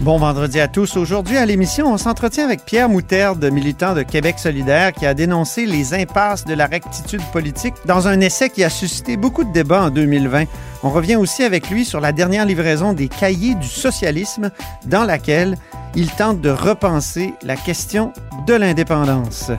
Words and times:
Bon 0.00 0.16
vendredi 0.16 0.60
à 0.60 0.68
tous. 0.68 0.96
Aujourd'hui 0.96 1.38
à 1.38 1.44
l'émission, 1.44 1.92
on 1.92 1.98
s'entretient 1.98 2.44
avec 2.44 2.64
Pierre 2.64 2.88
Moutarde, 2.88 3.44
militant 3.50 3.94
de 3.94 4.02
Québec 4.02 4.38
solidaire, 4.38 4.92
qui 4.92 5.06
a 5.06 5.12
dénoncé 5.12 5.66
les 5.66 5.92
impasses 5.92 6.44
de 6.44 6.54
la 6.54 6.66
rectitude 6.66 7.22
politique 7.32 7.74
dans 7.84 8.06
un 8.06 8.20
essai 8.20 8.48
qui 8.48 8.62
a 8.62 8.70
suscité 8.70 9.16
beaucoup 9.16 9.42
de 9.42 9.52
débats 9.52 9.82
en 9.82 9.90
2020. 9.90 10.44
On 10.84 10.90
revient 10.90 11.16
aussi 11.16 11.42
avec 11.42 11.68
lui 11.68 11.84
sur 11.84 12.00
la 12.00 12.12
dernière 12.12 12.46
livraison 12.46 12.92
des 12.92 13.08
cahiers 13.08 13.56
du 13.56 13.66
socialisme, 13.66 14.52
dans 14.86 15.02
laquelle 15.02 15.56
il 15.96 16.08
tente 16.12 16.40
de 16.40 16.50
repenser 16.50 17.34
la 17.42 17.56
question 17.56 18.12
de 18.46 18.54
l'indépendance. 18.54 19.50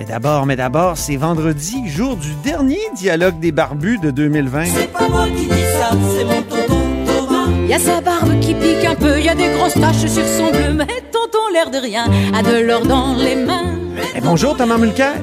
Mais 0.00 0.04
d'abord, 0.04 0.46
mais 0.46 0.56
d'abord, 0.56 0.98
c'est 0.98 1.16
vendredi, 1.16 1.88
jour 1.88 2.16
du 2.16 2.34
dernier 2.42 2.80
dialogue 2.96 3.38
des 3.38 3.52
barbus 3.52 3.98
de 3.98 4.10
2020. 4.10 4.64
C'est 4.64 4.92
pas 4.92 5.08
moi 5.08 5.26
qui 5.28 5.48
c'est 5.48 6.24
mon 6.24 6.42
Thomas. 6.42 6.59
Y 7.70 7.74
a 7.74 7.78
sa 7.78 8.00
barbe 8.00 8.40
qui 8.40 8.52
pique 8.52 8.84
un 8.84 8.96
peu, 8.96 9.20
y 9.20 9.28
a 9.28 9.34
des 9.36 9.48
grosses 9.56 9.74
taches 9.74 10.04
sur 10.08 10.26
son 10.26 10.50
bleu, 10.50 10.72
mais 10.74 10.88
tonton 11.12 11.38
l'air 11.52 11.70
de 11.70 11.78
rien 11.78 12.06
a 12.34 12.42
de 12.42 12.66
l'or 12.66 12.84
dans 12.84 13.14
les 13.14 13.36
mains. 13.36 13.78
Et 14.16 14.20
bonjour 14.20 14.56
Thomas 14.56 14.76
Mulcair. 14.76 15.14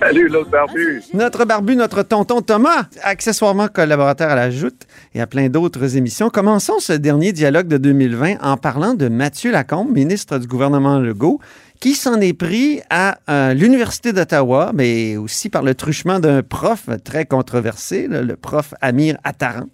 Salut, 0.00 0.28
l'autre 0.28 0.50
barbu. 0.50 1.04
Notre 1.14 1.44
barbu, 1.44 1.76
notre 1.76 2.02
tonton 2.02 2.42
Thomas, 2.42 2.86
accessoirement 3.00 3.68
collaborateur 3.68 4.28
à 4.28 4.34
la 4.34 4.50
Joute 4.50 4.88
et 5.14 5.20
à 5.20 5.28
plein 5.28 5.48
d'autres 5.48 5.96
émissions. 5.96 6.30
Commençons 6.30 6.80
ce 6.80 6.94
dernier 6.94 7.30
dialogue 7.30 7.68
de 7.68 7.76
2020 7.76 8.38
en 8.42 8.56
parlant 8.56 8.94
de 8.94 9.06
Mathieu 9.06 9.52
Lacombe, 9.52 9.92
ministre 9.92 10.38
du 10.38 10.48
gouvernement 10.48 10.98
Legault, 10.98 11.38
qui 11.78 11.94
s'en 11.94 12.20
est 12.20 12.32
pris 12.32 12.80
à 12.90 13.18
euh, 13.30 13.54
l'Université 13.54 14.12
d'Ottawa, 14.12 14.72
mais 14.74 15.16
aussi 15.16 15.48
par 15.48 15.62
le 15.62 15.76
truchement 15.76 16.18
d'un 16.18 16.42
prof 16.42 16.88
très 17.04 17.24
controversé, 17.24 18.08
là, 18.08 18.22
le 18.22 18.34
prof 18.34 18.74
Amir 18.80 19.16
Attaran. 19.22 19.66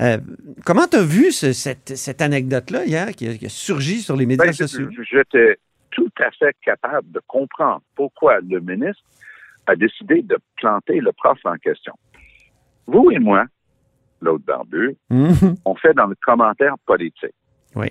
Euh, 0.00 0.18
comment 0.64 0.86
tu 0.86 0.96
as 0.96 1.02
vu 1.04 1.32
ce- 1.32 1.52
cette, 1.52 1.96
cette 1.96 2.20
anecdote-là 2.20 2.84
hier 2.84 3.08
qui 3.12 3.28
a, 3.28 3.34
qui 3.34 3.46
a 3.46 3.48
surgi 3.48 4.00
sur 4.02 4.16
les 4.16 4.26
médias 4.26 4.46
Ben, 4.46 4.52
sociaux? 4.52 4.88
je- 4.90 5.02
J'étais 5.02 5.56
tout 5.90 6.10
à 6.18 6.30
fait 6.32 6.54
capable 6.62 7.10
de 7.12 7.20
comprendre 7.26 7.80
pourquoi 7.94 8.40
le 8.40 8.60
ministre 8.60 9.02
a 9.66 9.74
décidé 9.74 10.22
de 10.22 10.36
planter 10.56 11.00
le 11.00 11.12
prof 11.12 11.38
en 11.44 11.56
question. 11.56 11.94
Vous 12.86 13.10
et 13.10 13.18
moi, 13.18 13.46
l'autre 14.20 14.44
barbu, 14.44 14.96
Mhm. 15.10 15.56
on 15.64 15.74
fait 15.76 15.94
dans 15.94 16.06
le 16.06 16.14
commentaire 16.24 16.74
politique. 16.86 17.34
Oui. 17.74 17.88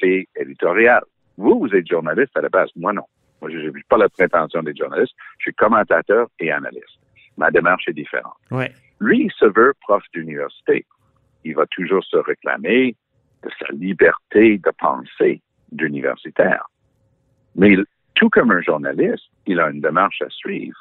C'est 0.00 0.28
éditorial. 0.36 1.02
Vous, 1.36 1.58
vous 1.58 1.74
êtes 1.74 1.86
journaliste 1.88 2.36
à 2.36 2.40
la 2.40 2.48
base. 2.48 2.70
Moi, 2.76 2.92
non. 2.92 3.04
Moi, 3.40 3.50
je 3.50 3.58
n'ai 3.58 3.82
pas 3.88 3.98
la 3.98 4.08
prétention 4.08 4.62
d'être 4.62 4.78
journaliste. 4.78 5.12
Je 5.38 5.42
suis 5.44 5.54
commentateur 5.54 6.28
et 6.38 6.50
analyste. 6.52 6.98
Ma 7.36 7.50
démarche 7.50 7.88
est 7.88 7.92
différente. 7.92 8.36
Oui. 8.52 8.66
Lui, 9.00 9.24
il 9.24 9.32
se 9.32 9.44
veut 9.46 9.74
prof 9.80 10.02
d'université. 10.14 10.86
Il 11.44 11.54
va 11.54 11.66
toujours 11.66 12.02
se 12.04 12.16
réclamer 12.16 12.96
de 13.42 13.50
sa 13.58 13.66
liberté 13.72 14.58
de 14.58 14.70
pensée 14.78 15.42
d'universitaire. 15.72 16.66
Mais 17.54 17.76
tout 18.14 18.30
comme 18.30 18.50
un 18.50 18.62
journaliste, 18.62 19.24
il 19.46 19.60
a 19.60 19.68
une 19.70 19.80
démarche 19.80 20.22
à 20.22 20.28
suivre. 20.30 20.78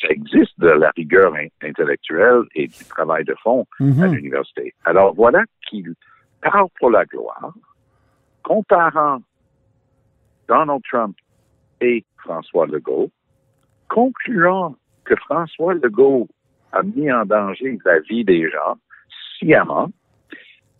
Ça 0.00 0.08
existe 0.08 0.58
de 0.60 0.68
la 0.68 0.90
rigueur 0.96 1.34
in- 1.34 1.48
intellectuelle 1.62 2.42
et 2.54 2.68
du 2.68 2.84
travail 2.84 3.24
de 3.24 3.34
fond 3.42 3.66
à 3.80 3.84
Mhm. 3.84 4.14
l'université. 4.14 4.74
Alors 4.84 5.14
voilà 5.14 5.42
qu'il 5.68 5.94
parle 6.42 6.68
pour 6.78 6.90
la 6.90 7.04
gloire, 7.06 7.52
comparant 8.42 9.20
Donald 10.48 10.82
Trump 10.90 11.16
et 11.80 12.04
François 12.18 12.66
Legault, 12.66 13.10
concluant 13.88 14.76
que 15.04 15.16
François 15.16 15.74
Legault 15.74 16.28
a 16.72 16.82
mis 16.82 17.10
en 17.12 17.24
danger 17.24 17.78
la 17.84 18.00
vie 18.00 18.24
des 18.24 18.50
gens 18.50 18.76
sciemment. 19.38 19.90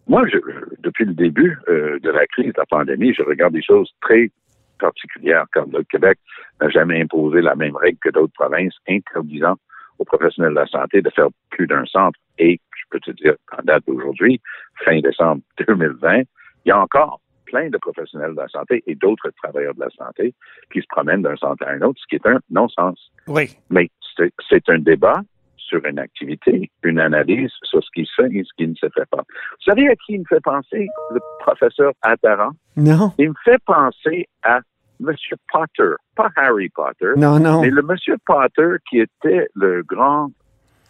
Moi, 0.06 0.26
je, 0.28 0.38
depuis 0.80 1.04
le 1.06 1.14
début 1.14 1.58
euh, 1.68 1.98
de 2.00 2.10
la 2.10 2.26
crise 2.26 2.52
de 2.52 2.58
la 2.58 2.66
pandémie, 2.66 3.14
je 3.14 3.22
regarde 3.22 3.54
des 3.54 3.62
choses 3.62 3.90
très 4.02 4.30
particulières, 4.78 5.46
comme 5.52 5.70
le 5.72 5.82
Québec 5.84 6.18
n'a 6.60 6.68
jamais 6.68 7.00
imposé 7.00 7.40
la 7.40 7.54
même 7.54 7.76
règle 7.76 7.98
que 8.02 8.10
d'autres 8.10 8.32
provinces, 8.34 8.74
interdisant 8.88 9.54
aux 9.98 10.04
professionnels 10.04 10.50
de 10.54 10.58
la 10.60 10.66
santé 10.66 11.00
de 11.00 11.10
faire 11.10 11.28
plus 11.50 11.66
d'un 11.66 11.84
centre. 11.86 12.18
Et 12.38 12.60
je 12.76 12.82
peux 12.90 13.00
te 13.00 13.12
dire, 13.12 13.34
en 13.56 13.62
date 13.62 13.84
d'aujourd'hui, 13.86 14.40
fin 14.84 15.00
décembre 15.00 15.42
2020, 15.66 16.18
il 16.18 16.24
y 16.66 16.70
a 16.70 16.80
encore 16.80 17.20
plein 17.46 17.68
de 17.70 17.78
professionnels 17.78 18.32
de 18.32 18.40
la 18.40 18.48
santé 18.48 18.82
et 18.86 18.94
d'autres 18.96 19.30
travailleurs 19.42 19.74
de 19.74 19.80
la 19.80 19.90
santé 19.90 20.34
qui 20.72 20.80
se 20.80 20.86
promènent 20.88 21.22
d'un 21.22 21.36
centre 21.36 21.62
à 21.66 21.70
un 21.70 21.80
autre, 21.82 22.00
ce 22.00 22.06
qui 22.08 22.16
est 22.16 22.26
un 22.26 22.40
non-sens. 22.50 23.10
Oui. 23.28 23.56
Mais 23.70 23.88
c'est- 24.16 24.32
c'est 24.48 24.68
un 24.68 24.78
débat 24.78 25.20
sur 25.66 25.84
une 25.84 25.98
activité, 25.98 26.70
une 26.82 26.98
analyse 27.00 27.50
sur 27.62 27.82
ce 27.82 27.88
qui 27.94 28.04
se 28.06 28.22
fait 28.22 28.32
et 28.34 28.44
ce 28.44 28.50
qui 28.56 28.66
ne 28.68 28.74
se 28.74 28.86
fait 28.94 29.08
pas. 29.10 29.22
Vous 29.26 29.64
savez 29.64 29.88
à 29.88 29.94
qui 29.96 30.14
il 30.14 30.20
me 30.20 30.24
fait 30.28 30.42
penser 30.42 30.86
le 31.10 31.20
professeur 31.40 31.92
Attaran? 32.02 32.50
Non. 32.76 33.12
Il 33.18 33.30
me 33.30 33.34
fait 33.44 33.62
penser 33.66 34.28
à 34.42 34.60
M. 35.00 35.14
Potter, 35.52 35.94
pas 36.14 36.30
Harry 36.36 36.68
Potter, 36.68 37.12
Non, 37.16 37.38
non. 37.40 37.62
mais 37.62 37.70
le 37.70 37.80
M. 37.88 38.16
Potter 38.26 38.76
qui 38.88 39.00
était 39.00 39.48
le 39.54 39.82
grand 39.82 40.30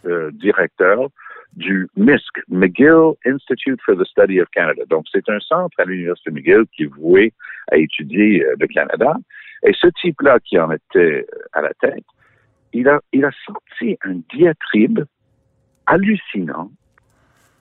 euh, 0.05 0.29
directeur 0.33 1.07
du 1.53 1.87
MISC, 1.95 2.41
McGill 2.49 3.13
Institute 3.25 3.79
for 3.85 3.95
the 3.95 4.05
Study 4.05 4.41
of 4.41 4.49
Canada. 4.49 4.83
Donc, 4.89 5.05
c'est 5.11 5.27
un 5.29 5.39
centre 5.39 5.73
à 5.79 5.85
l'Université 5.85 6.29
McGill 6.31 6.65
qui 6.75 6.83
est 6.83 6.93
voué 6.93 7.33
à 7.71 7.77
étudier 7.77 8.43
euh, 8.45 8.55
le 8.59 8.67
Canada. 8.67 9.15
Et 9.63 9.73
ce 9.73 9.87
type-là 10.01 10.37
qui 10.43 10.59
en 10.59 10.69
était 10.71 11.25
euh, 11.33 11.43
à 11.53 11.61
la 11.61 11.71
tête, 11.79 12.03
il 12.77 12.87
a, 12.89 12.99
il 13.13 13.23
a 13.25 13.31
sorti 13.45 13.97
un 14.03 14.19
diatribe 14.33 14.99
hallucinant 15.85 16.71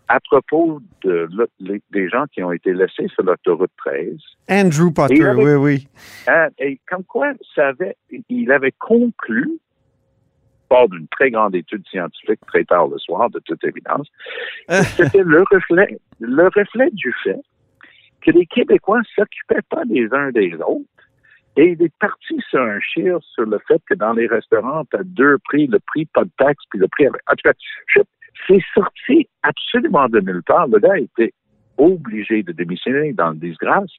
à 0.08 0.20
propos 0.20 0.80
de, 1.02 1.28
le- 1.32 1.48
les- 1.60 1.82
des 1.90 2.08
gens 2.08 2.24
qui 2.32 2.42
ont 2.42 2.52
été 2.52 2.72
laissés 2.74 3.08
sur 3.08 3.22
l'autoroute 3.22 3.70
13 3.78 4.16
Andrew 4.50 4.90
Potter, 4.92 5.24
avait- 5.24 5.54
oui, 5.56 5.86
oui. 5.86 5.88
Et 6.58 6.78
comme 6.88 7.04
quoi, 7.04 7.32
ça 7.54 7.68
avait, 7.68 7.96
il 8.28 8.52
avait 8.52 8.72
conclu, 8.78 9.48
hors 10.70 10.88
d'une 10.88 11.08
très 11.08 11.30
grande 11.30 11.54
étude 11.54 11.86
scientifique 11.88 12.40
très 12.46 12.64
tard 12.64 12.88
le 12.88 12.98
soir, 12.98 13.30
de 13.30 13.38
toute 13.40 13.62
évidence, 13.64 14.08
que 14.68 14.74
c'était 15.12 15.22
le 15.22 15.42
reflet, 15.50 15.98
le 16.20 16.44
reflet 16.48 16.90
du 16.92 17.14
fait 17.22 17.40
que 18.20 18.30
les 18.30 18.46
Québécois 18.46 19.00
s'occupaient 19.14 19.62
pas 19.70 19.84
des 19.84 20.08
uns 20.12 20.30
des 20.30 20.54
autres. 20.66 20.84
Et 21.56 21.76
il 21.78 21.82
est 21.82 21.92
parti 22.00 22.36
sur 22.50 22.60
un 22.60 22.80
chire 22.80 23.18
sur 23.34 23.44
le 23.44 23.58
fait 23.68 23.80
que 23.88 23.94
dans 23.94 24.12
les 24.12 24.26
restaurants, 24.26 24.84
tu 24.90 24.96
as 24.96 25.04
deux 25.04 25.38
prix, 25.44 25.66
le 25.68 25.78
prix 25.78 26.06
pas 26.06 26.24
de 26.24 26.30
taxe, 26.36 26.64
puis 26.70 26.80
le 26.80 26.88
prix 26.88 27.06
avec. 27.06 27.20
En 27.30 27.34
tout 27.34 27.48
cas, 27.48 28.02
c'est 28.48 28.64
sorti 28.74 29.28
absolument 29.42 30.08
de 30.08 30.20
nulle 30.20 30.42
part. 30.42 30.66
Le 30.66 30.80
gars 30.80 30.98
était 30.98 31.32
obligé 31.78 32.42
de 32.42 32.52
démissionner 32.52 33.12
dans 33.12 33.30
le 33.30 33.36
disgrâce. 33.36 33.90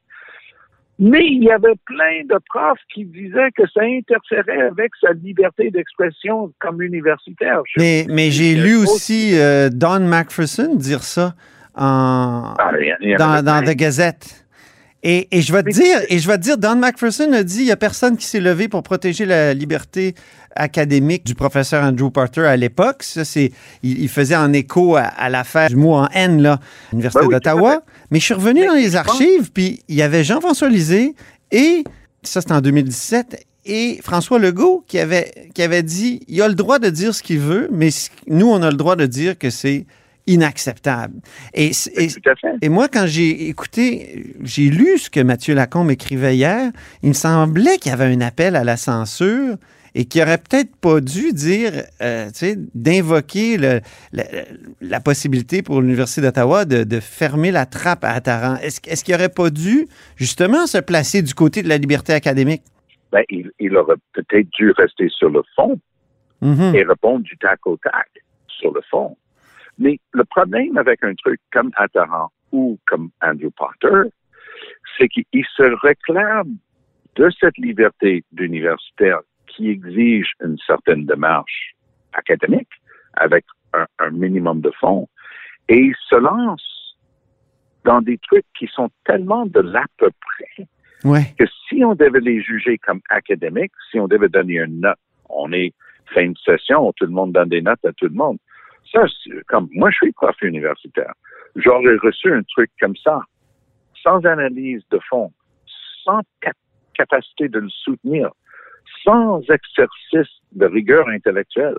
Mais 0.97 1.25
il 1.25 1.43
y 1.43 1.51
avait 1.51 1.75
plein 1.85 2.23
de 2.23 2.39
profs 2.49 2.79
qui 2.93 3.03
disaient 3.05 3.51
que 3.55 3.63
ça 3.73 3.81
interférait 3.81 4.67
avec 4.67 4.91
sa 5.01 5.11
liberté 5.11 5.69
d'expression 5.69 6.53
comme 6.59 6.81
universitaire. 6.81 7.61
Mais, 7.77 8.05
mais 8.07 8.31
j'ai 8.31 8.55
lu 8.55 8.77
aussi 8.77 9.37
euh, 9.37 9.69
Don 9.69 9.99
McPherson 9.99 10.75
dire 10.75 11.03
ça 11.03 11.33
en, 11.75 12.53
Ah, 12.57 12.71
y 12.79 13.09
y 13.09 13.15
dans, 13.15 13.43
dans. 13.43 13.61
The 13.61 13.75
Gazette. 13.75 14.44
Et, 15.07 15.27
et 15.29 15.43
je 15.43 15.53
vais 15.53 15.61
te 15.61 15.69
dire, 15.69 15.99
et 16.09 16.17
je 16.17 16.27
vais 16.27 16.35
te 16.35 16.41
dire, 16.41 16.57
Don 16.57 16.77
McPherson 16.77 17.31
a 17.33 17.43
dit, 17.43 17.59
il 17.59 17.65
y 17.67 17.71
a 17.71 17.77
personne 17.77 18.17
qui 18.17 18.25
s'est 18.25 18.39
levé 18.39 18.67
pour 18.67 18.81
protéger 18.81 19.27
la 19.27 19.53
liberté 19.53 20.15
académique 20.55 21.23
du 21.23 21.35
professeur 21.35 21.83
Andrew 21.83 22.09
Porter 22.09 22.41
à 22.41 22.57
l'époque. 22.57 23.03
Ça, 23.03 23.23
c'est, 23.23 23.51
il, 23.83 24.01
il 24.01 24.09
faisait 24.09 24.35
en 24.35 24.51
écho 24.51 24.95
à, 24.95 25.03
à 25.03 25.29
l'affaire 25.29 25.69
du 25.69 25.75
mot 25.75 25.93
en 25.93 26.07
haine, 26.07 26.41
là, 26.41 26.53
à 26.53 26.59
l'Université 26.91 27.19
Ben 27.19 27.27
oui, 27.27 27.33
d'Ottawa. 27.35 27.83
Mais 28.09 28.19
je 28.19 28.25
suis 28.25 28.33
revenu 28.33 28.61
Mais 28.61 28.67
dans 28.67 28.73
les 28.73 28.95
archives, 28.95 29.51
puis 29.53 29.83
il 29.87 29.95
y 29.95 30.01
avait 30.01 30.23
Jean-François 30.23 30.69
Lisée 30.69 31.13
et, 31.51 31.83
ça 32.23 32.41
c'était 32.41 32.53
en 32.53 32.61
2017, 32.61 33.45
et 33.65 33.99
François 34.01 34.39
Legault 34.39 34.83
qui 34.87 34.97
avait, 34.97 35.31
qui 35.53 35.61
avait 35.61 35.83
dit, 35.83 36.21
il 36.27 36.41
a 36.41 36.47
le 36.47 36.55
droit 36.55 36.79
de 36.79 36.89
dire 36.89 37.13
ce 37.13 37.21
qu'il 37.21 37.39
veut, 37.39 37.69
mais 37.71 37.89
nous, 38.27 38.49
on 38.49 38.63
a 38.63 38.71
le 38.71 38.77
droit 38.77 38.95
de 38.95 39.05
dire 39.05 39.37
que 39.37 39.51
c'est 39.51 39.85
inacceptable. 40.27 41.15
Et, 41.53 41.71
moi, 42.69 42.87
quand 42.87 43.05
j'ai 43.07 43.47
écouté, 43.49 44.33
j'ai 44.41 44.69
lu 44.69 44.97
ce 44.97 45.09
que 45.09 45.19
Mathieu 45.19 45.53
Lacombe 45.53 45.91
écrivait 45.91 46.35
hier, 46.35 46.71
il 47.03 47.09
me 47.09 47.13
semblait 47.13 47.77
qu'il 47.77 47.91
y 47.91 47.93
avait 47.93 48.05
un 48.05 48.21
appel 48.21 48.55
à 48.55 48.63
la 48.63 48.77
censure 48.77 49.55
et 49.97 50.05
qu'il 50.05 50.21
aurait 50.21 50.37
peut-être 50.37 50.75
pas 50.75 50.99
dû 50.99 51.31
dire, 51.31 51.71
euh, 52.01 52.27
tu 52.27 52.39
sais, 52.39 52.55
d'invoquer 52.73 53.57
la, 53.57 53.79
la 54.81 54.99
possibilité 54.99 55.61
pour 55.61 55.81
l'Université 55.81 56.21
d'Ottawa 56.21 56.65
de, 56.65 56.83
de 56.83 56.99
fermer 56.99 57.51
la 57.51 57.65
trappe 57.65 58.03
à 58.03 58.09
Attaran. 58.09 58.57
Est-ce 58.57 58.81
est-ce 58.87 59.05
qu'il 59.05 59.15
aurait 59.15 59.29
pas 59.29 59.49
dû, 59.49 59.87
justement, 60.17 60.67
se 60.67 60.79
placer 60.79 61.21
du 61.21 61.33
côté 61.33 61.63
de 61.63 61.69
la 61.69 61.77
liberté 61.77 62.11
académique? 62.11 62.63
Ben, 63.13 63.23
il, 63.29 63.51
il 63.59 63.77
aurait 63.77 63.95
peut-être 64.11 64.49
dû 64.57 64.71
rester 64.71 65.07
sur 65.09 65.29
le 65.29 65.41
fond 65.55 65.79
Mhm. 66.41 66.75
et 66.75 66.83
répondre 66.83 67.23
du 67.23 67.37
tac 67.37 67.65
au 67.65 67.77
tac 67.77 68.09
sur 68.47 68.73
le 68.73 68.81
fond. 68.91 69.15
Mais 69.77 69.99
le 70.13 70.23
problème 70.23 70.77
avec 70.77 71.03
un 71.03 71.13
truc 71.15 71.39
comme 71.51 71.71
Attaran 71.75 72.31
ou 72.51 72.79
comme 72.87 73.09
Andrew 73.21 73.49
Potter, 73.55 74.09
c'est 74.97 75.07
qu'il 75.09 75.45
se 75.55 75.63
réclame 75.85 76.55
de 77.15 77.29
cette 77.39 77.57
liberté 77.57 78.23
d'universitaire 78.31 79.19
qui 79.47 79.69
exige 79.69 80.31
une 80.43 80.57
certaine 80.65 81.05
démarche 81.05 81.75
académique 82.13 82.69
avec 83.13 83.45
un, 83.73 83.85
un 83.99 84.11
minimum 84.11 84.61
de 84.61 84.71
fonds 84.79 85.07
et 85.69 85.77
il 85.77 85.95
se 86.09 86.15
lance 86.15 86.97
dans 87.83 88.01
des 88.01 88.17
trucs 88.17 88.45
qui 88.57 88.67
sont 88.67 88.89
tellement 89.05 89.45
de 89.45 89.59
l'à 89.59 89.85
peu 89.97 90.09
près 90.21 90.67
Ouais. 91.03 91.35
que 91.37 91.45
si 91.69 91.85
on 91.85 91.93
devait 91.93 92.19
les 92.19 92.41
juger 92.41 92.79
comme 92.79 92.99
académiques, 93.09 93.73
si 93.91 93.99
on 93.99 94.07
devait 94.07 94.29
donner 94.29 94.55
une 94.55 94.79
note, 94.79 94.97
on 95.29 95.53
est 95.53 95.71
fin 96.13 96.27
de 96.29 96.37
session, 96.43 96.91
tout 96.93 97.05
le 97.05 97.11
monde 97.11 97.31
donne 97.31 97.49
des 97.49 97.61
notes 97.61 97.83
à 97.85 97.93
tout 97.93 98.05
le 98.05 98.13
monde. 98.15 98.39
Ça, 98.91 99.05
comme 99.47 99.67
moi, 99.73 99.89
je 99.91 99.95
suis 99.97 100.11
prof 100.13 100.35
universitaire. 100.41 101.13
J'aurais 101.55 101.97
reçu 101.97 102.31
un 102.33 102.43
truc 102.43 102.69
comme 102.79 102.95
ça, 102.97 103.19
sans 104.03 104.23
analyse 104.25 104.83
de 104.91 104.99
fond, 105.09 105.31
sans 106.03 106.21
cap- 106.41 106.55
capacité 106.93 107.47
de 107.49 107.59
le 107.59 107.69
soutenir, 107.69 108.29
sans 109.03 109.41
exercice 109.49 110.33
de 110.53 110.65
rigueur 110.65 111.07
intellectuelle, 111.09 111.77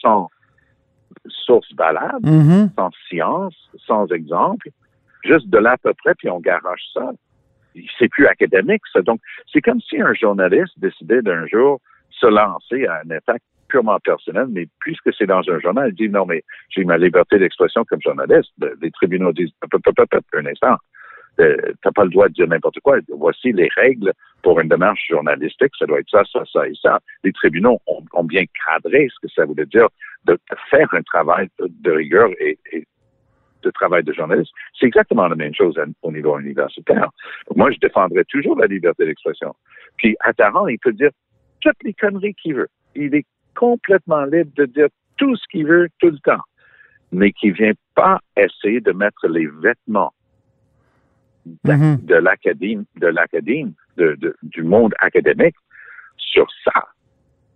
sans 0.00 0.28
source 1.26 1.72
valable, 1.74 2.28
Mhm. 2.28 2.70
sans 2.76 2.90
science, 3.08 3.70
sans 3.86 4.06
exemple, 4.08 4.68
juste 5.24 5.48
de 5.48 5.58
là 5.58 5.72
à 5.72 5.76
peu 5.76 5.92
près, 5.94 6.14
puis 6.14 6.30
on 6.30 6.40
garoche 6.40 6.82
ça. 6.94 7.10
C'est 7.98 8.08
plus 8.08 8.26
académique, 8.26 8.82
ça. 8.92 9.02
Donc, 9.02 9.20
c'est 9.52 9.60
comme 9.60 9.80
si 9.80 10.00
un 10.00 10.14
journaliste 10.14 10.78
décidait 10.78 11.22
d'un 11.22 11.46
jour 11.46 11.80
se 12.10 12.26
lancer 12.26 12.86
à 12.86 13.02
une 13.04 13.12
attaque 13.12 13.42
purement 13.68 13.98
personnelle, 14.00 14.48
mais 14.50 14.66
puisque 14.80 15.12
c'est 15.16 15.26
dans 15.26 15.42
un 15.48 15.58
journal, 15.60 15.92
dit 15.92 16.08
non, 16.08 16.26
mais 16.26 16.42
j'ai 16.70 16.84
ma 16.84 16.98
liberté 16.98 17.38
d'expression 17.38 17.84
comme 17.84 18.00
journaliste. 18.02 18.50
Le- 18.60 18.76
Les 18.80 18.90
tribunaux 18.90 19.32
disent 19.32 19.52
un 20.34 20.46
instant. 20.46 20.76
Euh, 21.40 21.56
T'as 21.82 21.92
pas 21.92 22.04
le 22.04 22.10
droit 22.10 22.28
de 22.28 22.34
dire 22.34 22.48
n'importe 22.48 22.80
quoi. 22.80 22.98
Voici 23.08 23.52
les 23.52 23.68
règles 23.76 24.12
pour 24.42 24.58
une 24.60 24.68
démarche 24.68 25.06
journalistique. 25.08 25.72
Ça 25.78 25.86
doit 25.86 26.00
être 26.00 26.10
ça, 26.10 26.22
ça, 26.32 26.42
ça 26.52 26.66
et 26.66 26.74
ça. 26.80 26.98
Les 27.22 27.32
tribunaux 27.32 27.78
ont, 27.86 28.24
bien 28.24 28.44
cadré 28.66 29.08
ce 29.08 29.26
que 29.26 29.32
ça 29.32 29.44
voulait 29.44 29.66
dire 29.66 29.88
de, 30.24 30.38
faire 30.70 30.88
un 30.92 31.02
travail 31.02 31.48
de, 31.60 31.90
rigueur 31.92 32.30
et, 32.40 32.58
de 33.62 33.70
travail 33.70 34.02
de 34.02 34.12
journaliste. 34.12 34.52
C'est 34.78 34.86
exactement 34.86 35.28
la 35.28 35.36
même 35.36 35.54
chose 35.54 35.80
au 36.02 36.12
niveau 36.12 36.38
universitaire. 36.38 37.08
Moi, 37.54 37.70
je 37.70 37.78
défendrai 37.78 38.24
toujours 38.24 38.58
la 38.58 38.66
liberté 38.66 39.06
d'expression. 39.06 39.54
Puis, 39.96 40.16
à 40.20 40.32
Taran, 40.32 40.66
il 40.66 40.78
peut 40.78 40.92
dire 40.92 41.10
toutes 41.60 41.82
les 41.84 41.94
conneries 41.94 42.34
qu'il 42.34 42.54
veut. 42.54 42.68
Il 42.94 43.14
est 43.14 43.26
complètement 43.58 44.24
libre 44.24 44.52
de 44.56 44.66
dire 44.66 44.88
tout 45.16 45.34
ce 45.36 45.42
qu'il 45.50 45.66
veut 45.66 45.88
tout 45.98 46.10
le 46.10 46.18
temps, 46.20 46.42
mais 47.12 47.32
qui 47.32 47.50
vient 47.50 47.72
pas 47.94 48.20
essayer 48.36 48.80
de 48.80 48.92
mettre 48.92 49.26
les 49.28 49.46
vêtements 49.46 50.12
de, 51.64 51.72
Mhm. 51.72 51.96
de 52.04 52.14
l'académie, 52.14 52.86
de 52.96 53.06
l'académie, 53.08 53.74
de, 53.96 54.14
de- 54.20 54.36
du 54.42 54.62
monde 54.62 54.94
académique 55.00 55.56
sur 56.18 56.46
ça. 56.64 56.78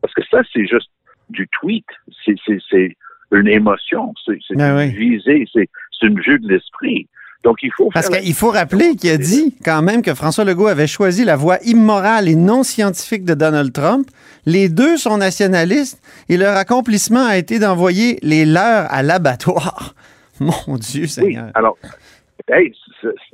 Parce 0.00 0.14
que 0.14 0.24
ça, 0.30 0.40
c'est 0.52 0.66
juste 0.66 0.90
du 1.28 1.46
tweet. 1.60 1.86
C'est, 2.24 2.96
une 3.30 3.48
émotion. 3.48 4.12
C'est, 4.26 4.38
Ben 4.56 4.72
une 4.72 4.76
oui. 4.78 4.96
visée. 4.96 5.44
C'est 5.54 5.68
une 6.02 6.20
vue 6.20 6.38
de 6.38 6.48
l'esprit. 6.48 7.08
Donc, 7.44 7.58
il 7.62 7.72
faut 7.76 7.88
Parce 7.92 8.08
qu'il 8.08 8.34
faut 8.34 8.50
rappeler 8.50 8.94
qu'il 8.94 9.10
a 9.10 9.16
dit 9.16 9.56
quand 9.64 9.82
même 9.82 10.02
que 10.02 10.14
François 10.14 10.44
Legault 10.44 10.68
avait 10.68 10.86
choisi 10.86 11.24
la 11.24 11.34
voie 11.36 11.58
immorale 11.64 12.28
et 12.28 12.36
non 12.36 12.62
scientifique 12.62 13.24
de 13.24 13.34
Donald 13.34 13.72
Trump. 13.72 14.08
Les 14.46 14.68
deux 14.68 14.96
sont 14.96 15.18
nationalistes 15.18 16.00
et 16.28 16.36
leur 16.36 16.56
accomplissement 16.56 17.24
a 17.24 17.36
été 17.36 17.58
d'envoyer 17.58 18.18
les 18.22 18.44
leurs 18.44 18.92
à 18.92 19.02
l'abattoir. 19.02 19.94
Mon 20.40 20.76
Dieu 20.76 21.02
Oui, 21.02 21.08
Seigneur. 21.08 21.50
alors, 21.54 21.76
hey, 22.48 22.72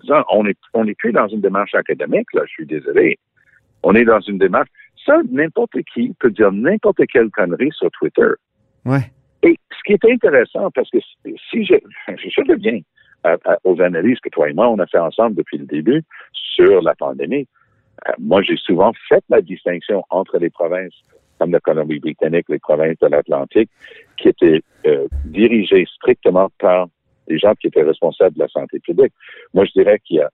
ça, 0.07 0.25
on 0.33 0.47
est, 0.47 0.59
on 0.73 0.87
est 0.87 0.95
plus 0.97 1.13
dans 1.13 1.29
une 1.29 1.41
démarche 1.41 1.75
académique, 1.75 2.27
là, 2.33 2.43
je 2.47 2.53
suis 2.53 2.67
désolé. 2.67 3.19
On 3.83 3.95
est 3.95 4.05
dans 4.05 4.21
une 4.21 4.39
démarche. 4.39 4.69
Ça, 5.05 5.17
n'importe 5.31 5.77
qui 5.95 6.15
peut 6.19 6.31
dire 6.31 6.51
n'importe 6.53 7.01
quelle 7.13 7.31
connerie 7.31 7.71
sur 7.73 7.91
Twitter. 7.91 8.29
Ouais. 8.85 9.11
Et 9.43 9.57
ce 9.71 9.83
qui 9.87 9.93
est 9.93 10.13
intéressant, 10.13 10.71
parce 10.75 10.91
que 10.91 10.99
si 11.51 11.65
je, 11.65 11.75
je 12.09 12.51
reviens 12.51 12.81
à- 13.25 13.37
à- 13.45 13.59
aux 13.65 13.81
analyses 13.81 14.21
que 14.21 14.29
toi 14.29 14.49
et 14.51 14.55
moi, 14.55 14.69
on 14.69 14.79
a 14.79 14.87
fait 14.87 14.99
ensemble 14.99 15.37
depuis 15.37 15.59
le 15.59 15.67
début 15.67 16.03
sur 16.33 16.83
la 16.83 16.95
pandémie, 16.95 17.47
euh, 18.07 18.13
moi, 18.19 18.43
j'ai 18.43 18.57
souvent 18.57 18.93
fait 19.09 19.25
la 19.29 19.41
distinction 19.41 20.05
entre 20.11 20.39
les 20.39 20.51
provinces 20.51 20.95
comme 21.39 21.53
la 21.53 21.61
Colombie-Britannique, 21.61 22.47
les 22.49 22.59
provinces 22.59 22.99
de 23.01 23.07
l'Atlantique, 23.07 23.71
qui 24.17 24.29
étaient 24.29 24.61
euh, 24.87 25.07
dirigées 25.25 25.87
strictement 25.95 26.49
par 26.59 26.89
les 27.29 27.39
gens 27.39 27.55
qui 27.55 27.69
étaient 27.69 27.83
responsables 27.83 28.35
de 28.35 28.41
la 28.41 28.49
santé 28.49 28.81
publique. 28.81 29.13
Moi, 29.55 29.65
je 29.67 29.73
dirais 29.73 30.01
qu'il 30.01 30.17
y 30.17 30.21
a 30.21 30.31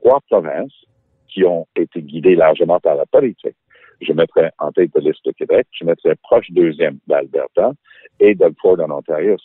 trois 0.00 0.20
provinces 0.30 0.84
qui 1.28 1.44
ont 1.44 1.66
été 1.74 2.00
guidées 2.00 2.36
largement 2.36 2.78
par 2.78 2.94
la 2.94 3.06
politique. 3.06 3.56
Je 4.00 4.12
mettrais 4.12 4.52
en 4.58 4.70
tête 4.70 4.94
de 4.94 5.00
liste 5.00 5.26
le 5.26 5.32
Québec, 5.32 5.66
je 5.72 5.84
mettrais 5.84 6.14
proche 6.22 6.50
deuxième 6.50 6.98
d'Alberta 7.06 7.72
et 8.20 8.34
Doug 8.34 8.54
Ford 8.60 8.78
en 8.80 8.90
Ontario. 8.90 9.36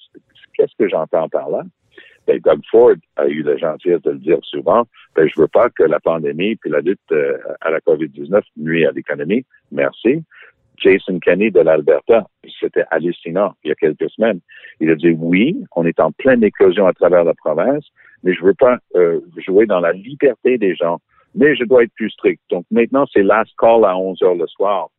Qu'est-ce 0.54 0.76
que 0.78 0.90
j'entends 0.90 1.30
par 1.30 1.50
là? 1.50 1.64
Ben, 2.28 2.40
Doug 2.40 2.62
Ford 2.70 2.96
a 3.18 3.28
eu 3.28 3.42
la 3.42 3.58
gentillesse 3.58 4.02
de 4.04 4.12
le 4.12 4.20
dire 4.20 4.40
souvent. 4.44 4.86
Ben, 5.16 5.28
je 5.28 5.40
veux 5.40 5.48
pas 5.48 5.70
que 5.70 5.84
la 5.84 6.00
pandémie 6.00 6.56
puis 6.56 6.70
la 6.70 6.82
lutte 6.82 7.00
euh, 7.12 7.38
à 7.62 7.72
la 7.72 7.80
COVID-19 7.80 8.42
nuit 8.58 8.86
à 8.86 8.92
l'économie. 8.92 9.46
Merci. 9.72 10.24
Jason 10.78 11.20
Kenney 11.20 11.52
de 11.52 11.60
l'Alberta, 11.60 12.26
c'était 12.60 12.86
hallucinant 12.90 13.54
il 13.64 13.70
y 13.70 13.72
a 13.72 13.76
quelques 13.76 14.10
semaines. 14.10 14.40
Il 14.80 14.90
a 14.90 14.96
dit 14.96 15.12
oui, 15.12 15.64
on 15.76 15.86
est 15.86 16.00
en 16.00 16.12
pleine 16.12 16.44
éclosion 16.44 16.88
à 16.88 16.94
travers 16.94 17.24
la 17.24 17.34
province, 17.36 17.86
mais 18.24 18.34
je 18.34 18.44
veux 18.44 18.56
pas 18.56 18.78
euh, 18.96 19.20
jouer 19.46 19.66
dans 19.66 19.80
la 19.80 19.94
liberté 19.94 20.58
des 20.58 20.76
gens, 20.76 21.00
mais 21.36 21.56
je 21.56 21.64
dois 21.66 21.84
être 21.84 21.94
plus 21.94 22.10
strict. 22.10 22.42
Donc 22.50 22.66
maintenant, 22.72 23.06
c'est 23.14 23.24
last 23.24 23.52
call 23.60 23.86
à 23.86 23.96
11 23.96 24.24
heures 24.24 24.36
le 24.36 24.48
soir 24.48 24.90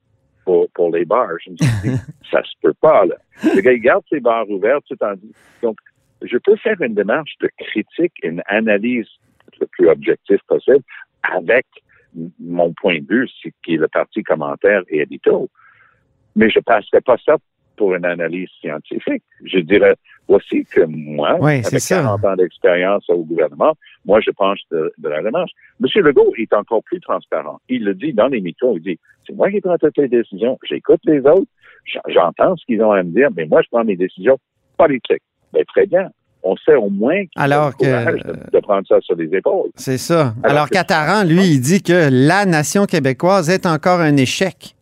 pour, 0.44 0.68
pour 0.70 0.90
les 0.90 1.04
bars. 1.04 1.28
Je 1.44 1.50
me 1.50 1.56
suis 1.56 1.90
dit, 1.90 1.96
ça 2.30 2.42
se 2.42 2.52
peut 2.60 2.75
pas, 2.80 3.04
là. 3.06 3.16
Le 3.42 3.60
gars, 3.60 3.72
il 3.72 3.80
garde 3.80 4.04
ses 4.08 4.20
bars 4.20 4.48
ouverts 4.48 4.80
tout 4.88 4.96
en. 5.02 5.14
Donc, 5.62 5.78
je 6.24 6.38
peux 6.38 6.56
faire 6.56 6.80
une 6.80 6.94
démarche 6.94 7.34
de 7.40 7.48
critique, 7.58 8.12
une 8.22 8.42
analyse 8.46 9.06
le 9.60 9.66
plus 9.66 9.88
objectif 9.88 10.40
possible 10.48 10.82
avec 11.22 11.66
m- 12.16 12.30
mon 12.40 12.72
point 12.72 12.98
de 13.00 13.06
vue, 13.08 13.28
c'est 13.42 13.52
qui 13.64 13.74
est 13.74 13.78
le 13.78 13.88
parti 13.88 14.22
commentaire 14.22 14.82
et 14.88 15.00
édito. 15.00 15.48
Mais 16.36 16.48
je 16.50 16.60
passerai 16.60 17.00
pas 17.00 17.16
ça 17.24 17.36
pour 17.76 17.94
une 17.94 18.04
analyse 18.04 18.48
scientifique. 18.60 19.22
Je 19.44 19.58
dirais 19.58 19.96
voici 20.28 20.64
que 20.64 20.82
moi, 20.87 21.37
Oui, 21.40 21.52
avec 21.64 21.80
ça. 21.80 21.97
40 21.97 22.25
ans 22.25 22.37
d'expérience 22.37 23.04
au 23.11 23.25
gouvernement, 23.25 23.75
moi, 24.04 24.20
je 24.20 24.30
penche 24.30 24.61
de, 24.70 24.92
de 24.99 25.08
la 25.08 25.23
démarche. 25.23 25.50
Monsieur 25.80 26.02
Legault 26.02 26.32
est 26.38 26.52
encore 26.54 26.82
plus 26.85 27.00
transparent. 27.00 27.61
Il 27.68 27.85
le 27.85 27.94
dit 27.94 28.12
dans 28.12 28.28
les 28.28 28.40
micros, 28.40 28.76
il 28.76 28.82
dit, 28.82 28.99
c'est 29.26 29.35
moi 29.35 29.50
qui 29.50 29.61
prends 29.61 29.76
toutes 29.78 29.97
les 29.99 30.08
décisions, 30.08 30.58
j'écoute 30.64 31.00
les 31.04 31.20
autres, 31.20 31.47
j'entends 32.08 32.56
ce 32.56 32.64
qu'ils 32.66 32.82
ont 32.82 32.92
à 32.92 33.02
me 33.02 33.11
dire, 33.11 33.28
mais 33.37 33.47
moi, 33.47 33.62
je 33.62 33.68
prends 33.70 33.85
mes 33.85 33.97
décisions 33.97 34.38
politiques. 34.78 35.23
Ben, 35.52 35.64
très 35.66 35.87
bien. 35.87 36.09
On 36.44 36.56
sait 36.56 36.75
au 36.75 36.90
moins 36.90 37.25
qu'il 37.26 37.40
a 37.40 37.42
Alors 37.42 37.76
que- 37.76 37.85
de, 37.85 38.50
de 38.50 38.61
prendre 38.61 38.87
ça 38.87 39.00
sur 39.00 39.14
les 39.14 39.32
épaules. 39.35 39.71
C'est 39.76 39.99
ça. 39.99 40.35
Alors 40.42 40.68
Cataran, 40.68 41.23
lui, 41.25 41.44
il 41.54 41.61
dit 41.61 41.82
que 41.82 42.09
la 42.11 42.44
nation 42.47 42.85
québécoise 42.87 43.49
est 43.49 43.64
encore 43.66 44.00
un 44.00 44.16
échec. 44.16 44.75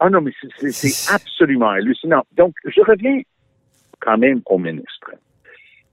Ah 0.00 0.08
non, 0.10 0.20
mais 0.22 0.32
c'est 0.70 1.12
absolument 1.14 1.68
hallucinant. 1.68 2.22
Donc, 2.36 2.54
je 2.64 2.80
reviens 2.80 3.20
quand 4.00 4.18
même 4.18 4.40
au 4.46 4.58
ministre 4.58 5.10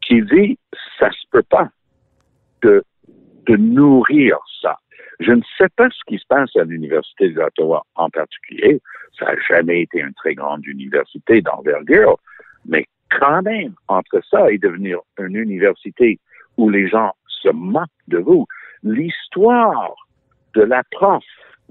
qui 0.01 0.21
dit 0.21 0.57
ça 0.99 1.09
se 1.11 1.27
peut 1.31 1.43
pas 1.43 1.69
de, 2.63 2.83
de 3.47 3.55
nourrir 3.57 4.37
ça. 4.61 4.77
Je 5.19 5.31
ne 5.31 5.41
sais 5.57 5.67
pas 5.75 5.87
ce 5.89 5.99
qui 6.07 6.17
se 6.17 6.25
passe 6.27 6.49
à 6.55 6.63
l'Université 6.63 7.29
d'Ottawa 7.29 7.85
en 7.95 8.09
particulier. 8.09 8.81
Ça 9.19 9.25
n'a 9.25 9.35
jamais 9.47 9.81
été 9.81 9.99
une 9.99 10.13
très 10.13 10.33
grande 10.33 10.65
université 10.65 11.41
d'envergure, 11.41 12.17
mais 12.65 12.85
quand 13.19 13.41
même, 13.41 13.73
entre 13.87 14.21
ça 14.29 14.51
et 14.51 14.57
devenir 14.57 14.99
une 15.19 15.35
université 15.35 16.19
où 16.57 16.69
les 16.69 16.87
gens 16.87 17.11
se 17.27 17.49
moquent 17.49 17.89
de 18.07 18.17
vous, 18.17 18.45
l'histoire 18.83 19.93
de 20.55 20.61
la 20.61 20.83
prof, 20.91 21.23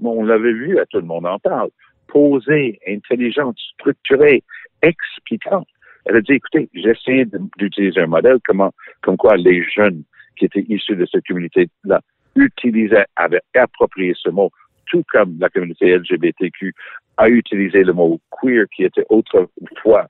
on 0.03 0.23
l'avait 0.23 0.53
vu, 0.53 0.79
à 0.79 0.85
tout 0.85 0.97
le 0.97 1.05
monde 1.05 1.25
en 1.25 1.39
parle, 1.39 1.69
posée, 2.07 2.79
intelligente, 2.87 3.57
structurée, 3.73 4.43
expliquante. 4.81 5.67
Elle 6.05 6.17
a 6.17 6.21
dit, 6.21 6.33
écoutez, 6.33 6.69
j'essaie 6.73 7.25
d'utiliser 7.57 8.01
un 8.01 8.07
modèle 8.07 8.39
comment, 8.45 8.73
comme 9.01 9.17
quoi 9.17 9.37
les 9.37 9.63
jeunes 9.63 10.03
qui 10.37 10.45
étaient 10.45 10.65
issus 10.67 10.95
de 10.95 11.05
cette 11.05 11.25
communauté-là 11.27 12.01
utilisaient, 12.35 13.05
avaient 13.15 13.41
approprié 13.55 14.13
ce 14.15 14.29
mot, 14.29 14.49
tout 14.87 15.03
comme 15.11 15.37
la 15.39 15.49
communauté 15.49 15.95
LGBTQ 15.95 16.73
a 17.17 17.29
utilisé 17.29 17.83
le 17.83 17.93
mot 17.93 18.19
queer 18.31 18.65
qui 18.75 18.83
était 18.83 19.05
autrefois 19.09 20.07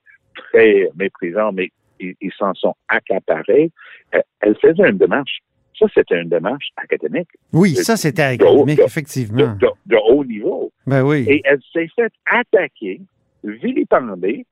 très 0.52 0.90
méprisant, 0.96 1.52
mais 1.52 1.70
ils 2.00 2.16
ils 2.22 2.32
s'en 2.38 2.54
sont 2.54 2.76
accaparés. 2.88 3.72
Elle, 4.12 4.24
elle 4.42 4.56
faisait 4.56 4.90
une 4.90 4.98
démarche. 4.98 5.40
Ça, 5.80 5.86
c'était 5.96 6.22
une 6.22 6.30
démarche 6.30 6.70
académique 6.78 7.30
Oui, 7.54 7.76
ça, 7.76 7.98
c'était 7.98 8.38
de 8.38 8.44
haut- 8.44 8.48
académique, 8.64 8.78
de- 8.80 8.84
effectivement. 8.84 9.56
de- 9.56 9.68
de 9.88 9.98
haut 10.10 10.24
niveau. 10.26 10.72
Ben 10.86 11.04
oui. 11.04 11.26
Et 11.28 11.42
elle 11.44 11.60
s'est 11.74 11.90
faite 11.96 12.14
attaquer, 12.26 13.02
vilipender, 13.44 14.46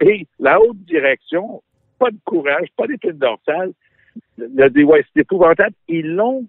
et 0.00 0.26
la 0.40 0.60
haute 0.60 0.78
direction 0.84 1.62
pas 1.98 2.10
de 2.10 2.18
courage, 2.24 2.66
pas 2.76 2.86
d'épine 2.88 3.12
dorsale. 3.12 3.72
A 4.58 4.68
dit, 4.68 4.82
ouais, 4.82 5.04
c'est 5.14 5.20
épouvantable. 5.20 5.74
Ils 5.88 6.14
l'ont 6.14 6.44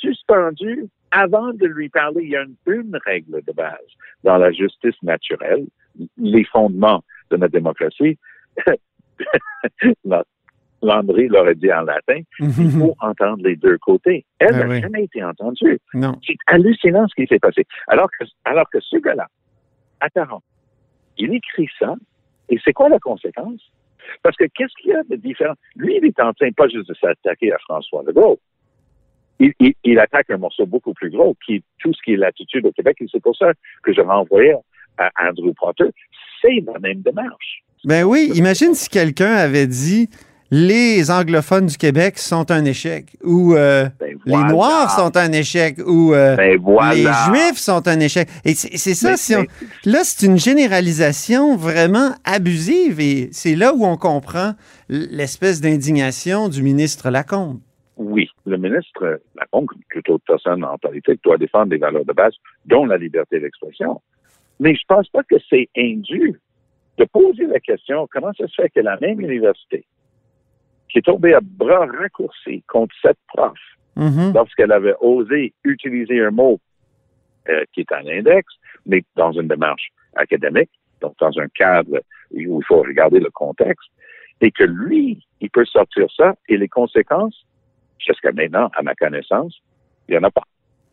suspendu 0.00 0.86
avant 1.12 1.52
de 1.52 1.66
lui 1.66 1.88
parler. 1.88 2.24
Il 2.24 2.30
y 2.30 2.36
a 2.36 2.42
une, 2.42 2.56
une 2.66 2.98
règle 3.04 3.40
de 3.46 3.52
base 3.52 3.78
dans 4.24 4.36
la 4.36 4.50
justice 4.50 5.00
naturelle, 5.02 5.66
les 6.18 6.44
fondements 6.44 7.04
de 7.30 7.36
notre 7.36 7.52
démocratie. 7.52 8.18
Landry 10.82 11.28
l'aurait 11.28 11.54
dit 11.54 11.72
en 11.72 11.82
latin, 11.82 12.20
il 12.38 12.70
faut 12.70 12.94
entendre 13.00 13.42
les 13.42 13.56
deux 13.56 13.78
côtés. 13.78 14.24
Elle 14.38 14.54
Ah 14.54 14.58
n'a 14.64 14.68
oui. 14.68 14.80
jamais 14.80 15.04
été 15.04 15.24
entendue. 15.24 15.78
C'est 16.26 16.36
hallucinant 16.46 17.06
ce 17.08 17.14
qui 17.14 17.26
s'est 17.26 17.38
passé. 17.38 17.64
Alors 17.88 18.08
que, 18.18 18.24
alors 18.44 18.68
que 18.70 18.78
ce 18.80 18.96
gars-là, 18.98 19.26
à 20.00 20.10
40, 20.10 20.42
il 21.18 21.34
écrit 21.34 21.68
ça, 21.78 21.94
et 22.50 22.58
c'est 22.64 22.72
quoi 22.74 22.88
la 22.88 22.98
conséquence? 22.98 23.60
Parce 24.22 24.36
que 24.36 24.44
qu'est-ce 24.54 24.74
qu'il 24.80 24.92
y 24.92 24.94
a 24.94 25.02
de 25.02 25.16
différent? 25.16 25.54
Lui, 25.76 25.96
il 25.96 26.04
est 26.04 26.20
en 26.20 26.32
train 26.34 26.50
pas 26.52 26.68
juste 26.68 26.88
de 26.88 26.94
s'attaquer 26.94 27.52
à 27.52 27.58
François 27.58 28.04
Legault. 28.06 28.38
Il, 29.40 29.52
il, 29.58 29.74
il 29.82 29.98
attaque 29.98 30.30
un 30.30 30.36
morceau 30.38 30.66
beaucoup 30.66 30.94
plus 30.94 31.10
gros, 31.10 31.34
qui 31.44 31.56
est 31.56 31.62
tout 31.80 31.92
ce 31.92 32.00
qui 32.02 32.12
est 32.12 32.16
l'attitude 32.16 32.64
au 32.66 32.72
Québec, 32.72 32.98
et 33.00 33.06
c'est 33.10 33.22
pour 33.22 33.36
ça 33.36 33.52
que 33.82 33.92
je 33.92 34.00
renvoyais 34.00 34.54
à 34.98 35.10
Andrew 35.28 35.52
Potter. 35.54 35.90
C'est 36.40 36.62
la 36.64 36.78
même 36.78 37.00
démarche. 37.00 37.62
Ben 37.84 38.04
oui, 38.04 38.30
imagine 38.34 38.74
si 38.74 38.88
quelqu'un 38.88 39.34
avait 39.34 39.66
dit 39.66 40.08
les 40.52 41.10
anglophones 41.10 41.66
du 41.66 41.76
Québec 41.76 42.18
sont 42.18 42.50
un 42.52 42.64
échec 42.64 43.16
ou 43.24 43.54
euh, 43.54 43.88
Ben 43.98 44.16
les. 44.26 44.36
Noirs 44.52 44.90
sont 44.92 45.16
un 45.16 45.32
échec 45.32 45.78
ou 45.84 46.14
euh, 46.14 46.36
Ben 46.36 46.56
voilà. 46.60 46.94
les 46.94 47.02
Juifs 47.38 47.56
sont 47.58 47.86
un 47.88 47.98
échec. 47.98 48.28
Et 48.44 48.54
c'est 48.54 48.94
ça, 48.94 49.10
Mais- 49.10 49.16
si 49.16 49.34
on- 49.34 49.44
là, 49.84 50.00
c'est 50.04 50.24
une 50.26 50.38
généralisation 50.38 51.56
vraiment 51.56 52.10
abusive 52.24 53.00
et 53.00 53.28
c'est 53.32 53.56
là 53.56 53.74
où 53.74 53.84
on 53.84 53.96
comprend 53.96 54.52
l'espèce 54.88 55.60
d'indignation 55.60 56.48
du 56.48 56.62
ministre 56.62 57.10
Lacombe. 57.10 57.58
Oui, 57.96 58.28
le 58.44 58.56
ministre 58.58 59.20
Lacombe, 59.36 59.66
comme 59.66 59.80
toute 59.90 60.08
autre 60.10 60.24
personne 60.26 60.62
en 60.64 60.76
politique, 60.78 61.20
doit 61.24 61.38
défendre 61.38 61.66
des 61.70 61.78
valeurs 61.78 62.04
de 62.04 62.12
base, 62.12 62.34
dont 62.66 62.84
la 62.84 62.98
liberté 62.98 63.40
d'expression. 63.40 64.00
Mais 64.60 64.74
je 64.74 64.82
pense 64.86 65.08
pas 65.08 65.22
que 65.28 65.36
c'est 65.50 65.68
indu 65.76 66.38
de 66.98 67.04
poser 67.04 67.46
la 67.46 67.60
question 67.60 68.08
comment 68.10 68.32
ça 68.32 68.46
se 68.46 68.54
fait 68.54 68.70
que 68.70 68.80
la 68.80 68.96
même 69.00 69.20
université, 69.20 69.84
qui 70.88 70.98
est 70.98 71.02
tombée 71.02 71.34
à 71.34 71.40
bras 71.42 71.86
raccourcis 71.86 72.62
contre 72.66 72.94
cette 73.02 73.18
prof, 73.28 73.58
Mhm. 73.96 74.32
lorsqu'elle 74.34 74.72
avait 74.72 74.94
osé 75.00 75.54
utiliser 75.64 76.22
un 76.22 76.30
mot 76.30 76.60
euh, 77.48 77.64
qui 77.72 77.80
est 77.80 77.92
un 77.92 78.06
index, 78.06 78.52
mais 78.84 79.02
dans 79.14 79.32
une 79.32 79.48
démarche 79.48 79.88
académique, 80.16 80.70
donc 81.00 81.14
dans 81.18 81.38
un 81.38 81.48
cadre 81.48 82.00
où 82.30 82.60
il 82.60 82.64
faut 82.66 82.82
regarder 82.82 83.20
le 83.20 83.30
contexte, 83.30 83.88
et 84.40 84.50
que 84.50 84.64
lui, 84.64 85.24
il 85.40 85.48
peut 85.48 85.64
sortir 85.64 86.08
ça, 86.14 86.34
et 86.48 86.56
les 86.58 86.68
conséquences, 86.68 87.46
jusqu'à 87.98 88.32
maintenant, 88.32 88.70
à 88.74 88.82
ma 88.82 88.94
connaissance, 88.94 89.58
il 90.08 90.12
n'y 90.12 90.18
en 90.18 90.24
a 90.24 90.30
pas. 90.30 90.44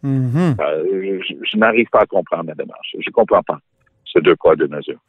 Mhm. 0.03 0.55
Euh, 0.60 1.19
je 1.27 1.33
je 1.43 1.57
n'arrive 1.57 1.89
pas 1.89 2.01
à 2.01 2.05
comprendre 2.05 2.48
la 2.50 2.55
démarche. 2.55 2.95
Je 3.00 3.10
ne 3.10 3.13
comprends 3.13 3.43
pas 3.43 3.60
ce 4.13 4.20
deux 4.20 4.36
poids, 4.36 4.55
deux 4.55 4.67
mesures. 4.67 5.00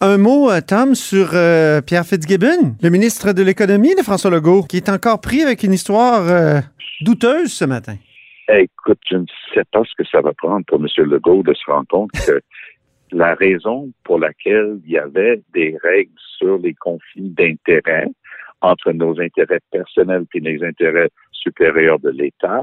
Un 0.00 0.18
mot, 0.18 0.50
euh, 0.50 0.60
Tom, 0.66 0.94
sur 0.94 1.30
euh, 1.34 1.80
Pierre 1.80 2.04
Fitzgibbon, 2.04 2.76
le 2.82 2.88
ministre 2.88 3.32
de 3.32 3.42
l'Économie 3.42 3.94
de 3.94 4.02
François 4.02 4.30
Legault, 4.30 4.62
qui 4.62 4.76
est 4.78 4.88
encore 4.88 5.20
pris 5.20 5.42
avec 5.42 5.62
une 5.62 5.72
histoire 5.72 6.28
euh, 6.28 6.60
douteuse 7.02 7.52
ce 7.52 7.64
matin. 7.64 7.96
Écoute, 8.48 8.98
je 9.10 9.16
ne 9.16 9.26
sais 9.54 9.64
pas 9.72 9.82
ce 9.84 9.92
que 9.96 10.08
ça 10.08 10.20
va 10.20 10.32
prendre 10.32 10.64
pour 10.66 10.78
M. 10.80 10.86
Legault 11.10 11.42
de 11.42 11.54
se 11.54 11.70
rendre 11.70 11.86
compte 11.88 12.10
que 12.12 12.40
la 13.12 13.34
raison 13.34 13.90
pour 14.02 14.18
laquelle 14.18 14.78
il 14.84 14.92
y 14.92 14.98
avait 14.98 15.42
des 15.54 15.76
règles 15.82 16.12
sur 16.38 16.58
les 16.58 16.74
conflits 16.74 17.30
d'intérêts 17.30 18.08
entre 18.60 18.92
nos 18.92 19.20
intérêts 19.20 19.60
personnels 19.70 20.24
et 20.34 20.40
les 20.40 20.64
intérêts 20.64 21.10
supérieurs 21.32 21.98
de 22.00 22.10
l'État, 22.10 22.62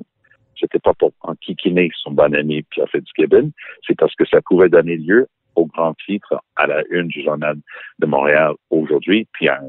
c'était 0.59 0.79
pas 0.79 0.93
pour 0.93 1.11
enquiquiner 1.21 1.89
son 1.95 2.11
bon 2.11 2.33
ami 2.35 2.63
Pierre 2.63 2.89
Fitzgibbon, 2.89 3.51
c'est 3.85 3.97
parce 3.97 4.15
que 4.15 4.25
ça 4.25 4.41
pouvait 4.41 4.69
donner 4.69 4.97
lieu 4.97 5.27
au 5.55 5.65
grand 5.65 5.93
titre 6.05 6.41
à 6.55 6.67
la 6.67 6.81
une 6.89 7.07
du 7.07 7.23
journal 7.23 7.55
de 7.99 8.05
Montréal 8.05 8.53
aujourd'hui, 8.69 9.27
puis 9.33 9.49
un, 9.49 9.59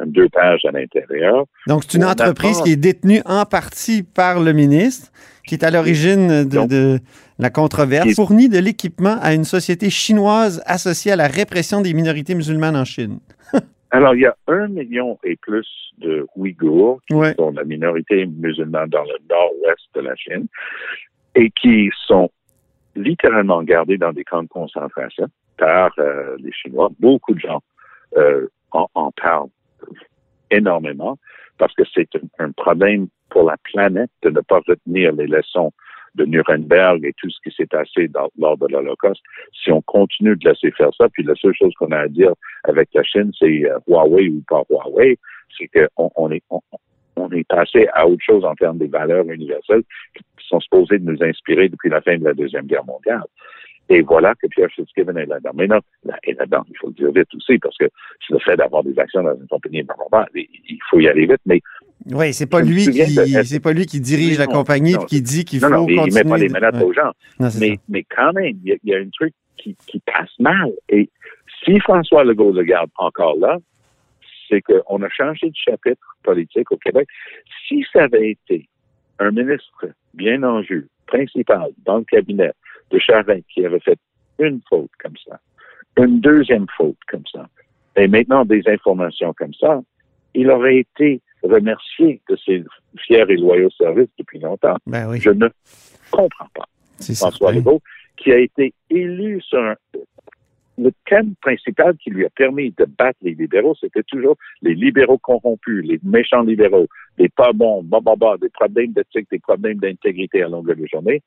un 0.00 0.06
deux 0.06 0.28
pages 0.28 0.64
à 0.64 0.70
l'intérieur. 0.70 1.44
Donc, 1.66 1.82
c'est 1.86 1.98
une 1.98 2.04
entreprise 2.04 2.56
attend. 2.56 2.64
qui 2.64 2.72
est 2.72 2.76
détenue 2.76 3.20
en 3.24 3.44
partie 3.44 4.02
par 4.02 4.40
le 4.40 4.52
ministre, 4.52 5.10
qui 5.46 5.54
est 5.54 5.64
à 5.64 5.70
l'origine 5.70 6.44
de, 6.48 6.98
la 7.38 7.50
controverse, 7.50 8.14
fournit 8.14 8.48
de 8.48 8.58
l'équipement 8.58 9.18
à 9.20 9.34
une 9.34 9.44
société 9.44 9.90
chinoise 9.90 10.62
associée 10.66 11.12
à 11.12 11.16
la 11.16 11.26
répression 11.26 11.80
des 11.80 11.92
minorités 11.94 12.34
musulmanes 12.34 12.76
en 12.76 12.84
Chine. 12.84 13.18
Alors, 13.90 14.14
il 14.14 14.20
y 14.20 14.26
a 14.26 14.36
un 14.46 14.68
million 14.68 15.18
et 15.24 15.36
plus 15.36 15.66
de 15.98 16.26
Ouïghours 16.36 17.00
qui 17.08 17.14
Ouais. 17.14 17.34
sont 17.38 17.50
la 17.50 17.64
minorité 17.64 18.26
musulmane 18.26 18.88
dans 18.90 19.02
le 19.02 19.16
nord-ouest 19.28 19.82
de 19.94 20.00
la 20.00 20.14
Chine 20.16 20.46
et 21.34 21.50
qui 21.50 21.90
sont 22.06 22.30
littéralement 22.94 23.62
gardés 23.62 23.98
dans 23.98 24.12
des 24.12 24.24
camps 24.24 24.42
de 24.42 24.48
concentration 24.48 25.26
par 25.58 25.92
euh, 25.98 26.36
les 26.38 26.52
Chinois. 26.52 26.90
Beaucoup 26.98 27.34
de 27.34 27.40
gens 27.40 27.62
euh, 28.16 28.48
en, 28.72 28.88
en 28.94 29.10
parlent 29.12 29.48
énormément 30.50 31.18
parce 31.58 31.74
que 31.74 31.82
c'est 31.94 32.08
un, 32.16 32.46
un 32.46 32.52
problème 32.52 33.08
pour 33.30 33.44
la 33.44 33.56
planète 33.72 34.10
de 34.22 34.30
ne 34.30 34.40
pas 34.40 34.60
retenir 34.66 35.12
les 35.12 35.26
leçons 35.26 35.72
de 36.14 36.26
Nuremberg 36.26 37.04
et 37.04 37.14
tout 37.16 37.30
ce 37.30 37.38
qui 37.42 37.54
s'est 37.56 37.66
passé 37.66 38.08
dans- 38.08 38.28
lors 38.38 38.58
de 38.58 38.66
l'Holocauste. 38.68 39.22
Si 39.62 39.72
on 39.72 39.80
continue 39.82 40.36
de 40.36 40.48
laisser 40.48 40.70
faire 40.72 40.90
ça, 40.98 41.08
puis 41.08 41.22
la 41.22 41.34
seule 41.36 41.54
chose 41.54 41.72
qu'on 41.78 41.90
a 41.92 42.00
à 42.00 42.08
dire 42.08 42.32
avec 42.64 42.90
la 42.92 43.02
Chine, 43.02 43.32
c'est 43.38 43.64
euh, 43.64 43.78
Huawei 43.86 44.28
ou 44.28 44.42
pas 44.46 44.62
Huawei, 44.68 45.18
c'est 45.56 45.68
qu'on 45.68 46.10
on 46.16 46.30
est, 46.30 46.42
on, 46.50 46.60
on 47.16 47.30
est 47.30 47.46
passé 47.46 47.86
à 47.94 48.06
autre 48.06 48.22
chose 48.24 48.44
en 48.44 48.54
termes 48.54 48.78
des 48.78 48.86
valeurs 48.86 49.28
universelles 49.28 49.82
qui 50.16 50.24
sont 50.48 50.60
supposées 50.60 50.98
de 50.98 51.10
nous 51.10 51.22
inspirer 51.22 51.68
depuis 51.68 51.90
la 51.90 52.00
fin 52.00 52.16
de 52.18 52.24
la 52.24 52.34
Deuxième 52.34 52.66
Guerre 52.66 52.84
mondiale. 52.84 53.22
Et 53.88 54.00
voilà 54.00 54.34
que 54.40 54.46
Pierre 54.46 54.70
Fitzgibbon 54.74 55.16
est 55.16 55.26
là-dedans. 55.26 55.50
Mais 55.54 55.66
non, 55.66 55.80
là, 56.04 56.16
est 56.22 56.38
là-dedans, 56.38 56.64
il 56.70 56.76
faut 56.78 56.86
le 56.88 56.94
dire 56.94 57.12
vite 57.12 57.28
aussi, 57.34 57.58
parce 57.58 57.76
que 57.76 57.86
c'est 58.26 58.32
le 58.32 58.38
fait 58.40 58.56
d'avoir 58.56 58.82
des 58.84 58.98
actions 58.98 59.22
dans 59.22 59.34
une 59.34 59.46
compagnie, 59.48 59.84
il 60.34 60.46
il 60.68 60.78
faut 60.88 61.00
y 61.00 61.08
aller 61.08 61.26
vite, 61.26 61.40
mais 61.44 61.60
Oui, 62.10 62.32
c'est 62.32 62.46
pas 62.46 62.62
lui 62.62 62.84
souviens 62.84 63.04
qui 63.04 63.16
de- 63.16 63.42
c'est 63.42 63.60
pas 63.60 63.72
lui 63.72 63.84
qui 63.86 64.00
dirige 64.00 64.38
la 64.38 64.46
compagnie 64.46 64.92
non, 64.92 65.00
puis 65.00 65.08
qui 65.08 65.22
dit 65.22 65.44
qu'il 65.44 65.60
non, 65.60 65.68
faut 65.68 65.74
non, 65.74 65.86
mais 65.86 65.94
il 66.06 66.14
met 66.14 66.24
pas 66.24 66.38
les 66.38 66.48
menaces 66.48 66.82
aux 66.82 66.92
gens. 66.92 67.12
Mais, 67.38 67.50
ça. 67.50 67.58
mais 67.88 68.04
quand 68.04 68.32
même, 68.32 68.56
il 68.64 68.70
y 68.70 68.72
a, 68.72 68.76
il 68.82 68.90
y 68.90 68.94
a 68.94 68.98
un 68.98 69.08
truc 69.12 69.34
qui, 69.58 69.76
qui 69.86 70.00
passe 70.00 70.30
mal. 70.38 70.72
Et 70.88 71.10
si 71.64 71.78
François 71.80 72.24
Legault 72.24 72.52
le 72.52 72.62
garde 72.62 72.90
encore 72.96 73.36
là, 73.38 73.58
c'est 74.52 74.60
qu'on 74.62 75.02
a 75.02 75.08
changé 75.08 75.48
de 75.48 75.56
chapitre 75.56 76.16
politique 76.22 76.70
au 76.70 76.76
Québec. 76.76 77.08
Si 77.66 77.84
ça 77.92 78.04
avait 78.04 78.30
été 78.32 78.68
un 79.18 79.30
ministre 79.30 79.86
bien 80.14 80.42
en 80.42 80.62
jus, 80.62 80.88
principal, 81.06 81.70
dans 81.86 81.98
le 81.98 82.04
cabinet 82.04 82.52
de 82.90 82.98
Charest, 82.98 83.44
qui 83.52 83.64
avait 83.64 83.80
fait 83.80 83.98
une 84.38 84.60
faute 84.68 84.90
comme 85.02 85.14
ça, 85.26 85.40
une 85.98 86.20
deuxième 86.20 86.66
faute 86.76 86.98
comme 87.08 87.24
ça, 87.32 87.48
et 87.96 88.08
maintenant 88.08 88.44
des 88.44 88.62
informations 88.66 89.32
comme 89.34 89.54
ça, 89.54 89.80
il 90.34 90.50
aurait 90.50 90.78
été 90.78 91.20
remercié 91.42 92.20
de 92.28 92.36
ses 92.36 92.64
fiers 92.98 93.24
et 93.28 93.36
loyaux 93.36 93.70
services 93.70 94.08
depuis 94.18 94.38
longtemps. 94.38 94.76
Ben 94.86 95.08
oui, 95.08 95.18
Je 95.20 95.30
ne 95.30 95.48
comprends 96.10 96.48
pas. 96.54 96.64
François 97.00 97.30
certain. 97.30 97.52
Legault, 97.56 97.80
qui 98.16 98.32
a 98.32 98.38
été 98.38 98.72
élu 98.90 99.40
sur 99.42 99.58
un- 99.58 99.76
le 100.78 100.90
thème 101.08 101.34
principal 101.42 101.96
qui 101.98 102.10
lui 102.10 102.24
a 102.24 102.30
permis 102.30 102.70
de 102.78 102.84
battre 102.98 103.18
les 103.22 103.34
libéraux, 103.34 103.74
c'était 103.80 104.02
toujours 104.04 104.36
les 104.62 104.74
libéraux 104.74 105.18
corrompus, 105.18 105.84
les 105.84 106.00
méchants 106.02 106.42
libéraux, 106.42 106.86
des 107.18 107.28
pas 107.28 107.52
bons, 107.52 107.82
bah, 107.82 108.00
des 108.40 108.48
problèmes 108.48 108.92
d'éthique, 108.92 109.28
des 109.30 109.38
problèmes 109.38 109.78
d'intégrité 109.78 110.42
à 110.42 110.48
longueur 110.48 110.76
de 110.76 110.86
journée. 110.86 111.22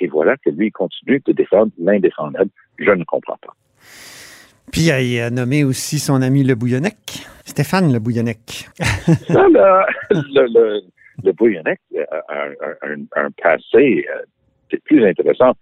Et 0.00 0.06
voilà 0.06 0.36
que 0.36 0.50
lui 0.50 0.70
continue 0.70 1.20
de 1.26 1.32
défendre 1.32 1.72
l'indéfendable. 1.78 2.50
Je 2.78 2.90
ne 2.90 3.04
comprends 3.04 3.38
pas. 3.44 3.54
Puis 4.72 4.82
il 4.82 5.20
a 5.20 5.30
nommé 5.30 5.64
aussi 5.64 5.98
son 5.98 6.22
ami 6.22 6.44
Le 6.44 6.54
Bouillonnec, 6.54 6.94
Stéphane 7.44 7.92
Le 7.92 7.98
Bouillonnec. 7.98 8.68
Ça, 8.78 9.48
là, 9.48 9.86
le, 10.10 10.46
le, 10.52 10.80
le 11.24 11.32
Bouillonnec 11.32 11.80
a 11.98 12.34
un, 12.34 12.92
un- 12.92 13.24
un 13.24 13.30
passé 13.42 14.06
euh, 14.14 14.76
plus 14.84 15.04
intéressant. 15.04 15.54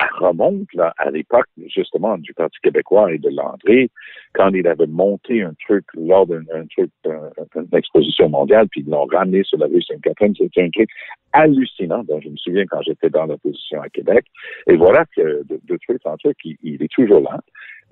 Ça 0.00 0.08
remonte 0.18 0.72
là, 0.72 0.94
à 0.96 1.10
l'époque, 1.10 1.46
justement, 1.68 2.16
du 2.16 2.32
Parti 2.32 2.58
québécois 2.62 3.12
et 3.12 3.18
de 3.18 3.28
Landry, 3.28 3.90
quand 4.32 4.48
il 4.54 4.66
avait 4.66 4.86
monté 4.86 5.42
un 5.42 5.52
truc 5.66 5.84
lors 5.92 6.26
d'un 6.26 6.42
un 6.54 6.64
truc, 6.74 6.90
une 7.04 7.76
exposition 7.76 8.30
mondiale, 8.30 8.66
puis 8.70 8.80
ils 8.80 8.90
l'ont 8.90 9.04
ramené 9.04 9.42
sur 9.44 9.58
la 9.58 9.66
rue 9.66 9.82
Sainte-Catherine. 9.82 10.34
C'était 10.38 10.62
un 10.62 10.70
truc 10.70 10.88
hallucinant. 11.32 12.02
dont 12.04 12.20
je 12.20 12.30
me 12.30 12.36
souviens 12.36 12.64
quand 12.66 12.80
j'étais 12.82 13.10
dans 13.10 13.26
l'opposition 13.26 13.82
à 13.82 13.90
Québec. 13.90 14.24
Et 14.66 14.76
voilà 14.76 15.04
que 15.14 15.42
de, 15.44 15.60
de 15.62 15.78
truc 15.86 16.00
en 16.06 16.16
truc, 16.16 16.38
il 16.44 16.82
est 16.82 16.92
toujours 16.92 17.20
là. 17.20 17.38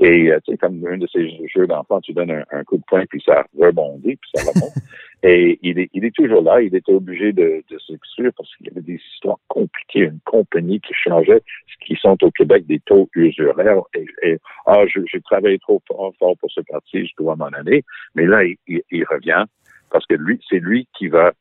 Et 0.01 0.31
euh, 0.31 0.39
tu 0.45 0.53
sais, 0.53 0.59
comme 0.59 0.85
un 0.87 0.99
de 0.99 1.07
ces 1.13 1.29
jeux 1.55 1.67
d'enfants, 1.67 2.01
tu 2.01 2.13
donnes 2.13 2.31
un, 2.31 2.45
un 2.53 2.63
coup 2.65 2.77
de 2.77 2.83
poing, 2.87 3.05
puis 3.07 3.21
ça 3.25 3.45
rebondit, 3.59 4.17
puis 4.17 4.31
ça 4.35 4.43
remonte. 4.53 4.73
Et 5.25 5.59
il 5.63 5.81
est, 5.81 5.91
il 5.95 6.05
est 6.05 6.15
toujours 6.15 6.43
là. 6.43 6.61
Il 6.63 6.73
était 6.77 6.93
obligé 6.93 7.33
de, 7.33 7.65
de 7.69 7.79
s'exclure 7.81 8.31
parce 8.37 8.55
qu'il 8.55 8.69
y 8.69 8.71
avait 8.71 8.83
des 8.83 9.01
histoires 9.15 9.39
compliquées. 9.49 10.03
Une 10.05 10.21
compagnie 10.25 10.81
qui 10.81 10.95
changeait, 10.95 11.43
qui 11.85 11.97
sont 11.97 12.17
au 12.23 12.31
Québec 12.31 12.67
des 12.69 12.79
taux 12.79 13.11
usuraires. 13.17 13.83
Et, 13.95 14.07
et 14.23 14.39
ah, 14.67 14.85
je- 14.87 15.01
j'ai 15.11 15.21
travaillé 15.21 15.59
trop 15.59 15.83
fort, 15.89 16.13
pour 16.21 16.51
ce 16.53 16.61
parti, 16.61 17.05
je 17.05 17.13
dois 17.19 17.35
m'en 17.35 17.47
aller. 17.47 17.83
Mais 18.15 18.27
là, 18.27 18.45
il, 18.45 18.57
il- 18.69 18.83
il 18.93 19.05
revient 19.07 19.43
parce 19.91 20.07
que 20.07 20.15
lui, 20.15 20.41
c'est 20.49 20.61
lui 20.61 20.87
qui 20.97 21.09
va 21.09 21.33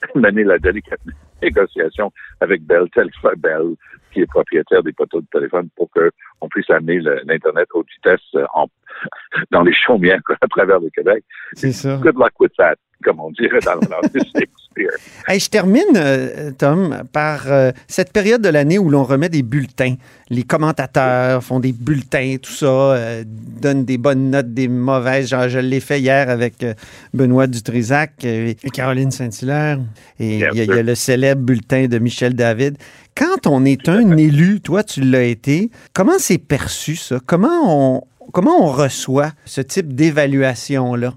mener 0.14 0.44
la 0.44 0.58
délicate 0.60 1.00
négociation 1.42 2.12
avec 2.40 2.62
Bell, 2.62 2.88
Telephone 2.90 3.34
Bell, 3.38 3.74
qui 4.12 4.20
est 4.20 4.26
propriétaire 4.26 4.82
des 4.82 4.92
poteaux 4.92 5.20
de 5.20 5.26
téléphone, 5.32 5.68
pour 5.76 5.90
qu'on 5.90 6.48
puisse 6.48 6.70
amener 6.70 7.00
l'Internet 7.00 7.68
haute 7.74 7.88
vitesse 7.96 8.20
euh, 8.34 8.46
en, 8.54 8.66
dans 9.50 9.62
les 9.62 9.74
chaumières 9.74 10.20
à 10.40 10.46
travers 10.48 10.80
le 10.80 10.90
Québec. 10.90 11.24
C'est 11.54 11.72
ça. 11.72 11.98
Good 12.02 12.16
luck 12.16 12.32
with 12.40 12.52
that, 12.58 12.76
comme 13.04 13.20
on 13.20 13.30
dirait 13.30 13.60
dans 13.60 13.80
Shakespeare. 14.12 14.46
Hey, 15.26 15.40
je 15.40 15.48
termine, 15.48 15.82
euh, 15.96 16.50
Tom, 16.56 17.02
par 17.12 17.50
euh, 17.50 17.72
cette 17.88 18.12
période 18.12 18.42
de 18.42 18.48
l'année 18.48 18.78
où 18.78 18.90
l'on 18.90 19.04
remet 19.04 19.30
des 19.30 19.42
bulletins. 19.42 19.94
Les 20.28 20.42
commentateurs 20.42 21.42
font 21.42 21.60
des 21.60 21.72
bulletins, 21.72 22.36
tout 22.40 22.52
ça, 22.52 22.66
euh, 22.66 23.24
donnent 23.26 23.84
des 23.84 23.96
bonnes 23.96 24.30
notes, 24.30 24.52
des 24.52 24.68
mauvaises. 24.68 25.28
Genre, 25.28 25.48
je 25.48 25.58
l'ai 25.58 25.80
fait 25.80 26.00
hier 26.00 26.28
avec 26.28 26.62
euh, 26.62 26.74
Benoît 27.14 27.46
Dutrisac 27.46 28.22
et 28.24 28.56
Caroline 28.72 29.10
Saint-Hilaire. 29.10 29.78
Et 30.20 30.40
il 30.40 30.64
y, 30.64 30.70
a 30.70 30.82
le 30.82 30.94
célèbre 30.94 31.42
bulletin 31.42 31.86
de 31.86 31.98
Michel 31.98 32.34
David. 32.34 32.76
Quand 33.16 33.46
on 33.46 33.64
est 33.64 33.88
un 33.88 34.16
élu, 34.16 34.60
toi, 34.60 34.84
tu 34.84 35.00
l'as 35.00 35.22
été, 35.22 35.70
comment 35.94 36.18
c'est 36.18 36.38
perçu, 36.38 36.96
ça? 36.96 37.18
Comment 37.24 37.96
on, 37.96 38.02
comment 38.32 38.62
on 38.62 38.70
reçoit 38.72 39.30
ce 39.44 39.60
type 39.60 39.94
d'évaluation-là? 39.94 41.14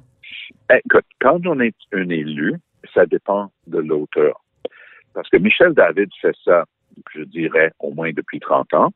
Écoute, 0.71 1.05
quand 1.19 1.45
on 1.45 1.59
est 1.59 1.75
un 1.93 2.09
élu, 2.09 2.55
ça 2.93 3.05
dépend 3.05 3.51
de 3.67 3.79
l'auteur. 3.79 4.41
Parce 5.13 5.27
que 5.29 5.37
Michel 5.37 5.73
David 5.73 6.09
fait 6.21 6.35
ça, 6.45 6.65
je 7.15 7.23
dirais, 7.23 7.71
au 7.79 7.91
moins 7.93 8.11
depuis 8.11 8.39
30 8.39 8.73
ans. 8.75 8.91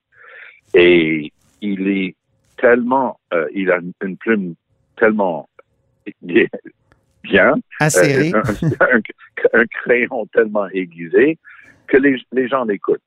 Et 0.74 1.32
il 1.62 1.88
est 1.88 2.16
tellement, 2.58 3.20
euh, 3.34 3.48
il 3.54 3.72
a 3.72 3.80
une 4.04 4.18
plume 4.18 4.56
tellement 4.98 5.50
bien, 6.22 7.54
euh, 8.36 8.42
un, 8.80 8.98
un- 8.98 9.60
un 9.62 9.66
crayon 9.66 10.26
tellement 10.28 10.68
aiguisé 10.70 11.38
que 11.88 11.98
les, 11.98 12.22
les 12.32 12.48
gens 12.48 12.66
l'écoutent. 12.66 13.02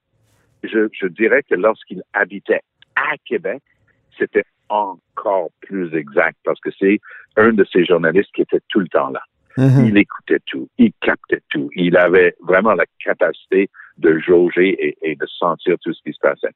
Je, 0.64 0.88
je 0.92 1.06
dirais 1.06 1.42
que 1.48 1.54
lorsqu'il 1.54 2.02
habitait 2.12 2.60
à 2.96 3.16
Québec, 3.24 3.62
c'était 4.18 4.44
encore 4.68 5.50
plus 5.60 5.94
exact 5.94 6.36
parce 6.44 6.60
que 6.60 6.70
c'est 6.78 7.00
un 7.36 7.52
de 7.52 7.64
ces 7.72 7.84
journalistes 7.84 8.30
qui 8.34 8.42
était 8.42 8.60
tout 8.68 8.80
le 8.80 8.88
temps 8.88 9.10
là. 9.10 9.22
Mhm. 9.56 9.86
Il 9.86 9.96
écoutait 9.96 10.40
tout, 10.46 10.68
il 10.78 10.92
captait 11.00 11.42
tout. 11.48 11.70
Il 11.74 11.96
avait 11.96 12.34
vraiment 12.42 12.74
la 12.74 12.84
capacité 13.02 13.70
de 13.96 14.18
jauger 14.18 14.68
et, 14.78 14.98
et 15.02 15.16
de 15.16 15.26
sentir 15.26 15.76
tout 15.82 15.94
ce 15.94 16.02
qui 16.02 16.12
se 16.12 16.20
passait. 16.20 16.54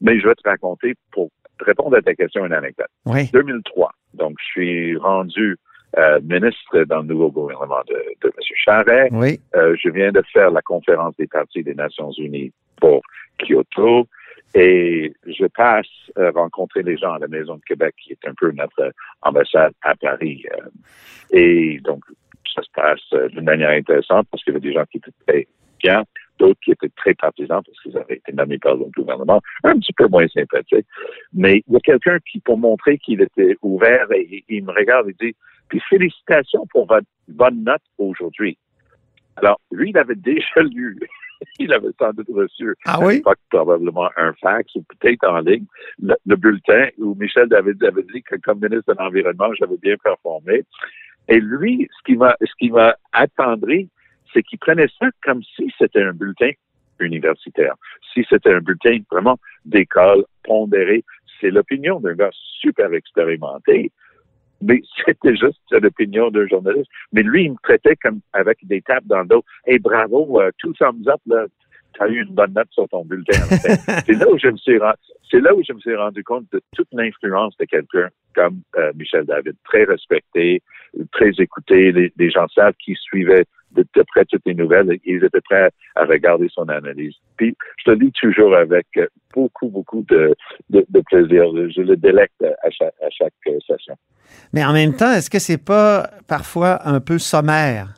Mais 0.00 0.18
je 0.18 0.26
vais 0.26 0.34
te 0.34 0.48
raconter, 0.48 0.94
pour 1.12 1.30
répondre 1.60 1.96
à 1.96 2.00
ta 2.00 2.14
question, 2.14 2.46
une 2.46 2.54
anecdote. 2.54 2.88
Oui. 3.04 3.28
2003, 3.32 3.92
donc 4.14 4.36
je 4.40 4.44
suis 4.44 4.96
rendu 4.96 5.58
euh, 5.98 6.20
ministre 6.22 6.84
dans 6.84 6.98
le 6.98 7.08
nouveau 7.08 7.30
gouvernement 7.30 7.82
de, 7.88 7.94
de 8.22 8.28
M. 8.28 8.32
Charret. 8.54 9.08
Oui. 9.12 9.40
Euh, 9.56 9.76
je 9.82 9.90
viens 9.90 10.12
de 10.12 10.22
faire 10.32 10.50
la 10.50 10.62
conférence 10.62 11.14
des 11.18 11.26
partis 11.26 11.62
des 11.62 11.74
Nations 11.74 12.12
Unies 12.12 12.52
pour 12.80 13.02
Kyoto 13.38 14.06
et 14.54 15.12
je 15.26 15.46
passe 15.46 15.86
euh, 16.18 16.30
rencontrer 16.32 16.82
les 16.82 16.96
gens 16.96 17.12
à 17.12 17.18
la 17.18 17.28
Maison 17.28 17.56
de 17.56 17.62
Québec, 17.62 17.94
qui 18.02 18.12
est 18.12 18.28
un 18.28 18.34
peu 18.34 18.50
notre 18.50 18.92
ambassade 19.22 19.72
à 19.82 19.94
Paris. 19.94 20.44
euh, 20.52 20.68
et 21.30 21.78
donc, 21.84 22.02
ça 22.54 22.62
se 22.62 22.70
passe 22.74 23.00
euh, 23.12 23.28
d'une 23.28 23.44
manière 23.44 23.70
intéressante 23.70 24.26
parce 24.30 24.42
qu'il 24.42 24.52
y 24.52 24.56
avait 24.56 24.66
des 24.66 24.72
gens 24.72 24.84
qui 24.90 24.98
étaient 24.98 25.12
très 25.26 25.46
bien, 25.78 26.02
d'autres 26.38 26.58
qui 26.64 26.72
étaient 26.72 26.90
très 26.96 27.14
partisans 27.14 27.62
parce 27.64 27.80
qu'ils 27.80 27.96
avaient 27.96 28.16
été 28.16 28.32
nommés 28.32 28.58
par 28.58 28.74
le 28.74 28.86
gouvernement, 28.96 29.40
un 29.62 29.78
petit 29.78 29.92
peu 29.92 30.08
moins 30.08 30.26
sympathiques. 30.28 30.86
Mais 31.32 31.62
il 31.68 31.74
y 31.74 31.76
a 31.76 31.80
quelqu'un 31.80 32.18
qui, 32.30 32.40
pour 32.40 32.58
montrer 32.58 32.98
qu'il 32.98 33.20
était 33.20 33.56
ouvert, 33.62 34.10
et, 34.12 34.44
il 34.48 34.64
me 34.64 34.72
regarde 34.72 35.08
et 35.08 35.16
dit, 35.20 35.36
puis 35.68 35.80
félicitations 35.88 36.66
pour 36.70 36.86
votre 36.86 37.06
bonne 37.28 37.62
note 37.62 37.82
aujourd'hui. 37.98 38.58
Alors, 39.36 39.60
lui, 39.70 39.90
il 39.90 39.98
avait 39.98 40.16
déjà 40.16 40.60
lu. 40.62 40.98
Il 41.58 41.72
avait 41.72 41.88
sans 41.98 42.12
doute 42.12 42.28
reçu 42.32 42.74
Ah 42.86 42.94
à 42.96 43.04
oui? 43.04 43.14
l'époque, 43.16 43.38
probablement 43.50 44.08
un 44.16 44.32
fax 44.34 44.74
ou 44.74 44.82
peut-être 44.82 45.26
en 45.28 45.40
ligne, 45.40 45.64
le, 46.02 46.14
le 46.26 46.36
bulletin 46.36 46.88
où 46.98 47.14
Michel 47.14 47.48
David 47.48 47.82
avait 47.84 48.02
dit 48.12 48.22
que 48.22 48.36
comme 48.36 48.60
ministre 48.60 48.94
de 48.94 48.98
l'Environnement, 48.98 49.52
j'avais 49.58 49.76
bien 49.78 49.96
performé. 50.02 50.64
Et 51.28 51.40
lui, 51.40 51.88
ce 51.96 52.04
qui 52.04 52.16
m'a, 52.16 52.36
ce 52.40 52.52
qui 52.58 52.70
m'a 52.70 52.96
attendri, 53.12 53.88
c'est 54.32 54.42
qu'il 54.42 54.58
prenait 54.58 54.88
ça 54.98 55.06
comme 55.24 55.42
si 55.56 55.72
c'était 55.78 56.02
un 56.02 56.12
bulletin 56.12 56.50
universitaire. 56.98 57.74
Si 58.12 58.24
c'était 58.28 58.52
un 58.52 58.60
bulletin 58.60 58.98
vraiment 59.10 59.38
d'école, 59.64 60.24
pondéré. 60.44 61.04
C'est 61.40 61.50
l'opinion 61.50 62.00
d'un 62.00 62.14
gars 62.14 62.30
super 62.60 62.92
expérimenté. 62.92 63.92
Mais 64.60 64.82
c'était 65.06 65.36
juste 65.36 65.60
l'opinion 65.70 66.30
d'un 66.30 66.46
journaliste. 66.46 66.90
Mais 67.12 67.22
lui, 67.22 67.44
il 67.44 67.52
me 67.52 67.56
traitait 67.62 67.96
comme 67.96 68.20
avec 68.32 68.58
des 68.62 68.82
tapes 68.82 69.06
dans 69.06 69.20
le 69.20 69.26
dos. 69.26 69.44
Hey, 69.66 69.78
bravo, 69.78 70.40
euh, 70.40 70.50
two 70.58 70.72
thumbs 70.74 71.08
up, 71.08 71.20
là. 71.26 71.46
T'as 71.98 72.08
eu 72.08 72.22
une 72.22 72.34
bonne 72.34 72.52
note 72.52 72.68
sur 72.70 72.88
ton 72.88 73.04
bulletin. 73.04 73.32
c'est 74.06 74.12
là 74.12 74.30
où 74.30 74.38
je 74.38 74.48
me 74.48 74.56
suis 74.56 74.78
rendu, 74.78 74.96
c'est 75.28 75.40
là 75.40 75.54
où 75.54 75.62
je 75.66 75.72
me 75.72 75.80
suis 75.80 75.96
rendu 75.96 76.22
compte 76.22 76.44
de 76.52 76.60
toute 76.74 76.86
l'influence 76.92 77.56
de 77.58 77.64
quelqu'un 77.64 78.08
comme 78.34 78.62
euh, 78.78 78.92
Michel 78.94 79.24
David, 79.24 79.56
très 79.64 79.82
respecté, 79.84 80.62
très 81.10 81.30
écouté. 81.38 81.90
Les, 81.90 82.12
les 82.16 82.30
gens 82.30 82.46
savent 82.48 82.74
qui 82.78 82.94
suivaient 82.94 83.44
de, 83.72 83.84
de 83.94 84.02
près 84.08 84.24
toutes 84.24 84.42
les 84.46 84.54
nouvelles. 84.54 84.98
Ils 85.04 85.24
étaient 85.24 85.40
prêts 85.40 85.70
à 85.96 86.04
regarder 86.04 86.48
son 86.52 86.68
analyse. 86.68 87.14
Puis, 87.36 87.56
je 87.78 87.84
te 87.84 87.90
le 87.90 87.96
dis 88.04 88.12
toujours 88.20 88.54
avec 88.56 88.86
euh, 88.96 89.06
beaucoup, 89.34 89.68
beaucoup 89.68 90.04
de, 90.08 90.34
de, 90.70 90.84
de 90.88 91.00
plaisir. 91.10 91.44
Je 91.74 91.82
le 91.82 91.96
délecte 91.96 92.42
à 92.42 92.70
chaque, 92.70 92.94
à 93.02 93.10
chaque 93.10 93.32
euh, 93.48 93.58
session. 93.66 93.94
Mais 94.52 94.64
en 94.64 94.72
même 94.72 94.94
temps, 94.94 95.12
est-ce 95.12 95.30
que 95.30 95.38
c'est 95.38 95.62
pas 95.64 96.10
parfois 96.26 96.86
un 96.86 97.00
peu 97.00 97.18
sommaire? 97.18 97.94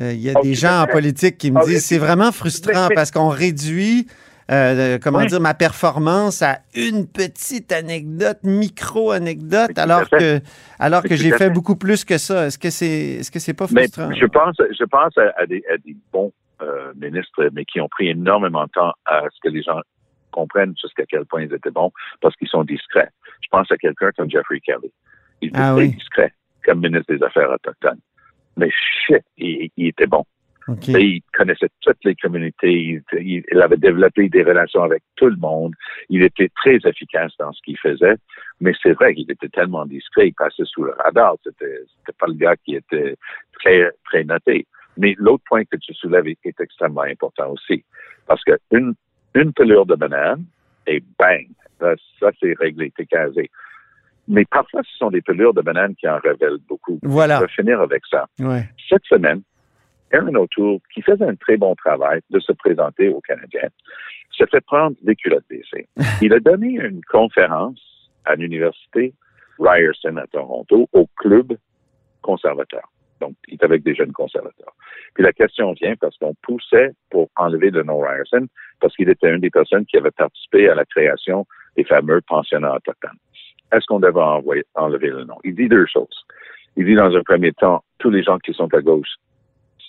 Euh, 0.00 0.12
Il 0.12 0.20
y 0.20 0.30
a 0.30 0.34
Oh, 0.36 0.42
des 0.42 0.54
gens 0.54 0.82
en 0.82 0.86
politique 0.86 1.38
qui 1.38 1.50
me 1.52 1.60
Oh, 1.62 1.66
disent 1.66 1.84
c'est 1.86 1.98
vraiment 1.98 2.32
frustrant 2.32 2.88
parce 2.94 3.10
qu'on 3.10 3.28
réduit, 3.28 4.06
euh, 4.50 4.98
comment 5.02 5.18
Oui. 5.20 5.26
dire, 5.26 5.40
ma 5.40 5.54
performance 5.54 6.42
à 6.42 6.58
une 6.74 7.06
petite 7.06 7.72
anecdote, 7.72 8.38
micro-anecdote, 8.42 9.78
alors 9.78 10.08
que, 10.08 10.40
alors 10.78 11.02
que 11.02 11.16
j'ai 11.16 11.30
fait 11.32 11.38
fait. 11.38 11.50
beaucoup 11.50 11.76
plus 11.76 12.04
que 12.04 12.18
ça. 12.18 12.46
Est-ce 12.46 12.58
que 12.58 12.70
c'est 12.70 13.16
est-ce 13.20 13.30
que 13.30 13.38
c'est 13.38 13.54
pas 13.54 13.66
Mais 13.72 13.88
frustrant? 13.88 14.12
je 14.14 14.26
pense, 14.26 14.56
je 14.58 14.84
pense 14.84 15.16
à, 15.18 15.32
à 15.36 15.46
des, 15.46 15.62
à 15.72 15.76
des 15.78 15.96
bons 16.12 16.32
euh, 16.62 16.92
ministres, 16.96 17.48
mais 17.52 17.64
qui 17.64 17.80
ont 17.80 17.88
pris 17.88 18.08
énormément 18.08 18.64
de 18.64 18.70
temps 18.70 18.92
à 19.06 19.22
ce 19.32 19.38
que 19.42 19.48
les 19.52 19.62
gens 19.62 19.80
comprennent 20.30 20.74
jusqu'à 20.80 21.04
quel 21.08 21.24
point 21.26 21.42
ils 21.42 21.52
étaient 21.54 21.70
bons 21.70 21.92
parce 22.20 22.34
qu'ils 22.36 22.48
sont 22.48 22.64
discrets. 22.64 23.08
Je 23.42 23.48
pense 23.50 23.70
à 23.70 23.76
quelqu'un 23.76 24.10
comme 24.16 24.30
Jeffrey 24.30 24.60
Kelly. 24.60 24.90
Il 25.40 25.48
était 25.48 25.58
Ah 25.60 25.74
oui. 25.74 25.90
discret 25.90 26.32
comme 26.64 26.80
ministre 26.80 27.14
des 27.14 27.22
Affaires 27.22 27.50
autochtones. 27.50 28.00
Mais 28.56 28.70
shit, 29.06 29.22
il, 29.36 29.70
il 29.76 29.88
était 29.88 30.06
bon. 30.06 30.24
Et 30.88 31.04
il 31.04 31.22
connaissait 31.32 31.68
toutes 31.82 32.02
les 32.04 32.14
communautés. 32.14 33.02
Il, 33.12 33.62
avait 33.62 33.76
développé 33.76 34.28
des 34.28 34.42
relations 34.42 34.82
avec 34.82 35.02
tout 35.16 35.28
le 35.28 35.36
monde. 35.36 35.74
Il 36.08 36.22
était 36.22 36.50
très 36.56 36.78
efficace 36.84 37.32
dans 37.38 37.52
ce 37.52 37.60
qu'il 37.62 37.78
faisait. 37.78 38.16
Mais 38.60 38.72
c'est 38.82 38.92
vrai 38.92 39.14
qu'il 39.14 39.30
était 39.30 39.48
tellement 39.48 39.84
discret, 39.84 40.28
il 40.28 40.34
passait 40.34 40.64
sous 40.64 40.84
le 40.84 40.92
radar. 40.92 41.36
C'était, 41.44 41.80
c'était 41.98 42.16
pas 42.18 42.26
le 42.26 42.34
gars 42.34 42.56
qui 42.56 42.76
était 42.76 43.16
très, 43.60 43.90
très 44.04 44.24
noté. 44.24 44.66
Mais 44.96 45.14
l'autre 45.18 45.44
point 45.46 45.64
que 45.64 45.76
tu 45.76 45.92
soulèves 45.94 46.28
est, 46.28 46.38
est 46.44 46.60
extrêmement 46.60 47.02
important 47.02 47.50
aussi. 47.50 47.84
Parce 48.26 48.42
que 48.44 48.52
une, 48.70 48.94
une 49.34 49.52
pelure 49.52 49.86
de 49.86 49.96
banane, 49.96 50.44
et 50.86 51.02
bang, 51.18 51.46
ça, 51.80 51.94
ça, 52.20 52.30
c'est 52.40 52.54
réglé, 52.58 52.92
t'es 52.96 53.06
casé. 53.06 53.50
Mais 54.28 54.44
parfois, 54.46 54.80
ce 54.84 54.96
sont 54.96 55.10
des 55.10 55.20
pelures 55.20 55.52
de 55.52 55.60
banane 55.60 55.94
qui 55.96 56.08
en 56.08 56.18
révèlent 56.18 56.58
beaucoup. 56.68 56.98
Voilà. 57.02 57.36
Je 57.36 57.40
vais 57.42 57.48
finir 57.48 57.80
avec 57.80 58.02
ça 58.10 58.26
Ouais. 58.38 58.68
cette 58.88 59.04
semaine, 59.04 59.42
Aaron 60.14 60.34
O'Toole, 60.34 60.78
qui 60.92 61.02
faisait 61.02 61.24
un 61.24 61.34
très 61.34 61.56
bon 61.56 61.74
travail 61.74 62.20
de 62.30 62.38
se 62.38 62.52
présenter 62.52 63.08
aux 63.08 63.20
Canadiens, 63.20 63.68
s'est 64.36 64.46
fait 64.46 64.60
prendre 64.60 64.96
les 65.02 65.16
culottes 65.16 65.44
baissées. 65.48 65.88
Il 66.22 66.32
a 66.32 66.40
donné 66.40 66.78
une 66.80 67.02
conférence 67.04 67.80
à 68.24 68.34
l'université 68.34 69.12
Ryerson 69.58 70.16
à 70.16 70.26
Toronto 70.26 70.88
au 70.92 71.06
club 71.16 71.56
conservateur. 72.22 72.90
Donc, 73.20 73.34
il 73.46 73.54
est 73.54 73.64
avec 73.64 73.84
des 73.84 73.94
jeunes 73.94 74.12
conservateurs. 74.12 74.74
Puis 75.14 75.22
la 75.22 75.32
question 75.32 75.72
vient 75.72 75.94
parce 75.96 76.18
qu'on 76.18 76.34
poussait 76.42 76.92
pour 77.10 77.30
enlever 77.36 77.70
le 77.70 77.82
nom 77.82 78.00
Ryerson 78.00 78.48
parce 78.80 78.94
qu'il 78.96 79.08
était 79.08 79.32
une 79.32 79.40
des 79.40 79.50
personnes 79.50 79.86
qui 79.86 79.96
avait 79.96 80.10
participé 80.10 80.68
à 80.68 80.74
la 80.74 80.84
création 80.84 81.46
des 81.76 81.84
fameux 81.84 82.20
pensionnats 82.26 82.74
autochtones. 82.74 83.18
Est-ce 83.72 83.86
qu'on 83.86 84.00
devait 84.00 84.20
enlever 84.74 85.10
le 85.10 85.24
nom? 85.24 85.36
Il 85.44 85.54
dit 85.54 85.68
deux 85.68 85.86
choses. 85.86 86.26
Il 86.76 86.86
dit 86.86 86.94
dans 86.96 87.14
un 87.14 87.22
premier 87.22 87.52
temps, 87.52 87.84
tous 87.98 88.10
les 88.10 88.22
gens 88.22 88.38
qui 88.38 88.52
sont 88.52 88.72
à 88.74 88.80
gauche 88.80 89.14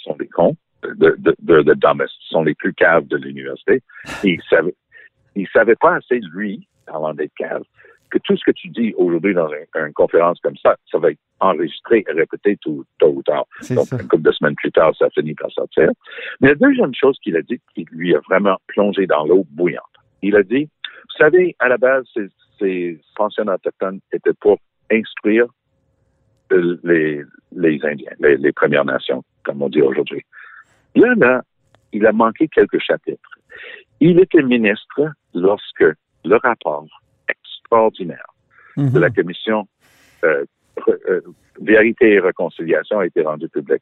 sont 0.05 0.15
des 0.15 0.27
cons, 0.27 0.55
de, 0.83 1.15
de, 1.17 1.35
de, 1.41 1.61
de 1.61 1.73
dumbest, 1.73 2.13
sont 2.29 2.43
les 2.43 2.55
plus 2.55 2.73
caves 2.73 3.07
de 3.07 3.17
l'université. 3.17 3.81
Il 4.23 4.39
savait, 4.49 4.75
il 5.35 5.47
savait 5.49 5.75
pas 5.75 5.95
assez, 5.95 6.19
lui, 6.33 6.67
parlant 6.85 7.13
d'être 7.13 7.33
cave, 7.37 7.63
que 8.11 8.19
tout 8.19 8.37
ce 8.37 8.43
que 8.45 8.51
tu 8.51 8.69
dis 8.69 8.93
aujourd'hui 8.95 9.33
dans 9.33 9.49
un- 9.51 9.87
une 9.87 9.93
conférence 9.93 10.39
comme 10.41 10.55
ça, 10.57 10.77
ça 10.91 10.99
va 10.99 11.11
être 11.11 11.19
enregistré 11.39 12.05
et 12.07 12.11
répété 12.13 12.55
tout, 12.61 12.85
tôt 12.99 13.09
ou 13.17 13.23
tard. 13.23 13.45
Donc, 13.71 13.87
ça. 13.87 13.97
une 13.99 14.07
couple 14.07 14.21
de 14.23 14.31
semaines 14.31 14.55
plus 14.55 14.71
tard, 14.71 14.95
ça 14.97 15.09
finit 15.09 15.33
par 15.33 15.51
sortir. 15.51 15.89
Mais 16.39 16.49
la 16.49 16.55
deuxième 16.55 16.93
chose 16.93 17.17
qu'il 17.21 17.35
a 17.35 17.41
dit, 17.41 17.59
qui 17.73 17.85
lui 17.91 18.15
a 18.15 18.19
vraiment 18.29 18.57
plongé 18.67 19.07
dans 19.07 19.25
l'eau 19.25 19.45
bouillante, 19.49 19.83
il 20.21 20.35
a 20.35 20.43
dit, 20.43 20.65
vous 20.65 21.17
savez, 21.17 21.55
à 21.59 21.67
la 21.67 21.77
base, 21.77 22.05
ces, 22.13 22.27
ces 22.59 23.01
pensionnats 23.15 23.55
autochtones 23.55 23.99
étaient 24.13 24.33
pour 24.39 24.59
instruire 24.91 25.47
euh, 26.51 26.79
les, 26.83 27.21
les 27.53 27.79
Indiens, 27.83 28.13
les, 28.19 28.37
les 28.37 28.51
Premières 28.53 28.85
Nations, 28.85 29.23
comme 29.45 29.61
on 29.61 29.69
dit 29.69 29.81
aujourd'hui. 29.81 30.25
Là, 30.95 31.13
là, 31.15 31.41
il 31.93 32.05
a 32.05 32.11
manqué 32.11 32.47
quelques 32.47 32.79
chapitres. 32.79 33.39
Il 33.99 34.19
était 34.19 34.43
ministre 34.43 35.13
lorsque 35.33 35.85
le 36.25 36.35
rapport 36.35 36.87
extraordinaire 37.29 38.33
de 38.75 38.99
la 38.99 39.09
commission 39.09 39.67
euh, 40.23 40.43
euh, 40.87 41.21
Vérité 41.61 42.13
et 42.13 42.19
Réconciliation 42.19 42.99
a 42.99 43.05
été 43.05 43.21
rendu 43.21 43.47
public. 43.47 43.81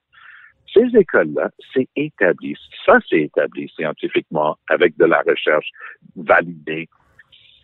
Ces 0.71 0.95
écoles-là, 0.95 1.49
c'est 1.73 1.88
établi, 1.95 2.56
ça 2.86 2.99
c'est 3.10 3.21
établi 3.21 3.69
scientifiquement 3.76 4.58
avec 4.69 4.95
de 4.97 5.06
la 5.06 5.21
recherche 5.21 5.69
validée, 6.15 6.88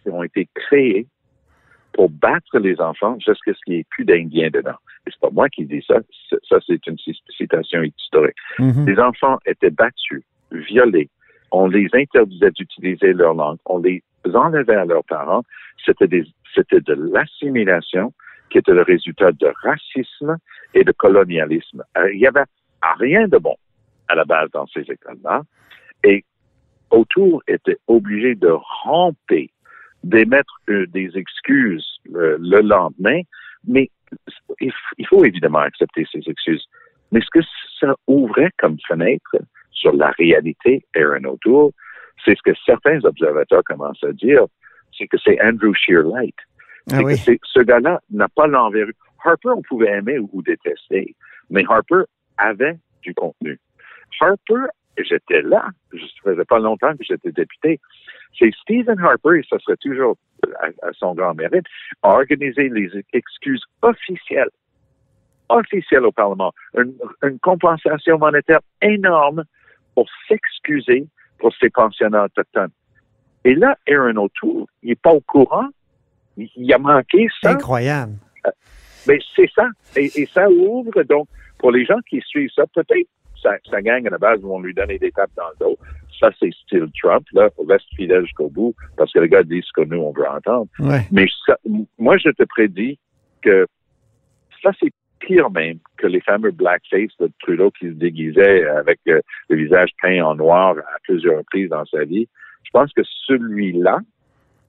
qui 0.04 0.10
ont 0.10 0.24
été 0.24 0.48
créées 0.54 1.08
pour 1.94 2.10
battre 2.10 2.60
les 2.60 2.80
enfants 2.82 3.18
jusqu'à 3.20 3.54
ce 3.54 3.60
qu'il 3.66 3.74
n'y 3.74 3.80
ait 3.82 3.86
plus 3.90 4.06
d'Indiens 4.06 4.50
dedans. 4.50 4.78
Et 5.08 5.12
c'est 5.12 5.20
pas 5.20 5.30
moi 5.32 5.50
qui 5.50 5.66
dis 5.66 5.84
ça, 5.88 6.00
ça 6.48 6.58
c'est 6.66 6.86
une 6.88 6.98
ci- 6.98 7.20
citation 7.36 7.82
historique. 7.84 8.36
Mhm. 8.60 8.86
Les 8.88 9.00
enfants 9.00 9.38
étaient 9.46 9.72
battus, 9.72 10.24
violés. 10.52 11.10
On 11.52 11.68
les 11.68 11.88
interdisait 11.94 12.52
d'utiliser 12.52 13.14
leur 13.14 13.34
langue. 13.34 13.58
On 13.66 13.80
les 13.80 14.04
enlevait 14.34 14.76
à 14.76 14.86
leurs 14.86 15.04
parents. 15.06 15.44
C'était 15.86 16.08
des, 16.08 16.24
c'était 16.54 16.82
de 16.82 16.94
l'assimilation 16.94 18.14
qui 18.52 18.58
était 18.60 18.74
le 18.74 18.82
résultat 18.84 19.32
de 19.32 19.52
racisme 19.64 20.38
et 20.74 20.84
de 20.84 20.92
colonialisme. 20.92 21.84
Euh, 21.98 22.12
Il 22.14 22.20
y 22.20 22.28
avait 22.28 22.44
rien 22.98 23.28
de 23.28 23.38
bon 23.38 23.56
à 24.08 24.16
la 24.16 24.26
base 24.26 24.50
dans 24.52 24.68
ces 24.68 24.82
écoles-là. 24.82 25.44
Et 26.04 26.24
autour 26.92 27.44
était 27.48 27.78
obligé 27.88 28.36
de 28.36 28.50
ramper, 28.84 29.52
d'émettre 30.04 30.54
euh, 30.70 30.86
des 30.88 31.12
excuses 31.16 32.00
euh, 32.16 32.38
le 32.40 32.62
lendemain, 32.62 33.22
mais 33.68 33.90
il, 34.60 34.72
faut 35.08 35.24
évidemment 35.24 35.60
accepter 35.60 36.08
ces 36.12 36.22
excuses. 36.28 36.66
Mais 37.12 37.22
ce 37.22 37.28
que 37.32 37.46
ça 37.80 37.96
ouvrait 38.08 38.52
comme 38.58 38.78
fenêtre 38.88 39.38
sur 39.72 39.94
la 39.94 40.12
réalité 40.12 40.86
Aaron 40.96 41.26
O'Toole, 41.26 41.72
c'est 42.26 42.36
ce 42.36 42.42
que 42.44 42.58
certains 42.66 43.04
observateurs 43.04 43.64
commencent 43.66 44.04
à 44.04 44.12
dire, 44.14 44.46
c'est 44.98 45.08
que 45.08 45.18
c'est 45.24 45.40
Andrew 45.42 45.74
Shear 45.74 46.04
Light. 46.04 46.36
Ah 46.92 46.98
C'est 46.98 47.04
oui. 47.04 47.40
que 47.40 47.48
ce 47.48 47.60
gars-là 47.60 48.02
n'a 48.10 48.28
pas 48.30 48.48
l'envergure. 48.48 48.94
Harper, 49.24 49.50
on 49.50 49.62
pouvait 49.62 49.92
aimer 49.92 50.18
ou, 50.18 50.30
ou 50.34 50.42
détester, 50.42 51.16
mais 51.50 51.64
Harper 51.68 52.04
avait 52.38 52.78
du 53.02 53.14
contenu. 53.14 53.60
Harper, 54.20 54.66
j'étais 54.98 55.42
là, 55.42 55.68
je 55.94 56.04
faisait 56.24 56.46
pas 56.46 56.60
longtemps 56.60 56.92
que 56.96 57.04
j'étais 57.04 57.32
député. 57.32 57.80
C'est 58.38 58.52
Stephen 58.62 59.00
Harper, 59.00 59.40
et 59.40 59.46
ça 59.50 59.58
serait 59.60 59.78
toujours 59.78 60.18
à, 60.60 60.68
à 60.88 60.94
son 60.94 61.14
grand 61.16 61.34
mérite, 61.34 61.66
a 62.04 62.10
organisé 62.10 62.70
les 62.70 62.92
excuses 63.14 63.64
officielles, 63.82 64.50
officielles 65.50 66.06
au 66.06 66.12
Parlement, 66.12 66.54
une, 66.78 66.94
une 67.24 67.40
compensation 67.40 68.18
monétaire 68.18 68.60
énorme 68.82 69.44
pour 69.96 70.08
s'excuser 70.28 71.08
pour 71.40 71.54
ces 71.56 71.70
pensionnats 71.70 72.26
autochtones. 72.26 72.72
Et 73.46 73.56
là, 73.56 73.78
Aaron 73.88 74.18
O'Toole, 74.18 74.66
il 74.84 74.90
n'est 74.90 74.96
pas 74.96 75.12
au 75.12 75.22
courant. 75.22 75.68
Il, 76.38 76.50
il 76.56 76.74
a 76.74 76.78
manqué 76.78 77.28
ça. 77.42 77.52
Incroyable. 77.52 78.14
Mais 79.08 79.20
c'est 79.36 79.50
ça. 79.56 79.68
Et, 79.96 80.12
et 80.16 80.26
ça 80.26 80.50
ouvre 80.50 81.04
donc, 81.04 81.28
pour 81.58 81.72
les 81.72 81.86
gens 81.86 82.00
qui 82.10 82.22
suivent 82.22 82.52
ça, 82.54 82.66
peut-être 82.68 83.08
ça 83.42 83.82
gagne 83.82 84.08
à 84.08 84.10
la 84.10 84.18
base 84.18 84.42
vont 84.42 84.60
lui 84.60 84.74
donner 84.74 84.98
des 84.98 85.12
tapes 85.12 85.32
dans 85.36 85.50
le 85.50 85.66
dos. 85.66 85.78
Ça, 86.20 86.30
c'est 86.40 86.52
style 86.52 86.90
Trump, 87.02 87.26
là, 87.32 87.50
reste 87.68 87.88
fidèle 87.96 88.24
jusqu'au 88.24 88.50
bout, 88.50 88.76
parce 88.98 89.12
que 89.14 89.20
les 89.20 89.30
gars 89.30 89.44
disent 89.44 89.64
ce 89.66 89.82
que 89.82 89.88
nous, 89.88 90.00
on 90.00 90.12
veut 90.12 90.28
entendre. 90.28 90.68
Ouais. 90.80 91.08
Mais 91.12 91.28
ça, 91.46 91.58
moi, 91.98 92.18
je 92.18 92.30
te 92.30 92.44
prédis 92.44 93.00
que 93.42 93.66
ça, 94.62 94.72
c'est 94.80 94.92
pire 95.20 95.50
même 95.50 95.80
que 95.98 96.08
les 96.08 96.22
fameux 96.22 96.52
blackface 96.52 97.16
de 97.20 97.30
Trudeau 97.40 97.72
qui 97.72 97.88
se 97.88 97.94
déguisait 97.94 98.66
avec 98.68 99.00
euh, 99.08 99.22
le 99.50 99.58
visage 99.58 99.90
peint 100.02 100.22
en 100.24 100.36
noir 100.36 100.76
à 100.78 100.98
plusieurs 101.04 101.38
reprises 101.38 101.70
dans 101.70 101.86
sa 101.86 102.04
vie. 102.04 102.28
Je 102.64 102.70
pense 102.72 102.92
que 102.94 103.02
celui-là 103.28 104.00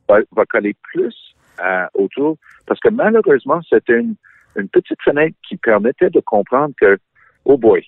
va, 0.09 0.19
va 0.33 0.45
coller 0.47 0.75
plus 0.93 1.15
à, 1.59 1.91
autour, 1.95 2.37
parce 2.67 2.81
que 2.81 2.89
malheureusement, 2.89 3.61
c'était 3.69 3.99
une, 3.99 4.15
une 4.57 4.69
petite 4.69 5.01
fenêtre 5.03 5.37
qui 5.49 5.57
permettait 5.57 6.11
de 6.11 6.21
comprendre 6.21 6.75
que, 6.81 6.99
oh 7.45 7.59
boy, 7.59 7.85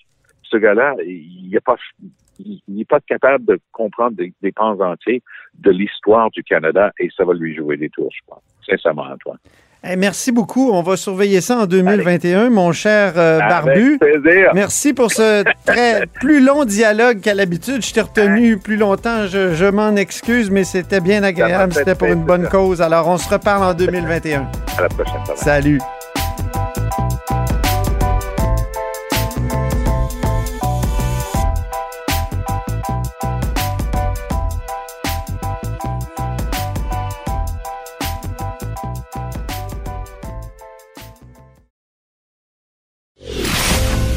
ce 0.53 0.59
gars-là, 0.59 0.95
il 1.05 1.49
n'est 1.51 1.61
pas, 1.61 1.77
il 1.99 2.11
il 2.45 2.63
n'est 2.69 2.85
pas 2.85 3.01
capable 3.01 3.45
de 3.45 3.61
comprendre 3.73 4.17
des, 4.17 4.33
des 4.43 4.53
pans 4.53 4.79
entiers 4.81 5.23
de 5.59 5.71
l'histoire 5.71 6.31
du 6.31 6.43
Canada 6.43 6.93
et 6.99 7.09
ça 7.17 7.25
va 7.25 7.35
lui 7.35 7.55
jouer 7.55 7.77
des 7.77 7.91
tours, 7.91 8.11
je 8.13 8.21
crois. 8.27 8.43
Sincèrement, 8.67 9.05
Antoine. 9.05 9.39
Eh, 9.85 9.97
merci 9.97 10.31
beaucoup. 10.31 10.71
On 10.71 10.83
va 10.83 10.97
surveiller 10.97 11.41
ça 11.41 11.59
en 11.59 11.67
2021, 11.67 12.51
mon 12.51 12.71
cher 12.71 13.15
euh, 13.17 13.41
Barbu. 13.41 13.99
Plaisir. 13.99 14.53
Merci 14.55 14.95
pour 14.95 15.11
ce 15.11 15.43
très 15.67 16.07
plus 16.21 16.45
long 16.45 16.65
dialogue 16.65 17.21
qu'à 17.21 17.35
l'habitude. 17.35 17.85
Je 17.85 17.93
t'ai 17.93 18.01
retenu 18.01 18.59
plus 18.59 18.77
longtemps. 18.77 19.27
Je, 19.27 19.55
je 19.55 19.67
m'en 19.67 19.97
excuse, 19.97 20.51
mais 20.53 20.63
c'était 20.63 21.01
bien 21.01 21.25
agréable. 21.25 21.73
C'était 21.73 21.97
pour 21.97 22.09
une 22.09 22.25
bonne 22.25 22.49
cause. 22.49 22.81
Alors, 22.81 23.09
on 23.09 23.19
se 23.19 23.29
reparle 23.29 23.65
en 23.65 23.75
2021. 23.75 24.49
À 24.79 24.83
la 24.83 24.89
prochaine. 24.89 25.21
Salut. 25.35 25.81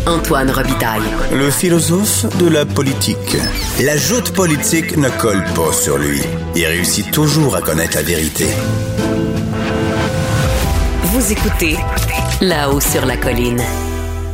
Antoine 0.08 0.52
Robitaille. 0.52 1.02
Le 1.34 1.50
philosophe 1.50 2.26
de 2.38 2.48
la 2.48 2.66
politique. 2.66 3.38
La 3.84 3.98
joute 3.98 4.32
politique 4.32 4.98
ne 4.98 5.10
colle 5.20 5.44
pas 5.56 5.72
sur 5.74 5.98
lui. 5.98 6.20
Il 6.56 6.66
réussit 6.66 7.10
toujours 7.12 7.56
à 7.56 7.62
connaître 7.62 7.96
la 7.96 8.04
vérité. 8.04 8.46
Vous 11.04 11.32
écoutez 11.32 11.78
là-haut 12.42 12.80
sur 12.80 13.06
la 13.06 13.18
colline. 13.18 13.62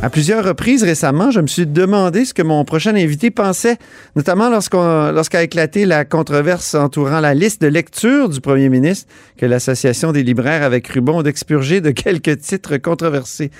À 0.02 0.10
plusieurs 0.10 0.44
reprises 0.44 0.82
récemment, 0.82 1.30
je 1.30 1.40
me 1.40 1.46
suis 1.46 1.66
demandé 1.66 2.24
ce 2.24 2.34
que 2.34 2.42
mon 2.42 2.64
prochain 2.64 2.94
invité 2.96 3.30
pensait, 3.30 3.76
notamment 4.16 4.50
lorsqu'on- 4.50 5.12
lorsqu'a 5.12 5.44
éclaté 5.44 5.86
la 5.86 6.04
controverse 6.04 6.74
entourant 6.74 7.20
la 7.20 7.34
liste 7.34 7.62
de 7.62 7.68
lecture 7.68 8.28
du 8.28 8.40
premier 8.40 8.68
ministre 8.68 9.06
que 9.38 9.46
l'Association 9.46 10.10
des 10.12 10.24
libraires 10.24 10.64
avait 10.64 10.80
cru 10.80 11.00
bon 11.00 11.22
d'expurger 11.22 11.80
de 11.80 11.92
quelques 11.92 12.40
titres 12.40 12.76
controversés. 12.78 13.52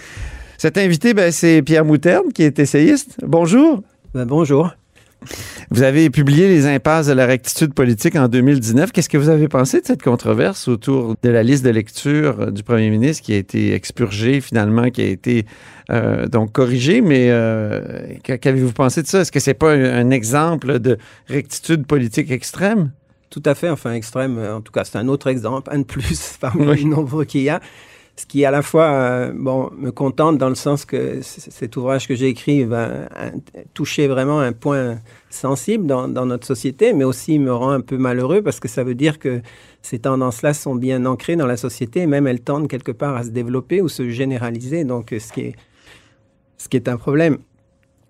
Cet 0.58 0.78
invité, 0.78 1.14
ben, 1.14 1.32
c'est 1.32 1.62
Pierre 1.62 1.84
Mouterne, 1.84 2.32
qui 2.32 2.42
est 2.42 2.58
essayiste. 2.58 3.16
Bonjour. 3.26 3.82
Ben, 4.14 4.24
bonjour. 4.26 4.70
Vous 5.70 5.82
avez 5.82 6.10
publié 6.10 6.48
Les 6.48 6.66
impasses 6.66 7.06
de 7.06 7.12
la 7.12 7.26
rectitude 7.26 7.74
politique 7.74 8.16
en 8.16 8.26
2019. 8.28 8.90
Qu'est-ce 8.90 9.08
que 9.08 9.16
vous 9.18 9.28
avez 9.28 9.46
pensé 9.48 9.80
de 9.80 9.86
cette 9.86 10.02
controverse 10.02 10.66
autour 10.66 11.14
de 11.22 11.28
la 11.30 11.42
liste 11.44 11.64
de 11.64 11.70
lecture 11.70 12.40
euh, 12.40 12.50
du 12.50 12.64
premier 12.64 12.90
ministre 12.90 13.22
qui 13.22 13.32
a 13.32 13.36
été 13.36 13.72
expurgée 13.72 14.40
finalement, 14.40 14.90
qui 14.90 15.00
a 15.00 15.06
été 15.06 15.46
euh, 15.90 16.26
donc 16.26 16.50
corrigée, 16.52 17.00
mais 17.00 17.28
euh, 17.30 17.80
qu'a- 18.24 18.36
qu'avez-vous 18.38 18.72
pensé 18.72 19.02
de 19.02 19.06
ça? 19.06 19.20
Est-ce 19.20 19.30
que 19.30 19.38
c'est 19.40 19.54
pas 19.54 19.72
un, 19.72 19.84
un 20.06 20.10
exemple 20.10 20.80
de 20.80 20.98
rectitude 21.28 21.86
politique 21.86 22.30
extrême? 22.32 22.90
Tout 23.30 23.42
à 23.46 23.54
fait, 23.54 23.70
enfin 23.70 23.92
extrême. 23.94 24.38
En 24.38 24.60
tout 24.60 24.72
cas, 24.72 24.82
c'est 24.84 24.98
un 24.98 25.06
autre 25.08 25.28
exemple, 25.28 25.70
un 25.72 25.78
de 25.78 25.84
plus 25.84 26.36
parmi 26.40 26.66
Oui. 26.66 26.78
les 26.78 26.84
nombreux 26.84 27.24
qu'il 27.24 27.42
y 27.42 27.48
a. 27.48 27.60
Ce 28.14 28.26
qui, 28.26 28.44
à 28.44 28.50
la 28.50 28.60
fois, 28.60 28.92
euh, 28.92 29.32
bon, 29.34 29.70
me 29.76 29.90
contente 29.90 30.36
dans 30.36 30.50
le 30.50 30.54
sens 30.54 30.84
que 30.84 31.22
cet 31.22 31.76
ouvrage 31.76 32.06
que 32.06 32.14
j'ai 32.14 32.28
écrit 32.28 32.64
va 32.64 33.08
toucher 33.72 34.06
vraiment 34.06 34.40
un 34.40 34.52
point 34.52 34.98
sensible 35.30 35.86
dans, 35.86 36.08
dans 36.08 36.26
notre 36.26 36.46
société, 36.46 36.92
mais 36.92 37.04
aussi 37.04 37.38
me 37.38 37.52
rend 37.52 37.70
un 37.70 37.80
peu 37.80 37.96
malheureux 37.96 38.42
parce 38.42 38.60
que 38.60 38.68
ça 38.68 38.84
veut 38.84 38.94
dire 38.94 39.18
que 39.18 39.40
ces 39.80 39.98
tendances-là 39.98 40.52
sont 40.52 40.74
bien 40.74 41.06
ancrées 41.06 41.36
dans 41.36 41.46
la 41.46 41.56
société 41.56 42.00
et 42.00 42.06
même 42.06 42.26
elles 42.26 42.42
tendent 42.42 42.68
quelque 42.68 42.92
part 42.92 43.16
à 43.16 43.24
se 43.24 43.30
développer 43.30 43.80
ou 43.80 43.88
se 43.88 44.08
généraliser. 44.10 44.84
Donc, 44.84 45.14
ce 45.18 45.32
qui 45.32 45.40
est, 45.40 45.56
ce 46.58 46.68
qui 46.68 46.76
est 46.76 46.88
un 46.88 46.98
problème. 46.98 47.38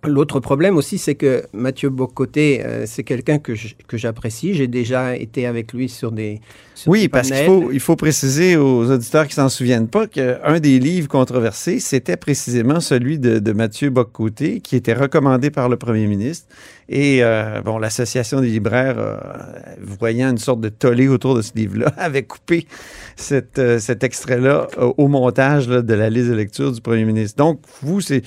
L'autre 0.04 0.40
problème 0.40 0.76
aussi, 0.76 0.98
c'est 0.98 1.14
que 1.14 1.44
Mathieu 1.52 1.88
Bocoté, 1.88 2.64
euh, 2.64 2.86
c'est 2.86 3.04
quelqu'un 3.04 3.38
que 3.38 3.54
j'apprécie. 3.92 4.52
J'ai 4.52 4.66
déjà 4.66 5.14
été 5.16 5.46
avec 5.46 5.72
lui 5.72 5.88
sur 5.88 6.10
des. 6.10 6.40
sur 6.74 6.90
Oui, 6.90 7.02
des 7.02 7.08
parce 7.08 7.30
qu'il 7.30 7.44
faut, 7.44 7.70
il 7.72 7.78
faut 7.78 7.94
préciser 7.94 8.56
aux 8.56 8.90
auditeurs 8.90 9.28
qui 9.28 9.34
s'en 9.34 9.48
souviennent 9.48 9.86
pas 9.86 10.08
qu'un 10.08 10.58
des 10.58 10.80
livres 10.80 11.06
controversés, 11.06 11.78
c'était 11.78 12.16
précisément 12.16 12.80
celui 12.80 13.20
de, 13.20 13.38
de 13.38 13.52
Mathieu 13.52 13.90
Boccoté, 13.90 14.60
qui 14.60 14.74
était 14.74 14.92
recommandé 14.92 15.50
par 15.50 15.68
le 15.68 15.76
premier 15.76 16.08
ministre. 16.08 16.48
Et 16.88 17.22
euh, 17.22 17.62
bon, 17.62 17.78
l'Association 17.78 18.40
des 18.40 18.48
libraires, 18.48 18.98
euh, 18.98 19.16
voyant 19.80 20.30
une 20.30 20.38
sorte 20.38 20.60
de 20.60 20.68
tollé 20.68 21.06
autour 21.06 21.36
de 21.36 21.42
ce 21.42 21.52
livre-là, 21.54 21.92
avait 21.96 22.24
coupé 22.24 22.66
cette, 23.14 23.78
cet 23.78 24.02
extrait-là 24.02 24.66
au 24.78 25.06
montage 25.06 25.68
là, 25.68 25.80
de 25.80 25.94
la 25.94 26.10
liste 26.10 26.28
de 26.28 26.34
lecture 26.34 26.72
du 26.72 26.80
premier 26.80 27.04
ministre. 27.04 27.36
Donc, 27.38 27.60
vous, 27.82 28.00
c'est. 28.00 28.22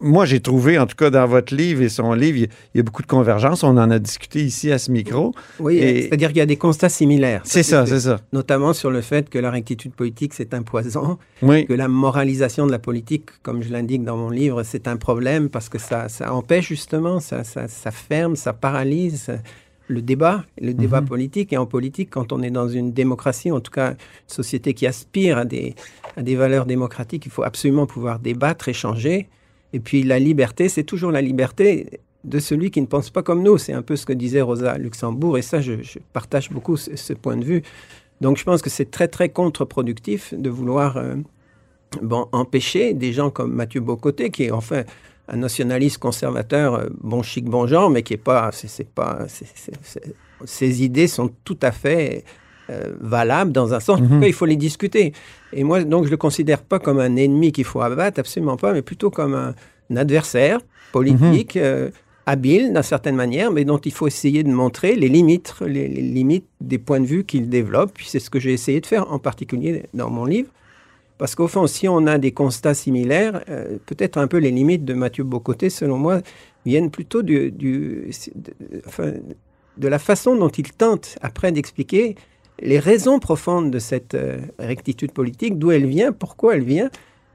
Moi, 0.00 0.26
j'ai 0.26 0.40
trouvé, 0.40 0.78
en 0.78 0.86
tout 0.92 0.96
tout 1.04 1.04
cas 1.06 1.10
dans 1.10 1.26
votre 1.26 1.54
livre 1.54 1.80
et 1.82 1.88
son 1.88 2.12
livre, 2.12 2.36
il 2.38 2.48
y 2.76 2.80
a- 2.80 2.82
beaucoup 2.82 3.00
de 3.02 3.06
convergences. 3.06 3.64
On 3.64 3.76
en 3.78 3.90
a 3.90 3.98
discuté 3.98 4.44
ici 4.44 4.70
à 4.70 4.78
ce 4.78 4.90
micro. 4.90 5.32
Oui, 5.58 5.78
Et- 5.78 6.02
c'est-à-dire 6.02 6.28
qu'il 6.28 6.36
y 6.38 6.42
a 6.42 6.46
des 6.46 6.56
constats 6.58 6.90
similaires. 6.90 7.40
C'est 7.44 7.62
ça, 7.62 7.86
c'est 7.86 8.00
ça. 8.00 8.20
Notamment 8.32 8.72
sur 8.74 8.90
le 8.90 9.00
fait 9.00 9.30
que 9.30 9.38
la 9.38 9.50
rectitude 9.50 9.94
politique, 9.94 10.34
c'est 10.34 10.52
un 10.52 10.62
poison, 10.62 11.18
Oui. 11.40 11.64
que 11.64 11.72
la 11.72 11.88
moralisation 11.88 12.66
de 12.66 12.70
la 12.72 12.78
politique, 12.78 13.30
comme 13.42 13.62
je 13.62 13.70
l'indique 13.72 14.04
dans 14.04 14.16
mon 14.18 14.28
livre, 14.30 14.62
c'est 14.64 14.86
un 14.86 14.96
problème 14.96 15.48
parce 15.48 15.68
que 15.70 15.78
ça, 15.78 16.08
ça 16.10 16.32
empêche 16.34 16.68
justement, 16.68 17.20
ça, 17.20 17.42
ça, 17.42 17.68
ça 17.68 17.90
ferme, 17.90 18.36
ça 18.36 18.52
paralyse 18.52 19.30
le 19.88 20.02
débat, 20.02 20.44
le 20.60 20.74
débat 20.74 21.00
Mhm. 21.00 21.08
politique. 21.08 21.52
Et 21.54 21.56
en 21.56 21.66
politique, 21.66 22.10
quand 22.10 22.32
on 22.32 22.42
est 22.42 22.50
dans 22.50 22.68
une 22.68 22.92
démocratie, 22.92 23.50
en 23.50 23.60
tout 23.60 23.72
cas 23.72 23.90
une 23.92 23.96
société 24.26 24.74
qui 24.74 24.86
aspire 24.86 25.38
à 25.38 25.44
des, 25.46 25.74
à 26.16 26.22
des 26.22 26.36
valeurs 26.36 26.66
démocratiques, 26.66 27.24
il 27.26 27.32
faut 27.32 27.42
absolument 27.44 27.86
pouvoir 27.86 28.18
débattre, 28.18 28.68
échanger. 28.68 29.28
Et 29.72 29.80
puis 29.80 30.02
la 30.02 30.18
liberté, 30.18 30.68
c'est 30.68 30.84
toujours 30.84 31.10
la 31.12 31.22
liberté 31.22 32.00
de 32.24 32.38
celui 32.38 32.70
qui 32.70 32.80
ne 32.80 32.86
pense 32.86 33.10
pas 33.10 33.22
comme 33.22 33.42
nous. 33.42 33.58
C'est 33.58 33.72
un 33.72 33.82
peu 33.82 33.96
ce 33.96 34.06
que 34.06 34.12
disait 34.12 34.40
Rosa 34.40 34.78
Luxembourg, 34.78 35.38
et 35.38 35.42
ça, 35.42 35.60
je, 35.60 35.74
partage 36.12 36.50
beaucoup 36.50 36.76
ce, 36.76 37.12
point 37.14 37.36
de 37.36 37.44
vue. 37.44 37.62
Donc 38.20 38.36
je 38.36 38.44
pense 38.44 38.62
que 38.62 38.70
c'est 38.70 38.90
très, 38.90 39.08
très 39.08 39.28
contre-productif 39.28 40.34
de 40.34 40.48
vouloir 40.50 40.96
euh, 40.96 41.16
bon, 42.00 42.28
empêcher 42.32 42.94
des 42.94 43.12
gens 43.12 43.30
comme 43.30 43.52
Mathieu 43.52 43.80
Bocoté, 43.80 44.30
qui 44.30 44.44
est 44.44 44.50
enfin 44.50 44.84
un 45.28 45.36
nationaliste 45.36 45.98
conservateur, 45.98 46.74
euh, 46.74 46.88
bon 47.00 47.22
chic, 47.22 47.46
bon 47.46 47.66
genre, 47.66 47.90
mais 47.90 48.02
qui 48.02 48.14
est 48.14 48.18
pas... 48.18 48.50
c'est 48.52 48.88
pas 48.88 49.26
ses 50.44 50.82
idées 50.82 51.06
sont 51.06 51.30
tout 51.44 51.58
à 51.62 51.72
fait 51.72 52.24
euh, 52.72 52.94
valables 53.00 53.52
dans 53.52 53.74
un 53.74 53.80
sens. 53.80 54.00
En 54.00 54.04
tout 54.06 54.14
Mhm. 54.14 54.20
cas, 54.22 54.26
il 54.26 54.32
faut 54.32 54.46
les 54.46 54.56
discuter. 54.56 55.12
Et 55.52 55.62
moi, 55.64 55.84
donc, 55.84 56.06
je 56.06 56.10
le 56.10 56.16
considère 56.16 56.62
pas 56.62 56.78
comme 56.78 56.98
un 56.98 57.14
ennemi 57.16 57.52
qu'il 57.52 57.64
faut 57.64 57.80
abattre, 57.82 58.18
absolument 58.18 58.56
pas, 58.56 58.72
mais 58.72 58.82
plutôt 58.82 59.10
comme 59.10 59.34
un, 59.34 59.54
un 59.90 59.96
adversaire 59.96 60.58
politique, 60.92 61.56
euh, 61.56 61.90
habile 62.26 62.72
d'une 62.72 62.82
certaine 62.82 63.16
manière, 63.16 63.50
mais 63.50 63.64
dont 63.64 63.78
il 63.78 63.92
faut 63.92 64.06
essayer 64.06 64.42
de 64.44 64.50
montrer 64.50 64.94
les 64.94 65.08
limites, 65.08 65.54
les, 65.66 65.88
les 65.88 66.02
limites 66.02 66.46
des 66.60 66.78
points 66.78 67.00
de 67.00 67.06
vue 67.06 67.24
qu'il 67.24 67.48
développe. 67.48 67.92
Puis 67.94 68.06
c'est 68.08 68.20
ce 68.20 68.30
que 68.30 68.38
j'ai 68.40 68.52
essayé 68.52 68.80
de 68.80 68.86
faire, 68.86 69.10
en 69.12 69.18
particulier 69.18 69.84
dans 69.94 70.10
mon 70.10 70.24
livre. 70.24 70.48
Parce 71.18 71.34
qu'au 71.34 71.48
fond, 71.48 71.66
si 71.66 71.88
on 71.88 72.06
a 72.06 72.18
des 72.18 72.32
constats 72.32 72.74
similaires, 72.74 73.42
euh, 73.48 73.76
peut-être 73.86 74.18
un 74.18 74.26
peu 74.26 74.38
les 74.38 74.50
limites 74.50 74.84
de 74.84 74.94
Mathieu 74.94 75.24
Bocoté, 75.24 75.68
selon 75.70 75.96
moi, 75.98 76.20
viennent 76.66 76.90
plutôt 76.90 77.22
du, 77.22 77.50
du- 77.52 78.10
de, 78.34 78.52
enfin, 78.86 79.12
de 79.76 79.88
la 79.88 79.98
façon 79.98 80.34
dont 80.36 80.48
il 80.48 80.70
tente 80.72 81.16
après 81.22 81.50
d'expliquer 81.52 82.16
les 82.62 82.78
raisons 82.78 83.18
profondes 83.18 83.70
de 83.70 83.78
cette 83.78 84.14
euh, 84.14 84.38
rectitude 84.58 85.12
politique, 85.12 85.58
d'où 85.58 85.70
elle 85.70 85.86
vient, 85.86 86.12
pourquoi 86.12 86.54
elle 86.54 86.64
vient, 86.64 86.90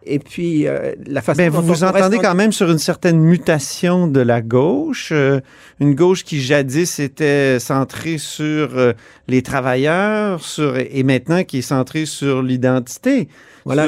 et 0.08 0.20
puis 0.20 0.68
euh, 0.68 0.94
la 1.06 1.22
façon 1.22 1.38
Ben, 1.38 1.52
dont 1.52 1.62
vous 1.62 1.74
vous 1.74 1.84
entendez 1.84 2.18
quand 2.18 2.36
même 2.36 2.52
sur 2.52 2.70
une 2.72 2.78
certaine 2.78 3.20
mutation 3.20 4.08
de 4.08 4.22
la 4.22 4.42
gauche, 4.42 5.10
euh, 5.12 5.40
une 5.80 5.96
gauche 5.96 6.24
qui 6.24 6.42
jadis 6.42 7.00
était 7.00 7.60
centrée 7.60 8.18
sur 8.18 8.78
euh, 8.78 8.94
les 9.28 9.42
travailleurs, 9.42 10.44
sur 10.44 10.78
et 10.78 11.04
maintenant 11.04 11.44
qui 11.44 11.60
est 11.60 11.62
centrée 11.62 12.06
sur 12.06 12.42
l'identité. 12.42 13.28
Voilà, 13.66 13.86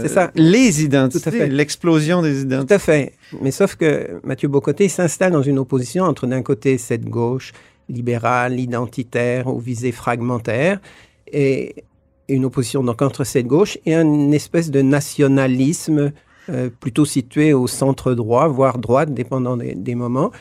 c'est 0.00 0.08
ça, 0.08 0.14
ça. 0.14 0.30
Les 0.34 0.72
Tout 0.72 0.80
identités, 0.80 1.46
l'explosion 1.46 2.22
des 2.22 2.32
Tout 2.32 2.40
identités. 2.40 2.74
à 2.74 2.78
fait. 2.78 3.12
Mais 3.42 3.50
sauf 3.50 3.76
que 3.76 4.20
Mathieu 4.24 4.48
Bocoté 4.48 4.88
s'installe 4.88 5.32
dans 5.32 5.42
une 5.42 5.58
opposition 5.58 6.04
entre 6.04 6.26
d'un 6.26 6.42
côté 6.42 6.78
cette 6.78 7.04
gauche 7.04 7.52
libérale, 7.92 8.58
identitaire, 8.58 9.46
aux 9.46 9.58
visées 9.58 9.92
fragmentaires, 9.92 10.80
et 11.32 11.84
une 12.28 12.44
opposition 12.44 12.82
donc 12.82 13.02
entre 13.02 13.24
cette 13.24 13.46
gauche 13.46 13.78
et 13.84 13.94
une 13.94 14.34
espèce 14.34 14.70
de 14.70 14.80
nationalisme 14.80 16.12
euh, 16.48 16.70
plutôt 16.80 17.04
situé 17.04 17.52
au 17.52 17.66
centre 17.66 18.14
droit, 18.14 18.48
voire 18.48 18.78
droite, 18.78 19.14
dépendant 19.14 19.56
des, 19.56 19.74
des 19.74 19.94
moments, 19.94 20.32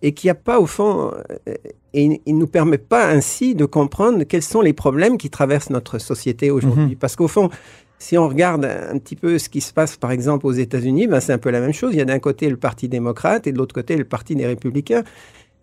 et 0.00 0.12
qui 0.12 0.26
n'a 0.28 0.34
pas 0.34 0.58
au 0.58 0.66
fond, 0.66 1.12
euh, 1.48 1.54
et 1.94 2.20
il 2.24 2.34
ne 2.34 2.40
nous 2.40 2.46
permet 2.46 2.78
pas 2.78 3.08
ainsi 3.08 3.54
de 3.54 3.64
comprendre 3.64 4.24
quels 4.24 4.42
sont 4.42 4.62
les 4.62 4.72
problèmes 4.72 5.18
qui 5.18 5.30
traversent 5.30 5.70
notre 5.70 5.98
société 5.98 6.50
aujourd'hui. 6.50 6.96
Parce 6.96 7.16
qu'au 7.16 7.28
fond, 7.28 7.50
si 7.98 8.18
on 8.18 8.28
regarde 8.28 8.64
un 8.64 8.98
petit 8.98 9.14
peu 9.14 9.38
ce 9.38 9.48
qui 9.48 9.60
se 9.60 9.72
passe, 9.72 9.96
par 9.96 10.10
exemple, 10.10 10.46
aux 10.46 10.52
États-Unis, 10.52 11.06
ben, 11.06 11.20
c'est 11.20 11.32
un 11.32 11.38
peu 11.38 11.50
la 11.50 11.60
même 11.60 11.72
chose. 11.72 11.92
Il 11.92 11.98
y 11.98 12.00
a 12.00 12.04
d'un 12.04 12.18
côté 12.18 12.48
le 12.48 12.56
Parti 12.56 12.88
démocrate 12.88 13.46
et 13.46 13.52
de 13.52 13.58
l'autre 13.58 13.74
côté 13.74 13.96
le 13.96 14.04
Parti 14.04 14.34
des 14.34 14.46
républicains. 14.46 15.04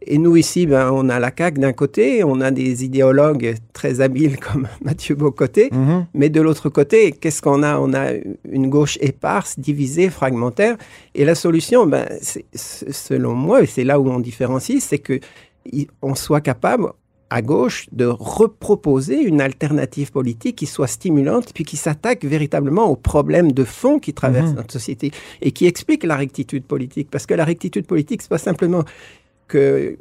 Et 0.06 0.18
nous, 0.18 0.38
ici, 0.38 0.66
ben, 0.66 0.92
on 0.92 1.10
a 1.10 1.20
la 1.20 1.32
CAQ 1.38 1.60
d'un 1.60 1.74
côté, 1.74 2.24
on 2.24 2.40
a 2.42 2.52
des 2.52 2.86
idéologues 2.86 3.56
très 3.74 4.00
habiles 4.02 4.38
comme 4.40 4.68
Mathieu 4.84 5.16
Bocoté, 5.16 5.70
Mhm. 5.72 6.08
mais 6.14 6.30
de 6.30 6.40
l'autre 6.42 6.70
côté, 6.70 7.12
qu'est-ce 7.12 7.42
qu'on 7.42 7.64
a? 7.64 7.78
On 7.80 7.94
a 7.94 8.12
une 8.50 8.70
gauche 8.70 8.98
éparse, 9.02 9.60
divisée, 9.60 10.10
fragmentaire. 10.10 10.78
Et 11.16 11.26
la 11.26 11.36
solution, 11.36 11.86
ben, 11.86 12.08
selon 12.56 13.34
moi, 13.36 13.62
et 13.64 13.66
c'est 13.66 13.84
là 13.84 14.00
où 14.00 14.10
on 14.10 14.20
différencie, 14.20 14.82
c'est 14.84 15.00
que 15.00 15.20
il- 15.72 15.88
on 16.02 16.16
soit 16.16 16.42
capable 16.42 16.88
à 17.32 17.44
gauche 17.44 17.86
de 17.92 18.06
reproposer 18.06 19.22
une 19.22 19.40
alternative 19.40 20.12
politique 20.12 20.56
qui 20.56 20.66
soit 20.66 20.88
stimulante 20.88 21.52
puis 21.54 21.64
qui 21.64 21.78
s'attaque 21.78 22.26
véritablement 22.26 22.86
aux 22.90 22.96
problèmes 22.96 23.52
de 23.52 23.64
fond 23.64 24.00
qui 24.00 24.14
traversent 24.16 24.50
Mhm. 24.50 24.56
notre 24.56 24.74
société 24.74 25.12
et 25.42 25.52
qui 25.52 25.68
explique 25.68 26.04
la 26.06 26.16
rectitude 26.16 26.64
politique. 26.64 27.10
Parce 27.12 27.28
que 27.28 27.36
la 27.36 27.46
rectitude 27.46 27.86
politique, 27.86 28.24
c'est 28.24 28.30
pas 28.32 28.40
simplement 28.40 28.84
que 29.50 29.98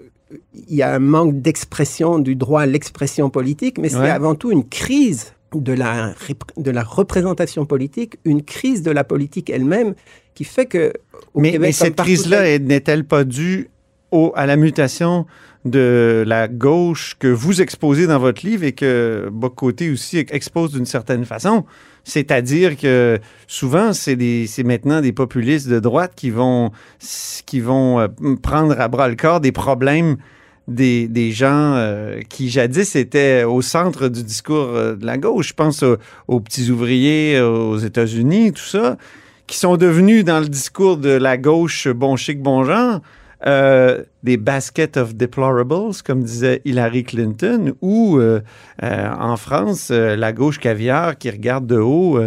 il 0.54 0.74
y 0.74 0.82
a 0.82 0.94
un 0.94 0.98
manque 0.98 1.40
d'expression 1.40 2.18
du 2.18 2.36
droit 2.36 2.60
à 2.62 2.66
l'expression 2.66 3.30
politique, 3.30 3.78
mais 3.78 3.88
c'est 3.88 3.96
Ouais. 3.98 4.10
avant 4.10 4.34
tout 4.34 4.50
une 4.52 4.68
crise 4.68 5.32
de 5.54 5.72
la, 5.72 6.14
de 6.58 6.70
la 6.70 6.82
représentation 6.82 7.64
politique, 7.64 8.18
une 8.26 8.42
crise 8.42 8.82
de 8.82 8.90
la 8.90 9.04
politique 9.04 9.48
elle-même 9.48 9.94
qui 10.34 10.44
fait 10.44 10.66
que 10.66 10.92
au 11.32 11.40
Mais, 11.40 11.52
Québec, 11.52 11.60
mais 11.60 11.66
comme 11.68 11.86
cette 11.86 11.96
crise-là 11.96 12.58
n'est-elle 12.58 13.04
pas 13.06 13.24
due 13.24 13.70
au- 14.12 14.32
à 14.36 14.44
la 14.44 14.56
mutation 14.56 15.24
de 15.64 16.22
la 16.26 16.46
gauche 16.48 17.16
que 17.18 17.28
vous 17.28 17.62
exposez 17.62 18.06
dans 18.06 18.18
votre 18.18 18.46
livre 18.46 18.64
et 18.64 18.72
que 18.72 19.28
Bocoté 19.32 19.90
aussi 19.90 20.18
expose 20.18 20.72
d'une 20.72 20.86
certaine 20.86 21.24
façon? 21.24 21.64
C'est-à-dire 22.08 22.78
que 22.78 23.18
souvent, 23.46 23.92
c'est 23.92 24.16
maintenant 24.64 25.02
des 25.02 25.12
populistes 25.12 25.68
de 25.68 25.78
droite 25.78 26.12
qui 26.16 26.30
vont, 26.30 26.72
euh, 27.54 28.08
prendre 28.42 28.80
à 28.80 28.88
bras 28.88 29.08
le 29.08 29.14
corps 29.14 29.40
des 29.40 29.52
problèmes 29.52 30.16
des, 30.68 31.06
des 31.06 31.32
gens 31.32 31.74
euh, 31.74 32.22
qui 32.30 32.48
jadis 32.48 32.96
étaient 32.96 33.44
au 33.44 33.60
centre 33.60 34.08
du 34.08 34.22
discours 34.22 34.68
euh, 34.68 34.96
de 34.96 35.04
la 35.04 35.18
gauche. 35.18 35.48
Je 35.48 35.54
pense 35.54 35.82
aux, 35.82 35.98
aux 36.28 36.40
petits 36.40 36.70
ouvriers 36.70 37.38
aux 37.42 37.76
États-Unis, 37.76 38.52
tout 38.52 38.62
ça, 38.62 38.96
qui 39.46 39.58
sont 39.58 39.76
devenus 39.76 40.24
dans 40.24 40.40
le 40.40 40.48
discours 40.48 40.96
de 40.96 41.10
la 41.10 41.36
gauche 41.36 41.88
bon 41.88 42.16
chic, 42.16 42.40
bon 42.40 42.64
genre, 42.64 43.00
euh, 43.46 44.02
des 44.24 44.36
baskets 44.36 44.96
of 44.96 45.14
deplorables, 45.14 45.94
comme 46.04 46.24
disait 46.24 46.60
Hillary 46.64 47.04
Clinton, 47.04 47.74
ou 47.80 48.18
euh, 48.18 48.40
euh, 48.82 49.10
en 49.16 49.36
France, 49.36 49.90
la 49.90 50.32
gauche 50.32 50.58
caviar 50.58 51.16
qui 51.16 51.30
regarde 51.30 51.66
de 51.66 51.76
haut 51.78 52.18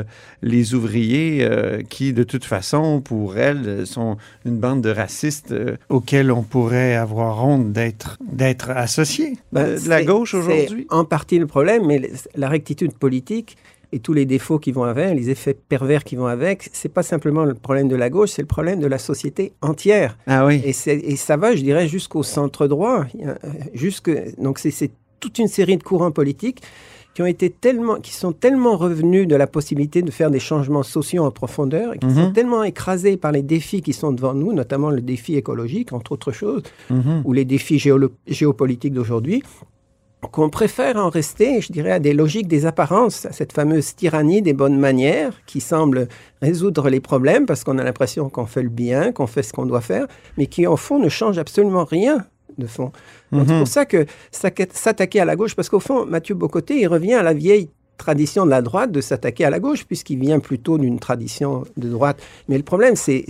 les 0.42 0.74
ouvriers 0.74 1.46
qui, 1.90 2.14
de 2.14 2.24
toute 2.24 2.46
façon, 2.46 3.02
pour 3.02 3.38
elle, 3.38 3.86
sont 3.86 4.16
une 4.46 4.58
bande 4.58 4.82
de 4.82 4.90
racistes 4.90 5.54
auxquels 5.90 6.32
on 6.32 6.44
pourrait 6.44 6.96
avoir 6.96 7.46
honte 7.46 7.74
d'être 7.74 8.18
d'être 8.32 8.70
associé 8.70 9.38
Ben, 9.52 9.78
de 9.78 9.90
la 9.90 10.04
gauche 10.04 10.32
c'est 10.32 10.38
aujourd'hui. 10.38 10.88
en 10.90 11.04
partie 11.04 11.40
le 11.40 11.48
problème, 11.48 11.86
mais 11.86 12.10
la 12.36 12.48
rectitude 12.48 12.94
politique 12.94 13.58
et 13.94 14.00
tous 14.00 14.14
les 14.14 14.26
défauts 14.26 14.58
qui 14.60 14.72
vont 14.72 14.84
avec, 14.84 15.16
les 15.16 15.30
effets 15.30 15.54
pervers 15.54 16.04
qui 16.04 16.16
vont 16.16 16.28
avec, 16.28 16.70
c'est 16.72 16.90
pas 16.94 17.04
simplement 17.04 17.44
le 17.44 17.54
problème 17.54 17.88
de 17.88 17.96
la 17.96 18.10
gauche, 18.10 18.30
c'est 18.32 18.42
le 18.42 18.48
problème 18.48 18.80
de 18.80 18.88
la 18.88 18.98
société 18.98 19.52
entière. 19.62 20.18
Ah 20.28 20.46
oui. 20.46 20.62
Et, 20.64 20.74
ça 21.18 21.38
va, 21.38 21.56
je 21.56 21.62
dirais, 21.62 21.88
jusqu'au 21.88 22.24
centre 22.24 22.68
droit. 22.68 23.06
Euh, 23.26 23.36
Jusque, 23.74 24.10
donc 24.40 24.60
c'est- 24.60 24.92
toute 25.20 25.38
une 25.40 25.48
série 25.48 25.78
de 25.78 25.84
courants 25.84 26.12
politiques 26.12 26.62
qui 27.14 27.22
ont 27.22 27.26
été 27.26 27.50
tellement, 27.50 27.98
qui 28.00 28.14
sont 28.14 28.32
tellement 28.32 28.78
revenus 28.78 29.28
de 29.28 29.36
la 29.36 29.46
possibilité 29.46 30.02
de 30.02 30.10
faire 30.12 30.32
des 30.32 30.40
changements 30.40 30.82
sociaux 30.82 31.26
en 31.26 31.32
profondeur, 31.32 31.94
et 31.94 32.00
qui 32.00 32.06
Mhm. 32.08 32.16
sont 32.16 32.32
tellement 32.32 32.64
écrasés 32.64 33.18
par 33.18 33.34
les 33.34 33.42
défis 33.44 33.82
qui 33.82 33.92
sont 33.92 34.14
devant 34.14 34.34
nous, 34.34 34.54
notamment 34.54 34.90
le 34.90 35.02
défi 35.02 35.36
écologique, 35.36 35.92
entre 35.92 36.14
autres 36.14 36.32
choses, 36.32 36.64
Mhm. 36.90 37.22
ou 37.26 37.34
les 37.34 37.44
défis 37.46 37.80
géopolitiques 38.28 38.94
d'aujourd'hui, 38.94 39.44
qu'on 40.30 40.50
préfère 40.50 40.98
en 40.98 41.10
rester, 41.10 41.62
je 41.62 41.72
dirais, 41.74 41.92
à 41.92 42.00
des 42.00 42.14
logiques 42.14 42.48
des 42.48 42.66
apparences, 42.66 43.26
à 43.26 43.32
cette 43.32 43.54
fameuse 43.54 43.96
tyrannie 43.96 44.42
des 44.42 44.54
bonnes 44.54 44.78
manières 44.78 45.34
qui 45.48 45.62
semble 45.62 46.08
résoudre 46.42 46.90
les 46.90 47.00
problèmes 47.00 47.46
parce 47.48 47.64
qu'on 47.64 47.78
a 47.80 47.84
l'impression 47.84 48.30
qu'on 48.30 48.46
fait 48.46 48.62
le 48.64 48.70
bien, 48.70 49.12
qu'on 49.12 49.28
fait 49.28 49.42
ce 49.44 49.52
qu'on 49.52 49.66
doit 49.66 49.82
faire, 49.82 50.06
mais 50.38 50.46
qui, 50.46 50.68
en 50.68 50.78
fond, 50.78 51.00
ne 51.00 51.10
change 51.10 51.38
absolument 51.40 51.86
rien 51.86 52.26
de 52.58 52.68
fond. 52.68 52.92
C'est 53.32 53.38
Mhm. 53.40 53.58
pour 53.60 53.68
ça 53.68 53.86
que 53.86 54.06
s'atta- 54.32 54.66
s'attaquer 54.74 55.22
à 55.22 55.26
la 55.26 55.36
gauche, 55.36 55.56
parce 55.56 55.70
qu'au 55.70 55.80
fond, 55.80 56.06
Mathieu 56.06 56.36
Bocoté, 56.36 56.80
il 56.80 56.88
revient 56.88 57.14
à 57.16 57.24
la 57.24 57.34
vieille 57.34 57.70
tradition 57.98 58.46
de 58.46 58.50
la 58.52 58.62
droite 58.62 58.92
de 58.92 59.00
s'attaquer 59.02 59.46
à 59.46 59.50
la 59.50 59.60
gauche, 59.60 59.86
puisqu'il 59.86 60.20
vient 60.20 60.40
plutôt 60.40 60.78
d'une 60.78 61.00
tradition 61.00 61.64
de 61.78 61.88
droite. 61.90 62.20
Mais 62.48 62.58
le 62.58 62.64
problème, 62.64 62.96
c'est 62.96 63.26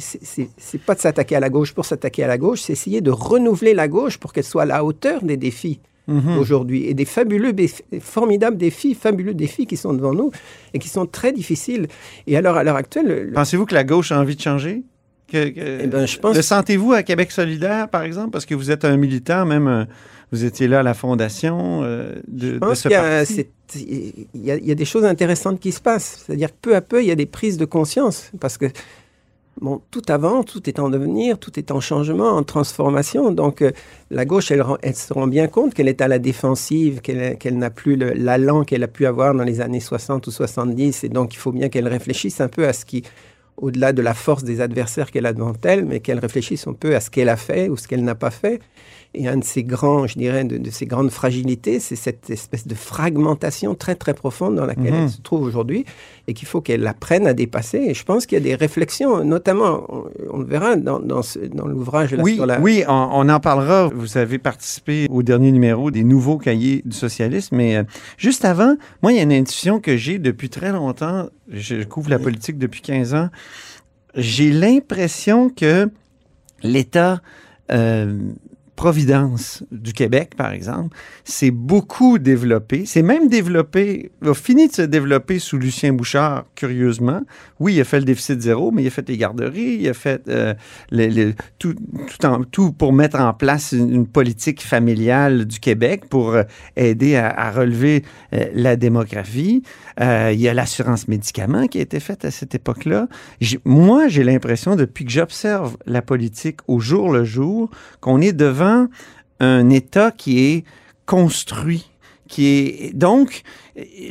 pas 0.85 0.95
de 0.95 0.99
s'attaquer 0.99 1.35
à 1.35 1.39
la 1.39 1.49
gauche 1.49 1.73
pour 1.73 1.85
s'attaquer 1.85 2.23
à 2.23 2.27
la 2.27 2.37
gauche, 2.37 2.61
c'est 2.61 2.73
essayer 2.73 3.01
de 3.01 3.11
renouveler 3.11 3.73
la 3.73 3.87
gauche 3.87 4.17
pour 4.17 4.31
qu'elle 4.33 4.43
soit 4.45 4.63
à 4.63 4.65
la 4.65 4.83
hauteur 4.85 5.23
des 5.23 5.37
défis 5.37 5.79
Mhm. 6.07 6.37
aujourd'hui 6.39 6.85
et 6.87 6.93
des 6.93 7.05
fabuleux, 7.05 7.53
des 7.53 7.69
formidables 7.99 8.57
défis, 8.57 8.95
fabuleux 8.95 9.33
défis 9.33 9.65
qui 9.67 9.77
sont 9.77 9.93
devant 9.93 10.13
nous 10.13 10.31
et 10.73 10.79
qui 10.79 10.89
sont 10.89 11.05
très 11.05 11.31
difficiles. 11.31 11.87
Et 12.27 12.35
alors, 12.35 12.57
à 12.57 12.63
l'heure 12.63 12.75
actuelle, 12.75 13.07
le- 13.27 13.31
Pensez-vous 13.33 13.65
que 13.65 13.75
la 13.75 13.83
gauche 13.83 14.11
a 14.11 14.19
envie 14.19 14.35
de 14.35 14.41
changer? 14.41 14.83
Que, 15.27 15.47
que- 15.49 15.79
Eh 15.83 15.87
ben, 15.87 16.05
je 16.05 16.17
pense- 16.17 16.35
Le 16.35 16.41
sentez-vous 16.41 16.91
à 16.93 17.03
Québec 17.03 17.31
solidaire, 17.31 17.87
par 17.87 18.01
exemple, 18.03 18.31
parce 18.31 18.45
que 18.45 18.55
vous 18.55 18.71
êtes 18.71 18.83
un 18.83 18.97
militant, 18.97 19.45
même 19.45 19.67
euh, 19.67 19.85
vous 20.31 20.43
étiez 20.43 20.67
là 20.67 20.79
à 20.79 20.83
la 20.83 20.93
fondation 20.93 21.81
euh, 21.83 22.15
de, 22.27 22.47
Je 22.47 22.53
de 22.53 22.57
pense 22.59 22.79
ce 22.79 22.81
qu'il 22.83 22.91
y, 22.91 22.95
a, 22.95 23.01
parti. 23.19 23.33
c'est- 23.35 23.49
il 24.35 24.41
y 24.43 24.51
a- 24.51 24.57
il 24.57 24.65
y 24.65 24.71
a 24.71 24.75
des 24.75 24.83
choses 24.85 25.05
intéressantes 25.05 25.59
qui 25.61 25.71
se 25.71 25.79
passent. 25.79 26.23
C'est-à-dire 26.25 26.49
que 26.49 26.57
peu 26.61 26.75
à 26.75 26.81
peu, 26.81 27.01
il 27.01 27.07
y 27.07 27.11
a 27.11 27.15
des 27.15 27.25
prises 27.27 27.57
de 27.57 27.63
conscience. 27.65 28.31
Parce 28.41 28.57
que, 28.57 28.65
bon, 29.59 29.81
tout 29.91 30.01
avant, 30.07 30.43
tout 30.43 30.69
est 30.69 30.79
en 30.79 30.89
devenir, 30.89 31.39
tout 31.39 31.59
est 31.59 31.71
en 31.71 31.79
changement, 31.79 32.29
en 32.29 32.43
transformation. 32.43 33.31
Donc, 33.31 33.61
euh, 33.61 33.71
la 34.09 34.25
gauche, 34.25 34.51
elle, 34.51 34.63
se 34.95 35.13
rend 35.13 35.27
bien 35.27 35.47
compte 35.47 35.73
qu'elle 35.73 35.87
est 35.87 36.01
à 36.01 36.07
la 36.07 36.19
défensive, 36.19 37.01
qu'elle 37.01 37.57
n'a 37.57 37.69
plus 37.69 37.95
l'allant 37.95 38.63
qu'elle 38.63 38.83
a 38.83 38.87
pu 38.87 39.05
avoir 39.05 39.33
dans 39.33 39.43
les 39.43 39.61
années 39.61 39.79
60 39.79 40.25
ou 40.27 40.31
70. 40.31 41.03
Et 41.03 41.09
donc, 41.09 41.33
il 41.33 41.37
faut 41.37 41.51
bien 41.51 41.69
qu'elle 41.69 41.87
réfléchisse 41.87 42.41
un 42.41 42.47
peu 42.47 42.67
à 42.67 42.73
ce 42.73 42.85
qui, 42.85 43.03
au-delà 43.57 43.93
de 43.93 44.01
la 44.01 44.13
force 44.13 44.43
des 44.43 44.61
adversaires 44.61 45.11
qu'elle 45.11 45.25
a 45.25 45.33
devant 45.33 45.53
elle, 45.63 45.85
mais 45.85 45.99
qu'elle 45.99 46.19
réfléchisse 46.19 46.67
un 46.67 46.73
peu 46.73 46.95
à 46.95 46.99
ce 46.99 47.09
qu'elle 47.09 47.29
a 47.29 47.37
fait 47.37 47.69
ou 47.69 47.77
ce 47.77 47.87
qu'elle 47.87 48.03
n'a 48.03 48.15
pas 48.15 48.31
fait. 48.31 48.61
Et 49.13 49.27
un 49.27 49.35
de 49.37 49.43
ces 49.43 49.63
grands, 49.65 50.07
je 50.07 50.17
dirais, 50.17 50.45
de, 50.45 50.57
de 50.57 50.69
ces 50.69 50.85
grandes 50.85 51.11
fragilités, 51.11 51.81
c'est 51.81 51.97
cette 51.97 52.29
espèce 52.29 52.65
de 52.65 52.75
fragmentation 52.75 53.75
très 53.75 53.95
très 53.95 54.13
profonde 54.13 54.55
dans 54.55 54.65
laquelle 54.65 54.93
Mhm. 54.93 55.03
elle 55.03 55.09
se 55.09 55.21
trouve 55.21 55.41
aujourd'hui 55.43 55.83
et 56.27 56.33
qu'il 56.33 56.47
faut 56.47 56.61
qu'elle 56.61 56.87
apprenne 56.87 57.27
à 57.27 57.33
dépasser. 57.33 57.79
Et 57.79 57.93
je 57.93 58.05
pense 58.05 58.25
qu'il 58.25 58.37
y 58.37 58.41
a 58.41 58.43
des 58.43 58.55
réflexions, 58.55 59.23
notamment, 59.25 59.83
on, 59.89 60.03
on 60.31 60.37
le 60.37 60.45
verra 60.45 60.77
dans, 60.77 60.99
dans, 60.99 61.21
l'ouvrage 61.67 62.15
Oui, 62.17 62.35
sur 62.35 62.45
la... 62.45 62.61
oui, 62.61 62.83
on, 62.87 63.09
on 63.11 63.27
en 63.27 63.39
parlera. 63.41 63.89
Vous 63.93 64.17
avez 64.17 64.37
participé 64.37 65.07
au 65.09 65.23
dernier 65.23 65.51
numéro 65.51 65.91
des 65.91 66.05
nouveaux 66.05 66.37
cahiers 66.37 66.81
du 66.85 66.95
socialisme, 66.95 67.57
mais 67.57 67.75
euh, 67.75 67.83
juste 68.17 68.45
avant, 68.45 68.77
moi, 69.01 69.11
il 69.11 69.17
y 69.17 69.19
a 69.19 69.23
une 69.23 69.33
intuition 69.33 69.81
que 69.81 69.97
j'ai 69.97 70.19
depuis 70.19 70.49
très 70.49 70.71
longtemps. 70.71 71.27
Je 71.49 71.83
couvre 71.83 72.09
la 72.09 72.19
politique 72.19 72.57
depuis 72.57 72.81
15 72.81 73.13
ans. 73.13 73.29
J'ai 74.15 74.51
l'impression 74.51 75.49
que 75.49 75.89
l'État 76.63 77.21
euh, 77.71 78.17
Providence 78.75 79.63
du 79.71 79.93
Québec, 79.93 80.31
par 80.35 80.51
exemple, 80.51 80.95
s'est 81.23 81.51
beaucoup 81.51 82.17
développé. 82.17 82.85
C'est 82.85 83.03
même 83.03 83.27
développé, 83.27 84.11
a 84.25 84.33
fini 84.33 84.69
de 84.69 84.73
se 84.73 84.81
développer 84.81 85.39
sous 85.39 85.57
Lucien 85.57 85.93
Bouchard, 85.93 86.45
curieusement. 86.55 87.21
Oui, 87.59 87.75
il 87.75 87.81
a 87.81 87.83
fait 87.83 87.99
le 87.99 88.05
déficit 88.05 88.41
zéro, 88.41 88.71
mais 88.71 88.81
il 88.83 88.87
a 88.87 88.89
fait 88.89 89.07
les 89.07 89.17
garderies, 89.17 89.77
il 89.81 89.89
a 89.89 89.93
fait 89.93 90.23
euh, 90.29 90.53
tout, 91.59 92.71
pour 92.71 92.93
mettre 92.93 93.19
en 93.19 93.33
place 93.33 93.71
une, 93.73 94.07
politique 94.07 94.63
familiale 94.63 95.45
du 95.45 95.59
Québec 95.59 96.05
pour 96.09 96.31
euh, 96.31 96.43
aider 96.75 97.15
à, 97.15 97.51
relever 97.51 98.03
euh, 98.33 98.45
la 98.53 98.75
démographie. 98.75 99.61
Il 99.99 100.39
y 100.39 100.47
a 100.47 100.53
l'assurance 100.53 101.07
médicaments 101.07 101.67
qui 101.67 101.77
a 101.77 101.81
été 101.81 101.99
faite 101.99 102.25
à 102.25 102.31
cette 102.31 102.55
époque-là. 102.55 103.07
Moi, 103.65 104.07
j'ai 104.07 104.23
l'impression, 104.23 104.75
depuis 104.75 105.05
que 105.05 105.11
j'observe 105.11 105.77
la 105.85 106.01
politique 106.01 106.61
au 106.67 106.79
jour 106.79 107.11
le 107.11 107.23
jour, 107.23 107.69
qu'on 107.99 108.21
est 108.21 108.33
devant 108.33 108.60
un 109.39 109.69
État 109.69 110.11
qui 110.11 110.39
est 110.39 110.65
construit, 111.05 111.89
qui 112.27 112.47
est 112.47 112.95
donc 112.95 113.43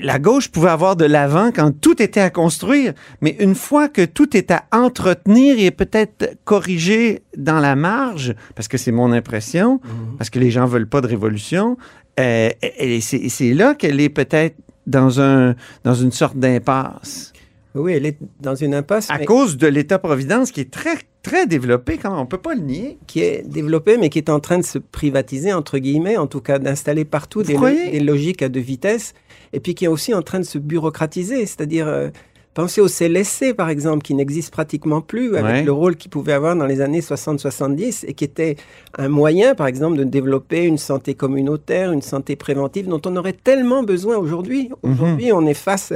la 0.03 0.19
gauche 0.19 0.49
pouvait 0.49 0.71
avoir 0.71 0.97
de 0.97 1.05
l'avant 1.05 1.51
quand 1.53 1.71
tout 1.79 2.03
était 2.03 2.21
à 2.21 2.31
construire, 2.31 2.93
mais 3.21 3.37
une 3.41 3.55
fois 3.55 3.89
que 3.89 4.05
tout 4.05 4.37
est 4.37 4.51
à 4.51 4.65
entretenir 4.73 5.59
et 5.59 5.71
peut-être 5.71 6.37
corriger 6.45 7.23
dans 7.37 7.61
la 7.61 7.77
marge, 7.77 8.35
parce 8.55 8.69
que 8.69 8.79
c'est 8.79 8.93
mon 8.93 9.13
impression, 9.13 9.81
parce 10.19 10.31
que 10.31 10.39
les 10.39 10.51
gens 10.51 10.67
veulent 10.67 10.89
pas 10.89 11.01
de 11.01 11.07
révolution, 11.07 11.77
euh, 12.19 12.51
et 12.63 13.01
c'est 13.01 13.55
là 13.55 13.75
qu'elle 13.75 14.01
est 14.01 14.09
peut-être 14.09 14.57
dans 14.87 15.21
un 15.21 15.55
dans 15.85 15.95
une 15.95 16.11
sorte 16.11 16.37
d'impasse 16.37 17.30
Oui, 17.75 17.93
elle 17.93 18.07
est 18.07 18.19
dans 18.41 18.55
une 18.55 18.75
impasse. 18.75 19.11
à 19.11 19.19
mais- 19.19 19.25
cause 19.25 19.57
de 19.57 19.67
l'État-providence 19.67 20.51
qui 20.51 20.61
est 20.61 20.71
très 20.71 20.97
très 21.23 21.47
développé 21.47 21.99
quand 21.99 22.11
même, 22.11 22.19
on 22.21 22.27
peut 22.27 22.39
pas 22.39 22.55
le 22.55 22.63
nier. 22.63 22.97
qui 23.07 23.21
est 23.21 23.43
développé, 23.47 23.97
mais 23.99 24.09
qui 24.09 24.19
est 24.19 24.31
en 24.31 24.41
train 24.41 24.57
de 24.59 24.65
se 24.65 24.79
privatiser, 24.79 25.53
entre 25.53 25.79
guillemets, 25.79 26.17
en 26.17 26.27
tout 26.27 26.41
cas 26.41 26.59
d'installer 26.59 27.05
partout 27.05 27.43
des, 27.43 27.53
lo- 27.53 27.59
croyez? 27.59 27.91
des 27.91 28.01
logiques 28.01 28.41
à 28.43 28.49
deux 28.49 28.61
vitesses, 28.61 29.13
et 29.53 29.61
puis 29.61 29.75
qui 29.75 29.85
est 29.85 29.89
aussi 29.89 30.15
en 30.15 30.23
train 30.23 30.39
de 30.41 30.45
se 30.45 30.59
bureaucratiser, 30.59 31.47
c'est-à-dire... 31.47 31.87
euh, 31.89 32.09
Pensez 32.53 32.81
au 32.81 32.89
CLSC, 32.89 33.55
par 33.55 33.71
exemple, 33.71 34.03
qui 34.03 34.13
n'existe 34.13 34.51
pratiquement 34.53 35.01
plus, 35.01 35.37
avec 35.37 35.45
Ouais. 35.59 35.63
le 35.63 35.71
rôle 35.71 35.95
qu'il 35.95 36.11
pouvait 36.11 36.33
avoir 36.33 36.57
dans 36.57 36.67
les 36.67 36.81
années 36.81 37.01
60-70, 37.01 38.05
et 38.09 38.13
qui 38.13 38.25
était 38.25 38.57
un 38.99 39.09
moyen, 39.09 39.55
par 39.55 39.69
exemple, 39.69 39.97
de 39.97 40.03
développer 40.03 40.65
une 40.65 40.77
santé 40.77 41.15
communautaire, 41.15 41.93
une 41.93 42.03
santé 42.03 42.35
préventive, 42.35 42.89
dont 42.89 43.01
on 43.07 43.15
aurait 43.15 43.35
tellement 43.35 43.85
besoin 43.85 44.17
aujourd'hui. 44.17 44.69
Aujourd'hui, 44.83 45.33
on 45.33 45.47
est 45.47 45.55
face 45.55 45.93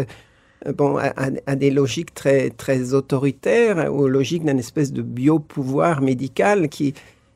bon, 0.73 0.97
à, 0.97 1.57
des 1.57 1.71
logiques 1.71 2.15
très, 2.15 2.51
très 2.51 2.95
autoritaires, 2.95 3.93
aux 3.93 4.09
logiques 4.09 4.45
d'une 4.45 4.59
espèce 4.59 4.93
de 4.93 5.03
biopouvoir 5.03 6.01
médical 6.01 6.69
qui, 6.69 6.95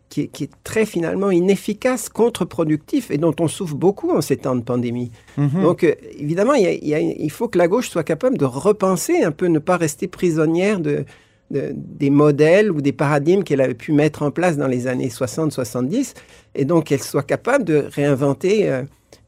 qui, 0.09 0.23
est- 0.23 0.29
qui 0.29 0.45
est 0.45 0.51
très 0.65 0.87
finalement 0.87 1.31
inefficace, 1.31 2.09
contre-productif 2.09 3.11
et 3.11 3.19
dont 3.19 3.35
on 3.41 3.49
souffre 3.49 3.75
beaucoup 3.75 4.11
en 4.11 4.21
ces 4.23 4.37
temps 4.39 4.57
de 4.57 4.63
pandémie. 4.63 5.11
Mhm. 5.37 5.63
Donc, 5.63 5.85
euh, 5.85 5.95
évidemment, 6.19 6.55
il, 6.55 6.63
y 6.63 6.67
a- 6.67 6.73
il 6.73 6.89
y 6.89 6.95
a- 6.95 7.01
il 7.01 7.31
faut 7.31 7.49
que 7.49 7.59
la 7.59 7.69
gauche 7.69 7.91
soit 7.91 8.05
capable 8.05 8.39
de 8.39 8.45
repenser 8.47 9.23
un 9.23 9.33
peu, 9.33 9.47
ne 9.47 9.59
pas 9.59 9.77
rester 9.77 10.09
prisonnière 10.09 10.81
de, 10.81 11.05
de- 11.51 11.73
des 11.75 12.11
modèles 12.11 12.71
ou 12.71 12.81
des 12.81 12.93
paradigmes 12.93 13.43
qu'elle 13.43 13.61
avait 13.61 13.75
pu 13.75 13.93
mettre 13.93 14.23
en 14.23 14.31
place 14.31 14.57
dans 14.57 14.67
les 14.67 14.87
années 14.87 15.09
60-70, 15.11 16.15
et 16.55 16.65
donc 16.65 16.85
qu'elle 16.85 17.03
soit 17.03 17.23
capable 17.23 17.65
de 17.65 17.85
réinventer 17.91 18.71
euh, 18.71 18.83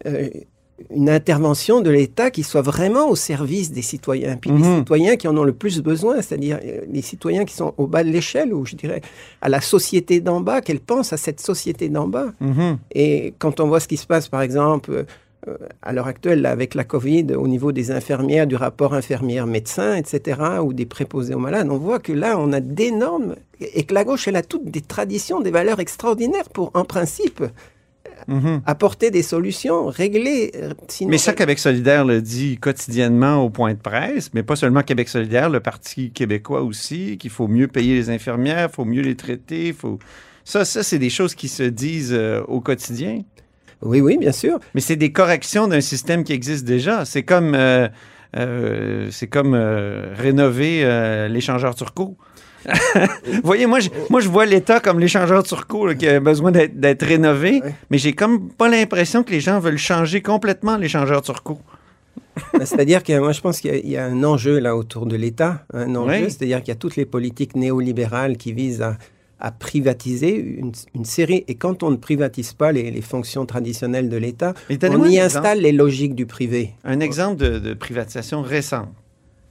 euh, 0.06 0.28
une 0.88 1.10
intervention 1.10 1.80
de 1.80 1.90
l'État 1.90 2.30
qui 2.30 2.42
soit 2.42 2.62
vraiment 2.62 3.08
au 3.08 3.16
service 3.16 3.70
des 3.70 3.82
citoyens, 3.82 4.36
puis 4.36 4.50
des 4.50 4.58
Mhm. 4.58 4.78
citoyens 4.78 5.16
qui 5.16 5.28
en 5.28 5.36
ont 5.36 5.44
le 5.44 5.52
plus 5.52 5.80
besoin, 5.82 6.22
c'est-à-dire 6.22 6.58
euh, 6.64 6.80
les 6.90 7.02
citoyens 7.02 7.44
qui 7.44 7.54
sont 7.54 7.74
au 7.76 7.86
bas 7.86 8.02
de 8.02 8.08
l'échelle, 8.10 8.54
ou 8.54 8.64
je 8.64 8.76
dirais 8.76 9.02
à 9.42 9.48
la 9.48 9.60
société 9.60 10.20
d'en 10.20 10.40
bas, 10.40 10.60
qu'elle 10.60 10.80
pense 10.80 11.12
à 11.12 11.16
cette 11.16 11.40
société 11.40 11.88
d'en 11.88 12.08
bas. 12.08 12.28
Mhm. 12.40 12.78
Et 12.94 13.34
quand 13.38 13.60
on 13.60 13.68
voit 13.68 13.80
ce 13.80 13.88
qui 13.88 13.96
se 13.96 14.06
passe, 14.06 14.28
par 14.28 14.42
exemple, 14.42 15.04
euh, 15.48 15.56
à 15.82 15.92
l'heure 15.92 16.06
actuelle, 16.06 16.42
là, 16.42 16.50
avec 16.50 16.74
la 16.74 16.84
Covid, 16.84 17.34
au 17.34 17.48
niveau 17.48 17.72
des 17.72 17.90
infirmières, 17.90 18.46
du 18.46 18.56
rapport 18.56 18.92
infirmière-médecin, 18.94 19.94
etc., 19.96 20.40
ou 20.62 20.72
des 20.74 20.86
préposés 20.86 21.34
aux 21.34 21.38
malades, 21.38 21.68
on 21.70 21.78
voit 21.78 21.98
que 21.98 22.12
là, 22.12 22.36
on 22.38 22.52
a 22.52 22.60
d'énormes... 22.60 23.36
Et 23.60 23.84
que 23.84 23.94
la 23.94 24.04
gauche, 24.04 24.26
elle 24.28 24.36
a 24.36 24.42
toutes 24.42 24.70
des 24.70 24.80
traditions, 24.80 25.40
des 25.40 25.50
valeurs 25.50 25.80
extraordinaires 25.80 26.48
pour, 26.50 26.70
en 26.74 26.84
principe, 26.84 27.42
Mhm. 28.28 28.62
apporter 28.66 29.10
des 29.10 29.22
solutions, 29.22 29.86
régler... 29.86 30.52
euh, 30.56 30.72
sinon- 30.88 31.10
Mais 31.10 31.18
ça, 31.18 31.32
Québec 31.32 31.58
solidaire 31.58 32.04
le 32.04 32.20
dit 32.22 32.58
quotidiennement 32.58 33.44
au 33.44 33.50
point 33.50 33.74
de 33.74 33.78
presse, 33.78 34.30
mais 34.34 34.42
pas 34.42 34.56
seulement 34.56 34.82
Québec 34.82 35.08
solidaire, 35.08 35.50
le 35.50 35.60
Parti 35.60 36.10
québécois 36.10 36.62
aussi, 36.62 37.16
qu'il 37.18 37.30
faut 37.30 37.48
mieux 37.48 37.68
payer 37.68 37.94
les 37.94 38.10
infirmières, 38.10 38.68
il 38.70 38.74
faut 38.74 38.84
mieux 38.84 39.02
les 39.02 39.16
traiter, 39.16 39.72
faut... 39.72 39.98
Ça, 40.44 40.64
ça 40.64 40.82
c'est 40.82 40.98
des 40.98 41.10
choses 41.10 41.34
qui 41.34 41.48
se 41.48 41.62
disent 41.62 42.12
euh, 42.12 42.42
au 42.48 42.60
quotidien. 42.60 43.22
Oui, 43.82 44.00
oui, 44.00 44.18
bien 44.18 44.32
sûr. 44.32 44.58
Mais 44.74 44.80
c'est 44.80 44.96
des 44.96 45.12
corrections 45.12 45.68
d'un 45.68 45.80
système 45.80 46.24
qui 46.24 46.32
existe 46.32 46.64
déjà. 46.64 47.04
C'est 47.04 47.22
comme, 47.22 47.54
euh, 47.54 47.88
euh, 48.36 49.08
c'est 49.10 49.26
comme 49.26 49.54
rénover 49.54 50.84
l'échangeur 51.30 51.74
turco. 51.74 52.16
Vous 52.94 53.40
voyez, 53.44 53.66
moi 53.66 53.80
je, 53.80 53.88
moi, 54.08 54.20
je 54.20 54.28
vois 54.28 54.46
l'État 54.46 54.80
comme 54.80 54.98
l'échangeur 55.00 55.42
turco 55.42 55.86
là, 55.86 55.94
qui 55.94 56.08
a 56.08 56.20
besoin 56.20 56.50
d'être 56.52 57.02
rénové, 57.04 57.60
Ouais. 57.62 57.74
mais 57.90 57.98
j'ai 57.98 58.12
comme 58.12 58.48
pas 58.50 58.68
l'impression 58.68 59.22
que 59.22 59.30
les 59.30 59.40
gens 59.40 59.58
veulent 59.60 59.78
changer 59.78 60.20
complètement 60.22 60.76
l'échangeur 60.76 61.22
turco. 61.22 61.58
Ben, 62.54 62.64
C'est-à-dire 62.64 63.02
que 63.02 63.18
moi, 63.18 63.32
je 63.32 63.40
pense 63.40 63.60
qu'il 63.60 63.70
y 63.70 63.74
a- 63.74 63.78
il 63.78 63.88
y, 63.90 63.96
a 63.96 64.04
un 64.06 64.22
enjeu 64.24 64.58
là 64.60 64.76
autour 64.76 65.06
de 65.06 65.16
l'État, 65.16 65.64
un 65.74 65.94
enjeu, 65.94 66.24
Oui. 66.24 66.30
c'est-à-dire 66.30 66.60
qu'il 66.60 66.68
y 66.68 66.72
a 66.72 66.76
toutes 66.76 66.96
les 66.96 67.04
politiques 67.06 67.54
néolibérales 67.56 68.36
qui 68.36 68.52
visent 68.52 68.82
à, 68.82 68.96
à 69.40 69.50
privatiser 69.50 70.34
une, 70.36 70.72
une 70.94 71.04
série, 71.04 71.44
et 71.48 71.54
quand 71.56 71.82
on 71.82 71.90
ne 71.90 71.96
privatise 71.96 72.52
pas 72.52 72.72
les, 72.72 72.90
les 72.90 73.00
fonctions 73.02 73.46
traditionnelles 73.46 74.08
de 74.08 74.16
l'État, 74.16 74.54
on 74.68 74.72
y 75.04 75.16
exemple. 75.16 75.20
installe 75.20 75.60
les 75.60 75.72
logiques 75.72 76.14
du 76.14 76.26
privé. 76.26 76.70
Un 76.84 77.00
exemple 77.00 77.36
de, 77.36 77.58
de 77.58 77.74
privatisation 77.74 78.42
récente. 78.42 78.88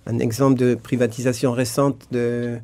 Un 0.08 0.20
exemple 0.20 0.58
de 0.58 0.76
privatisation 0.76 1.52
récente 1.52 2.08
de... 2.12 2.58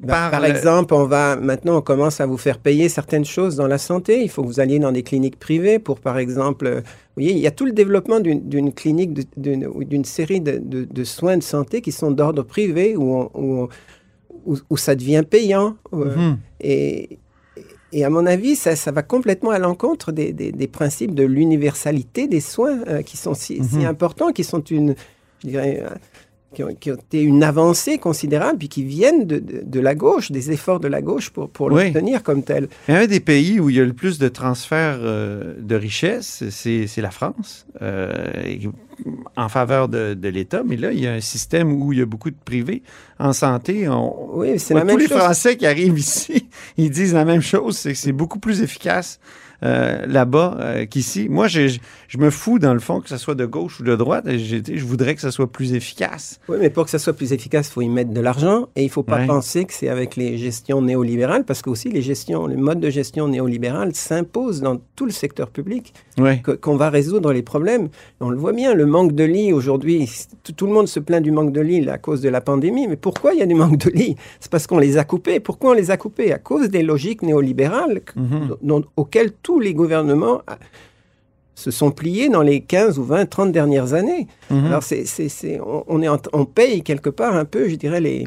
ben, 0.00 0.08
Par 0.08 0.30
par 0.30 0.40
le- 0.42 0.48
exemple, 0.48 0.92
on 0.94 1.04
va 1.06 1.36
maintenant 1.36 1.78
on 1.78 1.80
commence 1.80 2.20
à 2.20 2.26
vous 2.26 2.36
faire 2.36 2.58
payer 2.58 2.88
certaines 2.90 3.24
choses 3.24 3.56
dans 3.56 3.66
la 3.66 3.78
santé. 3.78 4.22
Il 4.22 4.28
faut 4.28 4.42
que 4.42 4.46
vous 4.48 4.60
alliez 4.60 4.78
dans 4.78 4.92
des 4.92 5.02
cliniques 5.02 5.38
privées 5.38 5.78
pour, 5.78 6.00
par 6.00 6.18
exemple, 6.18 6.66
euh, 6.66 6.80
vous 6.80 7.22
voyez, 7.22 7.32
il 7.32 7.38
y 7.38 7.46
a 7.46 7.50
tout 7.50 7.64
le 7.64 7.72
développement 7.72 8.20
d'une 8.20 8.72
clinique, 8.74 9.26
d'une 9.38 9.66
ou 9.66 9.84
d'une 9.84 10.04
série 10.04 10.40
de, 10.42 10.58
de- 10.62 10.84
de 10.84 11.04
soins 11.04 11.38
de 11.38 11.42
santé 11.42 11.80
qui 11.80 11.92
sont 11.92 12.10
d'ordre 12.10 12.42
privé 12.42 12.94
où, 12.94 13.14
on- 13.14 13.30
où, 13.34 13.60
on- 13.62 13.68
où- 14.44 14.58
où 14.68 14.76
ça 14.76 14.94
devient 14.94 15.22
payant. 15.28 15.76
euh, 15.94 16.14
Mhm. 16.14 16.38
et, 16.60 17.18
et 17.92 18.04
à 18.04 18.10
mon 18.10 18.26
avis, 18.26 18.54
ça, 18.54 18.76
ça 18.76 18.92
va 18.92 19.02
complètement 19.02 19.50
à 19.50 19.58
l'encontre 19.58 20.12
des, 20.12 20.32
des- 20.34 20.52
des 20.52 20.66
principes 20.68 21.14
de 21.14 21.24
l'universalité 21.24 22.28
des 22.28 22.40
soins 22.40 22.80
euh, 22.86 23.00
qui 23.00 23.16
sont 23.16 23.32
si, 23.32 23.64
si 23.64 23.76
Mhm. 23.78 23.86
importants, 23.86 24.30
qui 24.32 24.44
sont 24.44 24.60
une, 24.62 24.94
je 25.42 25.48
dirais, 25.48 25.82
qui 26.54 26.62
ont, 26.64 26.74
qui 26.74 26.90
ont 26.90 26.94
été 26.96 27.20
une 27.22 27.42
avancée 27.42 27.98
considérable, 27.98 28.58
puis 28.58 28.68
qui 28.68 28.82
viennent 28.84 29.26
de, 29.26 29.38
de- 29.38 29.62
de 29.64 29.80
la 29.80 29.94
gauche, 29.94 30.30
des 30.30 30.52
efforts 30.52 30.80
de 30.80 30.88
la 30.88 31.02
gauche 31.02 31.30
pour, 31.30 31.50
pour 31.50 31.66
Oui. 31.72 31.84
l'obtenir 31.86 32.22
comme 32.22 32.42
tel. 32.42 32.68
Un 32.88 33.06
des 33.06 33.20
pays 33.20 33.60
où 33.60 33.68
il 33.68 33.76
y 33.76 33.80
a 33.80 33.84
le 33.84 33.92
plus 33.92 34.18
de 34.18 34.28
transferts 34.28 34.98
euh, 35.00 35.54
de 35.60 35.74
richesses, 35.76 36.44
c'est 36.50 36.86
c'est 36.86 37.02
la 37.02 37.10
France. 37.10 37.66
Euh, 37.82 38.14
en 39.36 39.48
faveur 39.50 39.88
de, 39.88 40.14
de 40.14 40.28
l'État, 40.28 40.62
mais 40.64 40.76
là, 40.76 40.92
il 40.92 41.00
y 41.00 41.06
a 41.06 41.12
un 41.12 41.20
système 41.20 41.70
où 41.82 41.92
il 41.92 41.98
y 41.98 42.02
a 42.02 42.06
beaucoup 42.06 42.30
de 42.30 42.36
privés 42.42 42.82
en 43.18 43.32
santé. 43.34 43.86
On, 43.88 44.36
Oui, 44.38 44.58
c'est 44.58 44.72
la 44.72 44.84
même 44.84 44.94
tous 44.96 45.00
les 45.02 45.08
chose. 45.08 45.18
Français 45.18 45.56
qui 45.56 45.66
arrivent 45.66 45.98
ici, 46.08 46.48
ils 46.78 46.90
disent 46.90 47.12
la 47.12 47.26
même 47.26 47.42
chose, 47.42 47.76
c'est 47.76 47.92
que 47.92 47.98
c'est 47.98 48.12
beaucoup 48.12 48.38
plus 48.38 48.62
efficace 48.62 49.20
euh, 49.62 50.04
là-bas 50.06 50.56
euh, 50.60 50.84
qu'ici. 50.86 51.28
Moi, 51.28 51.48
je, 51.48 51.78
me 52.18 52.30
fous, 52.30 52.58
dans 52.58 52.74
le 52.74 52.80
fond, 52.80 53.00
que 53.00 53.08
ce 53.08 53.16
soit 53.16 53.34
de 53.34 53.46
gauche 53.46 53.80
ou 53.80 53.84
de 53.84 53.94
droite. 53.96 54.26
Je 54.36 54.84
voudrais 54.84 55.14
que 55.14 55.20
ça 55.20 55.30
soit 55.30 55.50
plus 55.50 55.72
efficace. 55.74 56.40
Oui, 56.48 56.56
mais 56.60 56.70
pour 56.70 56.84
que 56.84 56.90
ça 56.90 56.98
soit 56.98 57.12
plus 57.12 57.32
efficace, 57.32 57.68
il 57.68 57.72
faut 57.72 57.82
y 57.82 57.88
mettre 57.88 58.10
de 58.12 58.20
l'argent 58.20 58.68
et 58.76 58.82
il 58.82 58.86
ne 58.86 58.90
faut 58.90 59.02
pas 59.02 59.16
Ouais. 59.20 59.26
penser 59.26 59.64
que 59.64 59.72
c'est 59.72 59.88
avec 59.88 60.16
les 60.16 60.36
gestions 60.36 60.82
néolibérales, 60.82 61.44
parce 61.44 61.62
que 61.62 61.70
aussi 61.70 61.88
les 61.90 62.02
gestions, 62.02 62.46
les 62.46 62.56
modes 62.56 62.80
de 62.80 62.90
gestion 62.90 63.28
néolibérales 63.28 63.94
s'imposent 63.94 64.60
dans 64.60 64.76
tout 64.94 65.06
le 65.06 65.12
secteur 65.12 65.48
public, 65.50 65.94
qu'on 66.60 66.76
va 66.76 66.90
résoudre 66.90 67.32
les 67.32 67.42
problèmes. 67.42 67.88
On 68.20 68.28
le 68.30 68.36
voit 68.36 68.52
bien, 68.52 68.74
le 68.74 68.84
manque 68.86 69.12
de 69.12 69.24
lits 69.24 69.52
aujourd'hui, 69.52 70.10
tout, 70.44 70.52
tout 70.52 70.66
le 70.66 70.72
monde 70.72 70.86
se 70.88 71.00
plaint 71.00 71.22
du 71.22 71.30
manque 71.30 71.52
de 71.52 71.60
lits 71.60 71.88
à 71.88 71.98
cause 71.98 72.20
de 72.20 72.28
la 72.28 72.40
pandémie, 72.42 72.88
mais 72.88 72.96
pourquoi 72.96 73.32
il 73.32 73.38
y 73.38 73.42
a 73.42 73.46
du 73.46 73.54
manque 73.54 73.78
de 73.78 73.90
lits? 73.90 74.16
C'est 74.40 74.50
parce 74.50 74.66
qu'on 74.66 74.78
les 74.78 74.98
a 74.98 75.04
coupés. 75.04 75.40
Pourquoi 75.40 75.70
on 75.70 75.74
les 75.74 75.90
a 75.90 75.96
coupés? 75.96 76.32
À 76.32 76.38
cause 76.38 76.68
des 76.68 76.82
logiques 76.82 77.22
néolibérales 77.22 78.02
dont- 78.62 78.84
auxquelles 78.96 79.32
tous 79.46 79.60
les 79.60 79.74
gouvernements 79.74 80.42
ah, 80.48 80.58
se 81.54 81.70
sont 81.70 81.92
pliés 81.92 82.28
dans 82.28 82.42
les 82.42 82.62
15 82.62 82.98
ou 82.98 83.04
20, 83.04 83.26
30 83.26 83.52
dernières 83.52 83.92
années. 83.94 84.26
Mhm. 84.50 84.64
Alors, 84.66 84.82
c'est, 84.82 85.04
c'est, 85.04 85.28
c'est- 85.28 85.60
on, 85.60 85.84
on 85.86 86.02
est 86.02 86.08
en- 86.08 86.20
on 86.32 86.44
paye 86.46 86.82
quelque 86.82 87.10
part 87.10 87.36
un 87.36 87.44
peu, 87.44 87.68
je 87.68 87.76
dirais, 87.76 88.00
les, 88.00 88.26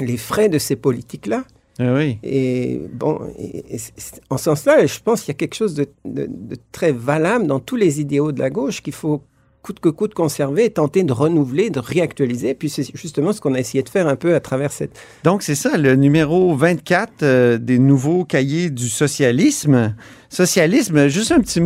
les 0.00 0.16
frais 0.16 0.48
de 0.48 0.58
ces 0.58 0.74
politiques-là. 0.74 1.44
Oui. 1.78 2.18
Et 2.24 2.80
bon, 2.92 3.20
et- 3.38 3.74
et 3.76 3.78
c'est- 3.78 4.20
en 4.30 4.36
ce 4.36 4.44
sens-là, 4.44 4.84
je 4.84 4.98
pense 4.98 5.20
qu'il 5.22 5.28
y 5.32 5.36
a 5.36 5.38
quelque 5.38 5.54
chose 5.54 5.74
de, 5.74 5.86
de- 6.04 6.26
de 6.28 6.56
très 6.72 6.90
valable 6.90 7.46
dans 7.46 7.60
tous 7.60 7.76
les 7.76 8.00
idéaux 8.00 8.32
de 8.32 8.40
la 8.40 8.50
gauche 8.50 8.82
qu'il 8.82 8.92
faut 8.94 9.22
coûte 9.62 9.78
que 9.78 9.88
coûte 9.90 10.12
conserver, 10.12 10.70
tenter 10.70 11.04
de 11.04 11.12
renouveler, 11.12 11.70
de 11.70 11.78
réactualiser. 11.78 12.52
Puis 12.54 12.68
c'est 12.68 12.84
justement 12.96 13.32
ce 13.32 13.40
qu'on 13.40 13.54
a 13.54 13.60
essayé 13.60 13.84
de 13.84 13.88
faire 13.88 14.08
un 14.08 14.16
peu 14.16 14.34
à 14.34 14.40
travers 14.40 14.72
cette... 14.72 14.90
Donc, 15.22 15.44
c'est 15.44 15.54
ça, 15.54 15.76
le 15.78 15.94
numéro 15.94 16.52
24 16.56 17.12
euh, 17.22 17.58
des 17.58 17.78
nouveaux 17.78 18.24
cahiers 18.24 18.70
du 18.70 18.88
socialisme. 18.88 19.94
Socialisme, 20.32 21.08
juste 21.08 21.30
un 21.30 21.40
petit... 21.40 21.60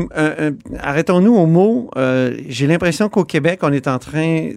Arrêtons-nous 0.81 1.37
au 1.37 1.47
mot. 1.47 1.89
euh, 1.97 2.37
J'ai 2.49 2.67
l'impression 2.67 3.09
qu'au 3.09 3.23
Québec, 3.25 3.61
on 3.62 3.73
est 3.73 3.87
en 3.87 4.01
train 4.01 4.51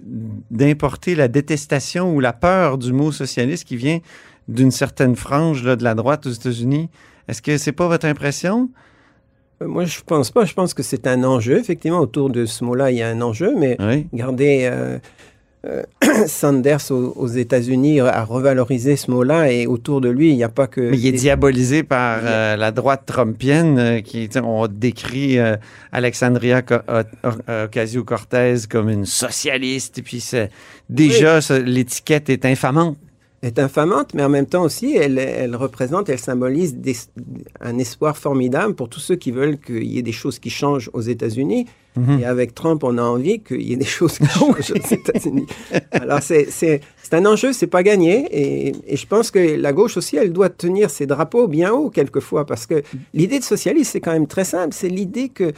d'importer 0.50 1.14
la 1.14 1.28
détestation 1.28 2.12
ou 2.12 2.18
la 2.18 2.32
peur 2.32 2.76
du 2.76 2.92
mot 2.92 3.12
socialiste 3.12 3.64
qui 3.68 3.76
vient 3.76 4.00
d'une 4.48 4.72
certaine 4.72 5.14
frange 5.14 5.62
là, 5.62 5.76
de 5.76 5.84
la 5.84 5.94
droite 5.94 6.26
aux 6.26 6.30
États-Unis. 6.30 6.88
Est-ce 7.28 7.40
que 7.40 7.56
c'est 7.56 7.70
pas 7.70 7.86
votre 7.86 8.06
impression? 8.06 8.68
Euh, 9.62 9.68
Moi, 9.68 9.84
je 9.84 10.00
pense 10.04 10.32
pas. 10.32 10.44
Je 10.44 10.54
pense 10.54 10.74
que 10.74 10.82
c'est 10.82 11.06
un 11.06 11.22
enjeu. 11.22 11.58
Effectivement, 11.60 12.00
autour 12.00 12.30
de 12.30 12.46
ce 12.46 12.64
mot-là, 12.64 12.90
il 12.90 12.96
y 12.96 13.02
a 13.02 13.08
un 13.08 13.20
enjeu, 13.20 13.54
mais 13.56 13.76
Oui. 13.78 14.08
Regardez, 14.12 14.68
euh, 14.72 14.98
euh, 15.66 15.82
Sanders 16.26 16.90
aux, 16.90 17.12
aux 17.16 17.26
États-Unis 17.28 18.00
a 18.00 18.24
revalorisé 18.24 18.96
ce 18.96 19.10
mot-là 19.10 19.52
et 19.52 19.66
autour 19.66 20.00
de 20.00 20.08
lui, 20.08 20.30
il 20.30 20.36
n'y 20.36 20.42
a 20.44 20.48
pas 20.48 20.66
que. 20.66 20.80
Mais 20.80 20.98
il 20.98 21.06
est 21.06 21.12
des- 21.12 21.18
diabolisé 21.18 21.82
par 21.82 22.20
euh, 22.24 22.56
la 22.56 22.70
droite 22.72 23.02
trumpienne 23.06 23.78
euh, 23.78 24.00
qui, 24.00 24.28
on 24.42 24.66
décrit 24.68 25.38
Alexandria 25.92 26.62
Ocasio-Cortez 27.48 28.54
comme 28.70 28.88
une 28.90 29.06
socialiste. 29.06 29.98
Et 29.98 30.02
puis 30.02 30.20
c'est- 30.20 30.50
déjà, 30.88 31.40
l'étiquette 31.64 32.30
est 32.30 32.44
infamante. 32.44 32.96
Est 33.42 33.58
infamante, 33.58 34.12
mais 34.14 34.22
en 34.22 34.28
même 34.28 34.44
temps 34.46 34.62
aussi, 34.64 34.94
elle, 34.96 35.18
elle 35.18 35.56
représente, 35.56 36.08
elle 36.10 36.18
symbolise 36.18 36.74
des- 36.76 36.96
un 37.60 37.78
espoir 37.78 38.16
formidable 38.18 38.74
pour 38.74 38.88
tous 38.90 39.00
ceux 39.00 39.16
qui 39.16 39.30
veulent 39.30 39.58
qu'il 39.58 39.84
y 39.84 39.98
ait 39.98 40.02
des 40.02 40.12
choses 40.12 40.38
qui 40.38 40.50
changent 40.50 40.90
aux 40.92 41.00
États-Unis. 41.00 41.66
Mhm. 41.96 42.20
Et 42.20 42.24
avec 42.24 42.54
Trump, 42.54 42.84
on 42.84 42.98
a 42.98 43.02
envie 43.02 43.40
qu'il 43.40 43.62
y 43.62 43.72
ait 43.72 43.76
des 43.76 43.84
choses 43.84 44.18
qui 44.18 44.26
changent 44.38 44.70
aux 44.72 44.94
États-Unis. 44.94 45.46
Alors, 45.90 46.20
c'est- 46.22 46.80
un 47.12 47.26
enjeu, 47.26 47.52
c'est 47.52 47.66
pas 47.66 47.82
gagné. 47.82 48.26
Et, 48.30 48.72
et 48.86 48.96
je 48.96 49.06
pense 49.06 49.30
que 49.32 49.38
la 49.56 49.72
gauche 49.72 49.96
aussi, 49.96 50.16
elle 50.16 50.32
doit 50.32 50.48
tenir 50.50 50.90
ses 50.90 51.06
drapeaux 51.06 51.48
bien 51.48 51.72
haut 51.72 51.90
quelquefois. 51.90 52.44
Parce 52.46 52.66
que 52.66 52.82
l'idée 53.14 53.38
de 53.40 53.44
socialisme, 53.44 53.90
c'est 53.92 54.00
quand 54.00 54.12
même 54.12 54.28
très 54.28 54.44
simple. 54.44 54.72
C'est 54.74 54.88
l'idée 54.88 55.28
que 55.30 55.52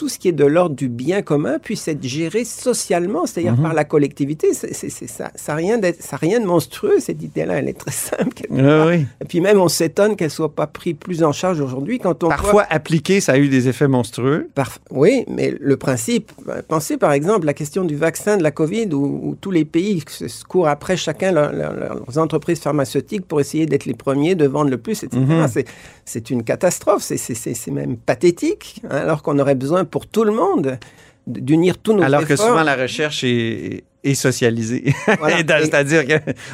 tout 0.00 0.08
ce 0.08 0.18
qui 0.18 0.28
est 0.28 0.32
de 0.32 0.46
l'ordre 0.46 0.74
du 0.74 0.88
bien 0.88 1.20
commun 1.20 1.58
puisse 1.58 1.86
être 1.86 2.02
géré 2.02 2.46
socialement, 2.46 3.26
c'est-à-dire 3.26 3.52
Mhm. 3.54 3.62
par 3.64 3.74
la 3.74 3.84
collectivité. 3.84 4.54
C'est- 4.54 4.72
ça 5.06 5.30
n'a 5.48 5.54
rien, 5.54 5.78
rien 6.12 6.40
de 6.40 6.46
monstrueux, 6.46 7.00
cette 7.00 7.22
idée-là. 7.22 7.58
Elle 7.58 7.68
est 7.68 7.78
très 7.78 7.90
simple. 7.90 8.46
Oui, 8.48 8.62
oui. 8.62 9.06
Et 9.20 9.26
puis 9.28 9.42
même, 9.42 9.60
on 9.60 9.68
s'étonne 9.68 10.16
qu'elle 10.16 10.30
soit 10.30 10.54
pas 10.54 10.66
prise 10.66 10.94
plus 10.98 11.22
en 11.22 11.32
charge 11.32 11.60
aujourd'hui 11.60 11.98
quand 11.98 12.24
on 12.24 12.28
voit- 12.28 12.36
Parfois 12.36 12.66
appliqué, 12.70 13.20
ça 13.20 13.32
a 13.32 13.36
eu 13.38 13.48
des 13.48 13.68
effets 13.68 13.88
monstrueux. 13.88 14.48
Oui, 14.90 15.24
mais 15.28 15.54
le 15.60 15.76
principe, 15.76 16.32
euh, 16.48 16.62
pensez 16.66 16.96
par 16.96 17.12
exemple 17.12 17.44
la 17.44 17.52
question 17.52 17.84
du 17.84 17.94
vaccin 17.96 18.38
de 18.38 18.42
la 18.42 18.52
COVID 18.52 18.88
où, 18.94 19.04
où 19.22 19.36
tous 19.38 19.50
les 19.50 19.66
pays 19.66 20.02
se 20.08 20.44
courent 20.44 20.68
après 20.68 20.96
chacun 20.96 21.30
leur- 21.30 21.52
leur- 21.52 21.74
leurs 21.74 22.16
entreprises 22.16 22.60
pharmaceutiques 22.60 23.26
pour 23.26 23.38
essayer 23.42 23.66
d'être 23.66 23.84
les 23.84 23.92
premiers, 23.92 24.34
de 24.34 24.46
vendre 24.46 24.70
le 24.70 24.78
plus, 24.78 25.02
etc. 25.02 25.20
Mhm. 25.22 25.46
C'est- 25.48 25.66
C'est 26.06 26.30
une 26.30 26.42
catastrophe, 26.42 27.02
c'est 27.04 27.70
même 27.70 27.96
pathétique, 27.96 28.82
hein, 28.84 28.96
alors 28.96 29.22
qu'on 29.22 29.38
aurait 29.38 29.54
besoin 29.54 29.84
pour 29.90 30.06
tout 30.06 30.24
le 30.24 30.32
monde 30.32 30.78
d'unir 31.26 31.78
tous 31.78 31.92
nos 31.94 32.02
Alors 32.02 32.26
que 32.26 32.34
souvent 32.36 32.62
la 32.62 32.74
recherche 32.76 33.22
est, 33.24 33.84
est 34.02 34.14
socialisée. 34.14 34.84
Voilà. 35.18 35.36
C'est-à-dire 35.60 36.04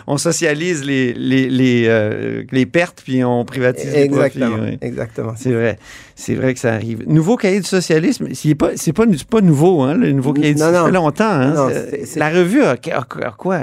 qu'on 0.05 0.19
socialise 0.19 0.85
les, 0.85 1.13
les, 1.15 1.49
les, 1.49 1.85
euh, 1.87 2.43
les 2.51 2.67
pertes 2.67 3.03
puis 3.05 3.23
on 3.25 3.45
privatise 3.45 3.93
les 3.95 4.09
profits. 4.09 4.39
Exactement, 4.39 4.67
exactement. 4.81 5.33
C'est 5.37 5.53
vrai. 5.53 5.79
C'est 6.15 6.35
vrai 6.35 6.53
que 6.55 6.61
ça 6.61 6.75
arrive. 6.75 7.05
Nouveau 7.07 7.37
cahier 7.37 7.61
du 7.61 7.67
socialisme, 7.67 8.29
c'est 8.35 8.55
pas, 8.55 8.71
c'est 8.77 8.93
pas, 8.93 9.07
nouveau, 9.41 9.83
hein, 9.83 9.95
le 9.95 10.13
nouveau 10.13 10.33
cahier 10.33 10.55
du 10.55 10.61
Non, 10.61 10.67
socialisme. 10.67 10.75
Ça 10.75 10.81
non. 10.81 10.87
fait 10.87 10.93
longtemps. 10.93 11.31
Hein, 11.31 11.55
Non, 11.55 11.69
La 12.17 12.31
revue 12.31 12.63
a, 12.65 12.71
a- 12.73 13.27
a 13.29 13.31
quoi? 13.33 13.61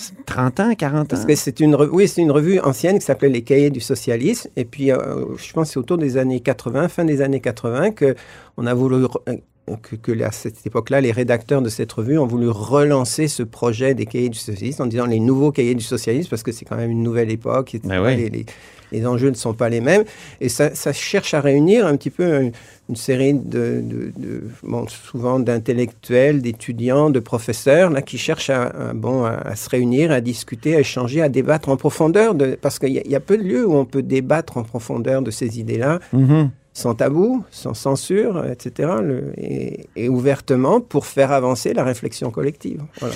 Euh, 0.00 0.22
30 0.26 0.60
ans, 0.60 0.74
40 0.74 1.00
ans? 1.00 1.06
Parce 1.08 1.24
que 1.24 1.34
c'est 1.34 1.60
une, 1.60 1.74
oui, 1.76 2.06
c'est 2.08 2.22
une 2.22 2.30
revue 2.30 2.58
ancienne 2.60 2.98
qui 2.98 3.04
s'appelait 3.04 3.28
Les 3.28 3.42
Cahiers 3.42 3.70
du 3.70 3.80
socialisme. 3.80 4.48
Et 4.56 4.64
puis, 4.64 4.92
euh, 4.92 5.24
je 5.36 5.52
pense 5.52 5.68
que 5.68 5.72
c'est 5.74 5.78
autour 5.78 5.98
des 5.98 6.16
années 6.16 6.40
80, 6.40 6.88
fin 6.88 7.04
des 7.04 7.20
années 7.22 7.40
80, 7.40 7.90
que 7.92 8.14
on 8.56 8.66
a 8.66 8.74
voulu 8.74 9.04
euh, 9.28 9.36
que, 9.82 9.96
que 9.96 10.22
à 10.22 10.30
cette 10.32 10.66
époque-là, 10.66 11.00
les 11.00 11.12
rédacteurs 11.12 11.60
de 11.62 11.68
cette 11.68 11.92
revue 11.92 12.18
ont 12.18 12.26
voulu 12.26 12.48
relancer 12.48 13.28
ce 13.28 13.42
projet 13.42 13.94
des 13.94 14.06
cahiers 14.06 14.30
du 14.30 14.38
socialisme 14.38 14.82
en 14.82 14.86
disant 14.86 15.06
les 15.06 15.20
nouveaux 15.20 15.52
cahiers 15.52 15.74
du 15.74 15.84
socialisme 15.84 16.30
parce 16.30 16.42
que 16.42 16.52
c'est 16.52 16.64
quand 16.64 16.76
même 16.76 16.90
une 16.90 17.02
nouvelle 17.02 17.30
époque. 17.30 17.76
Ben 17.84 18.00
les, 18.16 18.30
les- 18.30 18.46
les 18.92 19.06
enjeux 19.06 19.30
ne 19.30 19.34
sont 19.34 19.54
pas 19.54 19.68
les 19.68 19.80
mêmes. 19.80 20.04
Et 20.40 20.48
ça, 20.48 20.74
ça 20.74 20.92
cherche 20.92 21.34
à 21.34 21.40
réunir 21.40 21.86
un 21.86 21.96
petit 21.96 22.10
peu 22.10 22.40
une, 22.42 22.52
une 22.88 22.96
série 22.96 23.34
de, 23.34 23.82
de- 23.82 24.12
de- 24.16 24.42
bon, 24.62 24.86
souvent 24.88 25.38
d'intellectuels, 25.40 26.40
d'étudiants, 26.42 27.10
de 27.10 27.20
professeurs, 27.20 27.90
là, 27.90 28.02
qui 28.02 28.18
cherchent 28.18 28.50
à, 28.50 28.62
à, 28.64 28.92
bon, 28.94 29.24
à, 29.24 29.30
à 29.32 29.56
se 29.56 29.68
réunir, 29.68 30.10
à 30.10 30.20
discuter, 30.20 30.74
à 30.76 30.80
échanger, 30.80 31.22
à 31.22 31.28
débattre 31.28 31.68
en 31.68 31.76
profondeur, 31.76 32.34
de, 32.34 32.56
parce 32.60 32.78
qu'il 32.78 32.90
y, 32.92 32.98
a- 32.98 33.02
il 33.04 33.10
y 33.10 33.16
a 33.16 33.20
peu 33.20 33.36
de 33.36 33.42
lieux 33.42 33.66
où 33.66 33.74
on 33.74 33.84
peut 33.84 34.02
débattre 34.02 34.56
en 34.56 34.62
profondeur 34.62 35.22
de 35.22 35.30
ces 35.30 35.58
idées-là, 35.60 36.00
Mhm. 36.12 36.50
sans 36.72 36.94
tabou, 36.94 37.42
sans 37.50 37.74
censure, 37.74 38.44
etc., 38.46 38.88
le- 39.02 39.32
et, 39.36 39.88
et 39.96 40.08
ouvertement 40.08 40.80
pour 40.80 41.06
faire 41.06 41.32
avancer 41.32 41.74
la 41.74 41.84
réflexion 41.84 42.30
collective. 42.30 42.82
Voilà. 43.00 43.14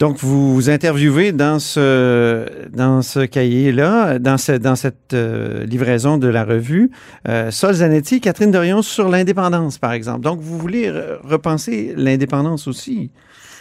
Donc, 0.00 0.16
vous 0.18 0.54
vous 0.54 0.70
interviewez 0.70 1.30
dans 1.32 1.60
ce, 1.60 2.44
dans 2.70 3.00
ce 3.00 3.20
cahier-là, 3.20 4.18
dans, 4.18 4.36
ce- 4.38 4.52
dans 4.58 4.74
cette 4.74 5.14
euh, 5.14 5.64
livraison 5.66 6.18
de 6.18 6.26
la 6.26 6.44
revue, 6.44 6.90
euh, 7.28 7.52
Sol 7.52 7.74
Zanetti, 7.74 8.20
Catherine 8.20 8.50
Dorion 8.50 8.82
sur 8.82 9.08
l'indépendance, 9.08 9.78
par 9.78 9.92
exemple. 9.92 10.22
Donc, 10.22 10.40
vous 10.40 10.58
voulez 10.58 10.88
re- 10.90 11.18
repenser 11.22 11.94
l'indépendance 11.96 12.66
aussi? 12.66 13.12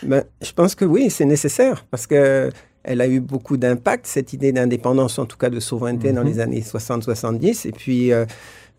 Ben, 0.02 0.24
je 0.42 0.52
pense 0.54 0.74
que 0.74 0.86
oui, 0.86 1.10
c'est 1.12 1.26
nécessaire 1.26 1.86
parce 1.92 2.08
que 2.08 2.50
elle 2.86 3.00
a 3.00 3.08
eu 3.08 3.22
beaucoup 3.22 3.56
d'impact, 3.56 4.06
cette 4.08 4.34
idée 4.34 4.52
d'indépendance, 4.52 5.18
en 5.18 5.26
tout 5.26 5.38
cas 5.38 5.50
de 5.50 5.62
souveraineté 5.62 6.12
dans 6.12 6.22
Mhm. 6.24 6.28
les 6.28 6.40
années 6.42 6.62
60-70. 6.62 7.66
Et 7.68 7.72
puis 7.72 8.12
euh, 8.12 8.26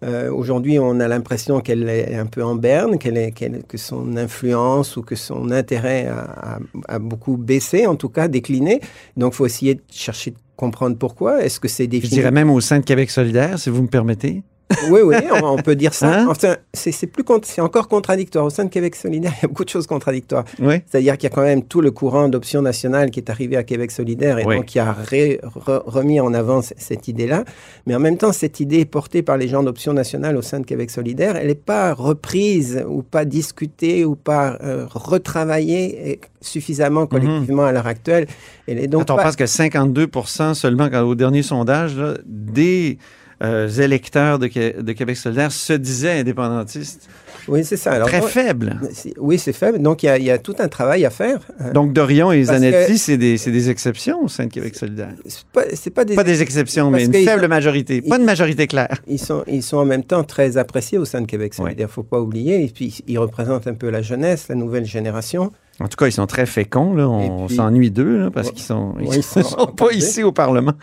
euh, 0.03 0.31
aujourd'hui, 0.31 0.79
on 0.79 1.01
a 1.01 1.09
l'impression 1.09 1.61
qu'elle 1.61 1.89
est 1.89 2.15
un 2.17 2.27
peu 2.27 2.43
en 2.45 2.55
berne, 2.57 2.99
qu'elle 2.99 3.17
est, 3.17 3.31
qu'elle- 3.33 3.63
que 3.67 3.79
son 3.79 4.17
influence 4.17 4.97
ou 4.97 5.03
que 5.03 5.15
son 5.17 5.51
intérêt 5.51 6.07
a, 6.07 6.19
a- 6.57 6.59
a 6.89 6.99
beaucoup 6.99 7.37
baissé, 7.37 7.87
en 7.87 7.97
tout 7.97 8.09
cas 8.11 8.29
décliné. 8.29 8.81
Donc, 9.17 9.33
il 9.33 9.37
faut 9.37 9.47
essayer 9.47 9.75
de 9.77 9.83
chercher 9.91 10.33
de 10.33 10.37
comprendre 10.57 10.97
pourquoi. 10.99 11.43
Est-ce 11.45 11.59
que 11.61 11.69
c'est 11.69 11.85
Je 11.85 11.89
défini 11.91 12.11
dirais 12.15 12.31
même 12.31 12.51
au 12.51 12.61
sein 12.61 12.81
de 12.81 12.85
Québec 12.85 13.11
solidaire, 13.11 13.59
si 13.59 13.71
vous 13.71 13.83
me 13.83 13.89
permettez. 13.89 14.43
Oui, 14.91 15.01
oui, 15.03 15.17
on, 15.33 15.45
on 15.45 15.57
peut 15.57 15.77
dire 15.77 15.95
ça. 15.95 16.21
Hein? 16.21 16.27
Enfin, 16.29 16.57
c'est 16.73 17.07
plus 17.07 17.25
c'est 17.45 17.61
encore 17.61 17.89
contradictoire. 17.89 18.45
Au 18.45 18.51
sein 18.51 18.65
de 18.65 18.71
Québec 18.71 18.95
solidaire, 18.95 19.33
il 19.39 19.43
y 19.43 19.45
a 19.45 19.49
beaucoup 19.49 19.65
de 19.65 19.69
choses 19.71 19.87
contradictoires. 19.87 20.45
Oui. 20.61 20.77
C'est-à-dire 20.87 21.17
qu'il 21.19 21.29
y 21.29 21.33
a 21.33 21.35
quand 21.35 21.43
même 21.43 21.63
tout 21.65 21.81
le 21.81 21.91
courant 21.91 22.29
d'option 22.29 22.63
nationale 22.63 23.11
qui 23.11 23.21
est 23.21 23.31
arrivé 23.31 23.57
à 23.57 23.63
Québec 23.63 23.91
solidaire 23.91 24.39
et 24.39 24.45
Oui. 24.45 24.57
donc 24.57 24.67
qui 24.67 24.79
a 24.79 24.93
ré- 24.93 25.41
re- 25.45 25.83
remis 25.87 26.21
en 26.21 26.33
avant 26.35 26.61
cette 26.63 27.09
idée-là. 27.09 27.45
Mais 27.87 27.95
en 27.95 28.01
même 28.01 28.17
temps, 28.19 28.33
cette 28.33 28.61
idée 28.61 28.85
portée 28.85 29.23
par 29.23 29.37
les 29.37 29.49
gens 29.49 29.63
d'option 29.63 29.93
nationale 29.93 30.37
au 30.37 30.43
sein 30.43 30.61
de 30.61 30.67
Québec 30.67 30.91
solidaire, 30.91 31.37
elle 31.37 31.49
n'est 31.49 31.55
pas 31.55 31.93
reprise 31.95 32.85
ou 32.89 33.03
pas 33.03 33.25
discutée 33.25 34.05
ou 34.05 34.15
pas 34.17 34.59
euh, 34.63 34.87
retravaillée 34.91 36.21
suffisamment 36.41 37.07
collectivement 37.07 37.65
à 37.65 37.73
l'heure 37.73 37.87
actuelle. 37.87 38.27
Elle 38.67 38.79
est 38.79 38.87
donc 38.87 39.03
on 39.11 39.17
pas- 39.17 39.25
pense 39.25 39.37
que 39.37 39.47
52 39.47 40.09
seulement 40.55 40.89
au 41.03 41.15
dernier 41.15 41.43
sondage 41.43 41.97
là, 41.97 42.15
des 42.27 42.99
euh, 43.43 43.69
électeurs 43.69 44.39
de, 44.39 44.47
Qué- 44.47 44.75
de 44.81 44.93
Québec 44.93 45.17
solidaire 45.17 45.51
se 45.53 45.73
disaient 45.73 46.21
indépendantistes. 46.21 47.09
Oui, 47.49 47.63
c'est 47.65 47.77
ça. 47.77 47.93
Alors, 47.93 48.09
Très 48.09 48.21
moi- 48.21 48.29
faible. 48.29 48.81
Oui, 49.19 49.39
c'est 49.39 49.53
faible. 49.53 49.79
Donc, 49.81 50.03
il 50.03 50.07
y, 50.07 50.09
a- 50.09 50.17
il 50.19 50.25
y 50.25 50.31
a 50.31 50.39
tout 50.39 50.55
un 50.61 50.69
travail 50.69 51.05
à 51.05 51.11
faire. 51.11 51.41
Euh, 51.61 51.73
Donc, 51.73 51.93
Dorion 51.93 52.33
et 52.33 52.43
Zanetti, 52.45 52.97
c'est 52.97 53.19
des, 53.19 53.71
exceptions 53.71 54.23
au 54.25 54.29
sein 54.29 54.47
de 54.47 54.51
Québec 54.51 54.75
solidaire. 54.77 55.13
c'est 55.27 55.45
pas, 55.53 55.63
pas 55.95 56.05
des 56.05 56.15
Pas 56.15 56.25
des 56.25 56.41
exceptions, 56.43 56.91
mais 56.91 57.05
une 57.05 57.13
faible 57.13 57.43
sont- 57.43 57.49
majorité. 57.49 58.01
Pas 58.01 58.17
ils- 58.17 58.21
une 58.21 58.25
majorité 58.27 58.67
claire. 58.67 58.99
Ils 59.07 59.19
sont, 59.19 59.45
ils 59.47 59.63
sont 59.63 59.77
en 59.79 59.85
même 59.85 60.05
temps 60.05 60.25
très 60.25 60.57
appréciés 60.57 60.97
au 60.99 61.05
sein 61.05 61.21
de 61.21 61.27
Québec 61.27 61.53
solidaire. 61.55 61.77
Il 61.79 61.83
ne 61.83 61.87
faut 61.89 62.03
pas 62.03 62.21
oublier. 62.21 62.65
Et 62.65 62.69
puis, 62.69 63.03
ils 63.07 63.19
représentent 63.19 63.67
un 63.67 63.75
peu 63.75 63.91
la 63.91 64.01
jeunesse, 64.01 64.47
la 64.49 64.55
nouvelle 64.55 64.87
génération. 64.87 65.53
En 65.81 65.89
tout 65.89 65.97
cas, 65.97 66.07
ils 66.07 66.13
sont 66.13 66.27
très 66.27 66.47
féconds. 66.47 66.95
Là. 66.95 67.09
On, 67.09 67.47
puis- 67.47 67.57
s'ennuie 67.57 67.91
d'eux 67.91 68.19
là, 68.25 68.31
parce 68.31 68.49
Ouais. 68.49 68.53
qu'ils 68.55 68.63
sont, 68.65 68.95
ils 69.01 69.09
Ouais, 69.09 69.17
ils 69.17 69.23
sont, 69.23 69.43
sont 69.43 69.67
pas 69.77 69.93
ici 69.93 70.23
au 70.23 70.31
Parlement. 70.33 70.75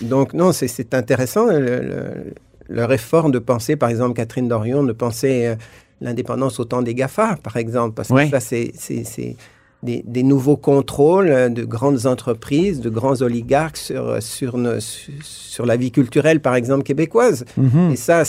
Donc, 0.00 0.32
non, 0.34 0.52
c'est- 0.52 0.68
c'est 0.68 0.94
intéressant. 0.94 1.46
Le, 1.46 1.58
le- 1.60 2.34
leur 2.68 2.92
effort 2.92 3.30
de 3.30 3.38
penser, 3.38 3.76
par 3.76 3.88
exemple, 3.90 4.14
Catherine 4.14 4.48
Dorion, 4.48 4.82
de 4.84 4.92
penser 4.92 5.46
euh, 5.46 5.54
l'indépendance 6.00 6.58
au 6.60 6.64
temps 6.64 6.80
des 6.82 6.94
GAFA, 6.94 7.36
par 7.42 7.56
exemple. 7.56 7.94
Parce 7.94 8.08
que 8.08 8.28
ça, 8.30 8.40
c'est 8.40 8.72
c'est- 8.76 9.04
c'est 9.04 9.36
des, 9.84 10.02
des 10.06 10.22
nouveaux 10.22 10.56
contrôles 10.56 11.28
euh, 11.30 11.48
de 11.48 11.64
grandes 11.64 12.06
entreprises, 12.06 12.80
de 12.80 12.90
grands 12.90 13.20
oligarques 13.22 13.76
sur, 13.76 14.08
euh, 14.08 14.20
sur, 14.20 14.56
nos- 14.58 14.80
sur, 14.80 15.12
sur 15.22 15.66
la 15.66 15.76
vie 15.76 15.92
culturelle, 15.92 16.40
par 16.40 16.54
exemple, 16.56 16.82
québécoise. 16.82 17.44
Mhm. 17.56 17.92
Et 17.92 17.96
ça, 17.96 18.22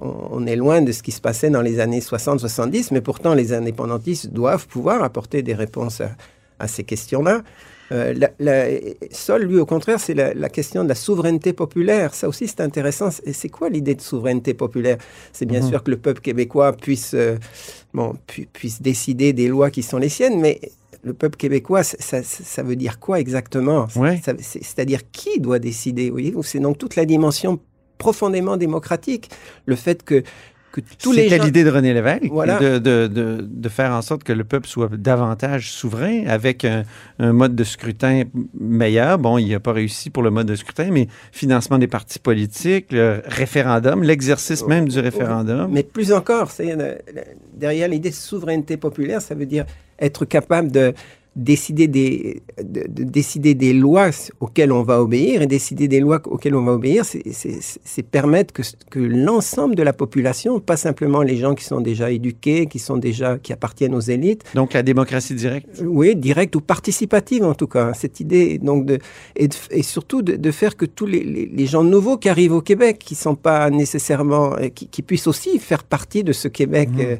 on 0.00 0.14
on 0.32 0.46
est 0.46 0.56
loin 0.56 0.82
de 0.82 0.92
ce 0.92 1.02
qui 1.02 1.12
se 1.12 1.20
passait 1.20 1.50
dans 1.50 1.62
les 1.62 1.80
années 1.80 2.00
60-70, 2.00 2.88
mais 2.92 3.00
pourtant 3.00 3.34
les 3.34 3.52
indépendantistes 3.52 4.28
doivent 4.32 4.66
pouvoir 4.66 5.02
apporter 5.02 5.42
des 5.42 5.54
réponses 5.54 6.00
à, 6.00 6.10
à 6.58 6.66
ces 6.68 6.84
questions-là. 6.84 7.42
Euh, 7.92 8.14
la- 8.16 8.30
la- 8.38 8.66
Sol, 9.10 9.42
lui, 9.42 9.58
au 9.58 9.66
contraire, 9.66 9.98
c'est 9.98 10.14
la, 10.14 10.32
la 10.34 10.48
question 10.48 10.84
de 10.84 10.88
la 10.88 10.94
souveraineté 10.94 11.52
populaire. 11.52 12.14
Ça 12.14 12.28
aussi, 12.28 12.46
c'est 12.46 12.60
intéressant. 12.60 13.08
Et 13.24 13.32
c'est 13.32 13.48
quoi 13.48 13.68
l'idée 13.68 13.96
de 13.96 14.00
souveraineté 14.00 14.54
populaire? 14.54 14.98
C'est 15.32 15.46
bien 15.46 15.60
Mhm. 15.60 15.68
sûr 15.70 15.82
que 15.82 15.90
le 15.90 15.96
peuple 15.96 16.20
québécois 16.20 16.72
puisse, 16.72 17.12
euh, 17.14 17.36
bon, 17.92 18.14
pu- 18.28 18.46
puisse 18.52 18.80
décider 18.80 19.32
des 19.32 19.48
lois 19.48 19.70
qui 19.70 19.82
sont 19.82 19.98
les 19.98 20.08
siennes, 20.08 20.38
mais 20.40 20.60
le 21.02 21.14
peuple 21.14 21.36
québécois, 21.36 21.82
ça, 21.82 21.96
ça- 22.00 22.22
ça 22.22 22.62
veut 22.62 22.76
dire 22.76 22.98
quoi 22.98 23.20
exactement? 23.20 23.86
Ouais. 23.96 24.20
C'est-à-dire 24.40 25.00
qui 25.10 25.40
doit 25.40 25.58
décider 25.58 26.12
C'est 26.42 26.60
donc 26.60 26.76
toute 26.78 26.96
la 26.96 27.04
dimension 27.04 27.58
profondément 27.98 28.56
démocratique. 28.56 29.30
Le 29.66 29.76
fait 29.76 30.02
que, 30.02 30.22
que 30.72 30.80
tous 31.02 31.12
les 31.12 31.24
C'était 31.24 31.38
gens... 31.38 31.44
l'idée 31.44 31.64
de 31.64 31.70
René 31.70 31.92
Lévesque, 31.92 32.28
Voilà. 32.30 32.58
de, 32.58 32.78
de, 32.78 33.06
de, 33.08 33.38
de 33.42 33.68
faire 33.68 33.92
en 33.92 34.02
sorte 34.02 34.22
que 34.24 34.32
le 34.32 34.44
peuple 34.44 34.68
soit 34.68 34.88
davantage 34.96 35.72
souverain 35.72 36.24
avec 36.26 36.64
un, 36.64 36.84
un 37.18 37.32
mode 37.32 37.54
de 37.56 37.64
scrutin 37.64 38.22
meilleur. 38.58 39.18
Bon, 39.18 39.36
il 39.36 39.50
n'a 39.50 39.58
pas 39.60 39.72
réussi 39.72 40.10
pour 40.10 40.22
le 40.22 40.30
mode 40.30 40.46
de 40.46 40.54
scrutin, 40.54 40.90
mais 40.92 41.08
financement 41.32 41.78
des 41.78 41.88
partis 41.88 42.18
politiques, 42.20 42.92
le 42.92 43.20
référendum, 43.26 44.02
l'exercice 44.02 44.64
même 44.66 44.88
du 44.88 44.98
référendum. 45.00 45.68
Mais 45.72 45.82
plus 45.82 46.12
encore, 46.12 46.50
euh, 46.60 46.94
derrière 47.54 47.88
l'idée 47.88 48.10
de 48.10 48.14
souveraineté 48.14 48.76
populaire, 48.76 49.20
ça 49.20 49.34
veut 49.34 49.46
dire 49.46 49.64
être 50.00 50.24
capable 50.24 50.70
de 50.72 50.92
décider 51.36 51.86
des, 51.86 52.42
de, 52.60 52.80
de 52.88 53.04
décider 53.04 53.54
des 53.54 53.72
lois 53.72 54.10
auxquelles 54.40 54.72
on 54.72 54.82
va 54.82 55.00
obéir 55.00 55.42
et 55.42 55.46
décider 55.46 55.86
des 55.86 56.00
lois 56.00 56.20
auxquelles 56.26 56.56
on 56.56 56.64
va 56.64 56.72
obéir, 56.72 57.04
c'est- 57.04 58.02
permettre 58.10 58.52
que, 58.52 58.62
que 58.90 58.98
l'ensemble 58.98 59.76
de 59.76 59.84
la 59.84 59.92
population, 59.92 60.58
pas 60.58 60.76
simplement 60.76 61.22
les 61.22 61.36
gens 61.36 61.54
qui 61.54 61.64
sont 61.64 61.80
déjà 61.80 62.10
éduqués, 62.10 62.66
qui 62.66 62.80
sont 62.80 62.96
déjà 62.96 63.38
qui 63.38 63.52
appartiennent 63.52 63.94
aux 63.94 64.00
élites, 64.00 64.42
Donc, 64.56 64.72
la 64.72 64.82
démocratie 64.82 65.34
directe? 65.34 65.80
oui, 65.84 66.16
directe 66.16 66.56
ou 66.56 66.60
participative 66.60 67.44
en 67.44 67.54
tout 67.54 67.68
cas. 67.68 67.92
Cette 67.94 68.18
idée 68.18 68.58
donc 68.58 68.84
de 68.86 68.98
et, 69.36 69.46
de- 69.46 69.54
et 69.70 69.84
surtout 69.84 70.22
de, 70.22 70.34
de 70.34 70.50
faire 70.50 70.76
que 70.76 70.84
tous 70.84 71.06
les, 71.06 71.22
les- 71.22 71.46
les 71.46 71.66
gens 71.66 71.84
nouveaux 71.84 72.16
qui 72.16 72.28
arrivent 72.28 72.54
au 72.54 72.60
Québec, 72.62 72.98
qui 72.98 73.14
sont 73.14 73.36
pas 73.36 73.70
nécessairement, 73.70 74.56
qui, 74.74 74.88
qui 74.88 75.02
puissent 75.02 75.28
aussi 75.28 75.60
faire 75.60 75.84
partie 75.84 76.24
de 76.24 76.32
ce 76.32 76.48
Québec. 76.48 76.88
euh, 76.98 77.16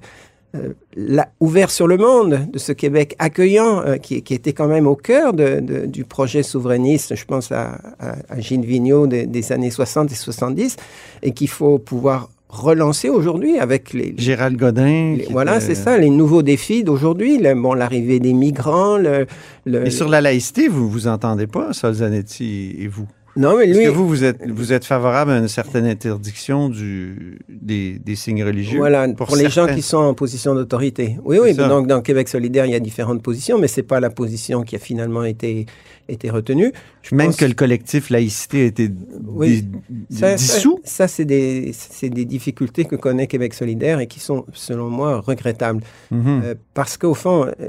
euh, 0.54 1.22
ouvert 1.40 1.70
sur 1.70 1.86
le 1.86 1.96
monde, 1.96 2.40
de 2.52 2.58
ce 2.58 2.72
Québec 2.72 3.14
accueillant, 3.18 3.82
euh, 3.84 3.96
qui, 3.98 4.22
qui 4.22 4.34
était 4.34 4.52
quand 4.52 4.66
même 4.68 4.86
au 4.86 4.96
cœur 4.96 5.32
de- 5.32 5.60
de- 5.60 5.86
du 5.86 6.04
projet 6.04 6.42
souverainiste, 6.42 7.14
je 7.14 7.24
pense 7.24 7.52
à, 7.52 7.78
à, 8.00 8.16
à 8.28 8.40
Gilles 8.40 8.64
Vigneault 8.64 9.06
des, 9.06 9.26
des 9.26 9.52
années 9.52 9.70
60 9.70 10.10
et 10.10 10.14
70, 10.14 10.76
et 11.22 11.32
qu'il 11.32 11.48
faut 11.48 11.78
pouvoir 11.78 12.30
relancer 12.48 13.08
aujourd'hui 13.08 13.58
avec 13.60 13.92
les, 13.92 14.12
Gérald 14.18 14.56
Godin. 14.56 15.14
les- 15.16 15.28
voilà, 15.30 15.58
était- 15.58 15.66
c'est 15.66 15.74
ça, 15.76 15.96
les 15.96 16.10
nouveaux 16.10 16.42
défis 16.42 16.82
d'aujourd'hui. 16.82 17.38
Bon, 17.54 17.74
l'arrivée 17.74 18.18
des 18.18 18.32
migrants, 18.32 18.96
le, 18.98 19.26
le- 19.66 19.86
Et 19.86 19.90
sur 19.90 20.08
la 20.08 20.20
laïcité, 20.20 20.66
vous 20.66 20.90
vous 20.90 21.06
entendez 21.06 21.46
pas, 21.46 21.72
Sol 21.72 21.94
Zanetti 21.94 22.74
et 22.80 22.88
vous? 22.88 23.06
Non 23.36 23.56
mais 23.56 23.68
Est-ce 23.68 23.78
lui, 23.78 23.84
que 23.86 23.90
vous, 23.90 24.08
vous 24.08 24.24
êtes, 24.24 24.48
vous 24.48 24.72
êtes 24.72 24.84
favorable 24.84 25.30
à 25.30 25.38
une 25.38 25.48
certaine 25.48 25.86
interdiction 25.86 26.68
du, 26.68 27.38
des, 27.48 27.98
des 27.98 28.16
signes 28.16 28.42
religieux? 28.44 28.78
voilà, 28.78 29.06
pour, 29.08 29.36
les 29.36 29.48
gens 29.48 29.66
qui 29.66 29.82
sont 29.82 29.98
en 29.98 30.14
position 30.14 30.54
d'autorité. 30.54 31.16
Oui, 31.24 31.38
oui. 31.40 31.54
Donc 31.54 31.86
dans 31.86 32.00
Québec 32.02 32.28
solidaire, 32.28 32.66
il 32.66 32.72
y 32.72 32.74
a 32.74 32.80
différentes 32.80 33.22
positions, 33.22 33.58
mais 33.58 33.68
c'est 33.68 33.82
pas 33.84 34.00
la 34.00 34.10
position 34.10 34.62
qui 34.62 34.76
a 34.76 34.78
finalement 34.78 35.24
été 35.24 35.66
été 36.08 36.28
retenue. 36.28 36.72
Je 37.02 37.14
Même 37.14 37.28
pense- 37.28 37.36
que 37.36 37.44
le 37.44 37.54
collectif 37.54 38.10
laïcité 38.10 38.62
a 38.62 38.64
été 38.64 38.90
Oui. 39.28 39.64
Ça, 40.10 40.34
dissous? 40.34 40.80
Ça, 40.82 41.06
c'est 41.06 41.24
des, 41.24 41.72
des 42.02 42.24
difficultés 42.24 42.84
que 42.84 42.96
connaît 42.96 43.28
Québec 43.28 43.54
solidaire 43.54 44.00
et 44.00 44.08
qui 44.08 44.18
sont, 44.18 44.44
selon 44.52 44.90
moi, 44.90 45.20
regrettables. 45.20 45.82
Mhm. 46.10 46.42
Euh, 46.44 46.54
parce 46.74 46.96
qu'au 46.96 47.14
fond, 47.14 47.46
euh, 47.46 47.68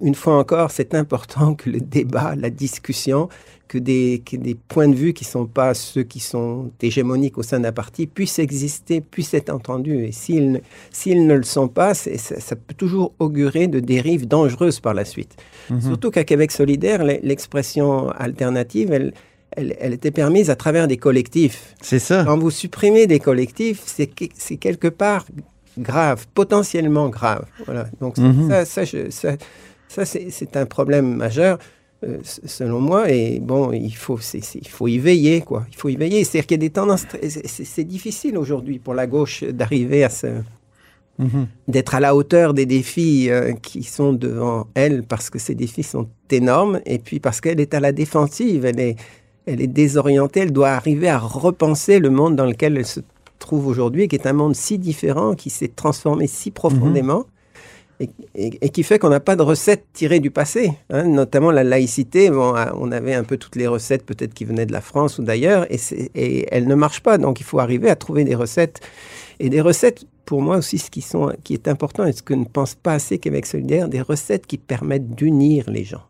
une 0.00 0.14
fois 0.16 0.38
encore, 0.38 0.70
c'est 0.72 0.94
important 0.94 1.54
que 1.54 1.70
le 1.70 1.80
débat, 1.80 2.34
la 2.36 2.50
discussion, 2.50 3.28
que 3.68 3.78
des, 3.78 4.22
que 4.24 4.36
des 4.36 4.54
points 4.54 4.88
de 4.88 4.94
vue 4.94 5.12
qui 5.12 5.24
ne 5.24 5.28
sont 5.28 5.46
pas 5.46 5.74
ceux 5.74 6.02
qui 6.02 6.20
sont 6.20 6.70
hégémoniques 6.80 7.36
au 7.36 7.42
sein 7.42 7.60
d'un 7.60 7.70
parti 7.72 8.06
puissent 8.06 8.38
exister, 8.38 9.00
puissent 9.02 9.34
être 9.34 9.50
entendus. 9.50 10.04
Et 10.06 10.12
s'ils 10.12 10.52
ne, 10.52 10.58
s'ils 10.90 11.26
ne 11.26 11.34
le 11.34 11.42
sont 11.42 11.68
pas, 11.68 11.92
ça, 11.94 12.10
ça 12.16 12.56
peut 12.56 12.74
toujours 12.74 13.12
augurer 13.18 13.68
de 13.68 13.78
dérives 13.80 14.26
dangereuses 14.26 14.80
par 14.80 14.94
la 14.94 15.04
suite. 15.04 15.36
Mhm. 15.70 15.82
Surtout 15.82 16.10
qu'à 16.10 16.24
Québec 16.24 16.50
solidaire, 16.50 17.04
l'e- 17.04 17.20
l'expression 17.22 18.08
alternative, 18.10 18.90
elle, 18.92 19.12
elle, 19.52 19.76
elle 19.80 19.92
était 19.92 20.10
permise 20.10 20.48
à 20.50 20.56
travers 20.56 20.88
des 20.88 20.96
collectifs. 20.96 21.74
C'est 21.82 21.98
ça. 21.98 22.24
Quand 22.24 22.38
vous 22.38 22.50
supprimez 22.50 23.06
des 23.06 23.18
collectifs, 23.18 23.82
c'est 23.86 24.10
c'est 24.34 24.56
quelque 24.56 24.88
part 24.88 25.26
grave, 25.78 26.26
potentiellement 26.34 27.08
grave. 27.08 27.44
Voilà. 27.66 27.86
Donc 28.00 28.16
ça- 28.16 28.22
Mhm. 28.22 28.48
ça, 28.48 28.64
ça, 28.64 28.84
je- 28.84 29.10
ça, 29.10 29.36
ça, 29.88 30.04
c'est 30.04 30.28
c'est 30.30 30.56
un 30.56 30.66
problème 30.66 31.14
majeur. 31.14 31.58
Euh, 32.04 32.18
selon 32.22 32.80
moi, 32.80 33.10
et 33.10 33.40
bon, 33.40 33.72
il 33.72 33.90
faut, 33.94 34.18
il 34.34 34.68
faut 34.68 34.86
y 34.88 34.98
veiller, 34.98 35.40
quoi. 35.40 35.66
Il 35.70 35.76
faut 35.76 35.88
y 35.88 35.96
veiller. 35.96 36.22
C'est-à-dire 36.24 36.46
qu'il 36.46 36.54
y 36.56 36.60
a 36.60 36.66
des 36.68 36.70
tendances. 36.70 37.04
c'est- 37.22 37.84
difficile 37.84 38.36
aujourd'hui 38.38 38.78
pour 38.78 38.94
la 38.94 39.06
gauche 39.06 39.42
d'arriver 39.44 40.04
à 40.04 40.10
ce, 40.10 40.26
Mhm. 41.18 41.48
d'être 41.66 41.96
à 41.96 42.00
la 42.00 42.14
hauteur 42.14 42.54
des 42.54 42.64
défis 42.66 43.28
euh, 43.28 43.52
qui 43.52 43.82
sont 43.82 44.12
devant 44.12 44.68
elle, 44.74 45.02
parce 45.02 45.30
que 45.30 45.40
ces 45.40 45.56
défis 45.56 45.82
sont 45.82 46.06
énormes, 46.30 46.80
et 46.86 46.98
puis 47.00 47.18
parce 47.18 47.40
qu'elle 47.40 47.58
est 47.58 47.74
à 47.74 47.80
la 47.80 47.90
défensive, 47.90 48.64
elle 48.64 48.78
est, 48.78 48.94
elle 49.46 49.60
est 49.60 49.66
désorientée, 49.66 50.40
elle 50.40 50.52
doit 50.52 50.68
arriver 50.70 51.08
à 51.08 51.18
repenser 51.18 51.98
le 51.98 52.10
monde 52.10 52.36
dans 52.36 52.46
lequel 52.46 52.76
elle 52.76 52.86
se 52.86 53.00
trouve 53.40 53.66
aujourd'hui, 53.66 54.06
qui 54.06 54.14
est 54.14 54.26
un 54.28 54.32
monde 54.32 54.54
si 54.54 54.78
différent, 54.78 55.34
qui 55.34 55.50
s'est 55.50 55.72
transformé 55.74 56.28
si 56.28 56.52
profondément. 56.52 57.24
Et, 58.00 58.68
qui 58.70 58.84
fait 58.84 59.00
qu'on 59.00 59.08
n'a 59.08 59.18
pas 59.18 59.34
de 59.34 59.42
recettes 59.42 59.86
tirées 59.92 60.20
du 60.20 60.30
passé, 60.30 60.72
hein, 60.90 61.04
notamment 61.04 61.50
la 61.50 61.64
laïcité. 61.64 62.30
Ah, 62.32 62.72
on 62.76 62.92
avait 62.92 63.14
un 63.14 63.24
peu 63.24 63.36
toutes 63.36 63.56
les 63.56 63.66
recettes 63.66 64.06
peut-être 64.06 64.34
qui 64.34 64.44
venaient 64.44 64.66
de 64.66 64.72
la 64.72 64.80
France 64.80 65.18
ou 65.18 65.24
d'ailleurs, 65.24 65.66
et, 65.70 66.46
elles 66.54 66.68
ne 66.68 66.74
marchent 66.76 67.02
pas. 67.02 67.18
Donc 67.18 67.40
il 67.40 67.44
faut 67.44 67.58
arriver 67.58 67.90
à 67.90 67.96
trouver 67.96 68.24
des 68.24 68.36
recettes 68.36 68.80
et 69.40 69.50
des 69.50 69.60
recettes, 69.60 70.04
pour 70.24 70.42
moi 70.42 70.58
aussi, 70.58 70.78
ce 70.78 70.90
qui, 70.90 71.04
qui 71.42 71.54
est 71.54 71.68
important 71.68 72.04
et 72.04 72.12
ce 72.12 72.22
que 72.22 72.34
ne 72.34 72.44
pense 72.44 72.74
pas 72.74 72.94
assez 72.94 73.18
Québec 73.18 73.46
solidaire, 73.46 73.88
des 73.88 74.00
recettes 74.00 74.46
qui 74.46 74.58
permettent 74.58 75.10
d'unir 75.10 75.68
les 75.70 75.84
gens. 75.84 76.02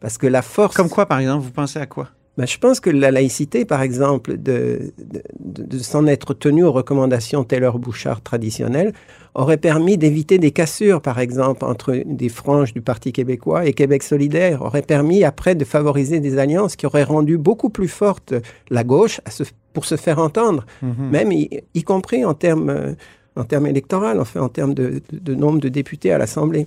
Parce 0.00 0.18
que 0.18 0.26
la 0.26 0.42
force... 0.42 0.76
Comme 0.76 0.90
quoi, 0.90 1.06
par 1.06 1.20
exemple, 1.20 1.44
vous 1.44 1.52
pensez 1.52 1.78
à 1.78 1.86
quoi? 1.86 2.10
Ben, 2.36 2.46
je 2.46 2.58
pense 2.58 2.80
que 2.80 2.90
la 2.90 3.12
laïcité, 3.12 3.64
par 3.64 3.80
exemple, 3.82 4.36
de, 4.36 4.92
de, 4.98 5.22
de- 5.38 5.62
de 5.62 5.78
s'en 5.78 6.04
être 6.08 6.34
tenu 6.34 6.64
aux 6.64 6.72
recommandations 6.72 7.44
Taylor-Bouchard 7.44 8.22
traditionnelles, 8.22 8.92
aurait 9.36 9.56
permis 9.56 9.96
d'éviter 9.98 10.38
des 10.38 10.50
cassures, 10.50 11.00
par 11.00 11.20
exemple, 11.20 11.64
entre 11.64 12.02
des 12.04 12.28
franges 12.28 12.72
du 12.74 12.80
Parti 12.80 13.12
québécois 13.12 13.66
et 13.66 13.72
Québec 13.72 14.02
solidaire, 14.02 14.62
aurait 14.62 14.82
permis 14.82 15.22
après 15.22 15.54
de 15.54 15.64
favoriser 15.64 16.18
des 16.18 16.38
alliances 16.38 16.74
qui 16.74 16.86
auraient 16.86 17.04
rendu 17.04 17.38
beaucoup 17.38 17.70
plus 17.70 17.88
forte 17.88 18.34
la 18.68 18.82
gauche 18.82 19.20
à 19.24 19.30
se- 19.30 19.44
pour 19.72 19.84
se 19.84 19.96
faire 19.96 20.18
entendre 20.18 20.66
Mhm. 20.82 21.10
même 21.10 21.32
y, 21.32 21.50
y 21.74 21.82
compris 21.84 22.24
en 22.24 22.34
termes, 22.34 22.68
euh, 22.70 22.92
en 23.36 23.44
termes 23.44 23.66
électoraux, 23.66 24.18
enfin 24.18 24.40
en 24.40 24.48
termes 24.48 24.74
de, 24.74 25.02
de- 25.12 25.18
de 25.20 25.34
nombre 25.36 25.60
de 25.60 25.68
députés 25.68 26.10
à 26.12 26.18
l'Assemblée. 26.18 26.66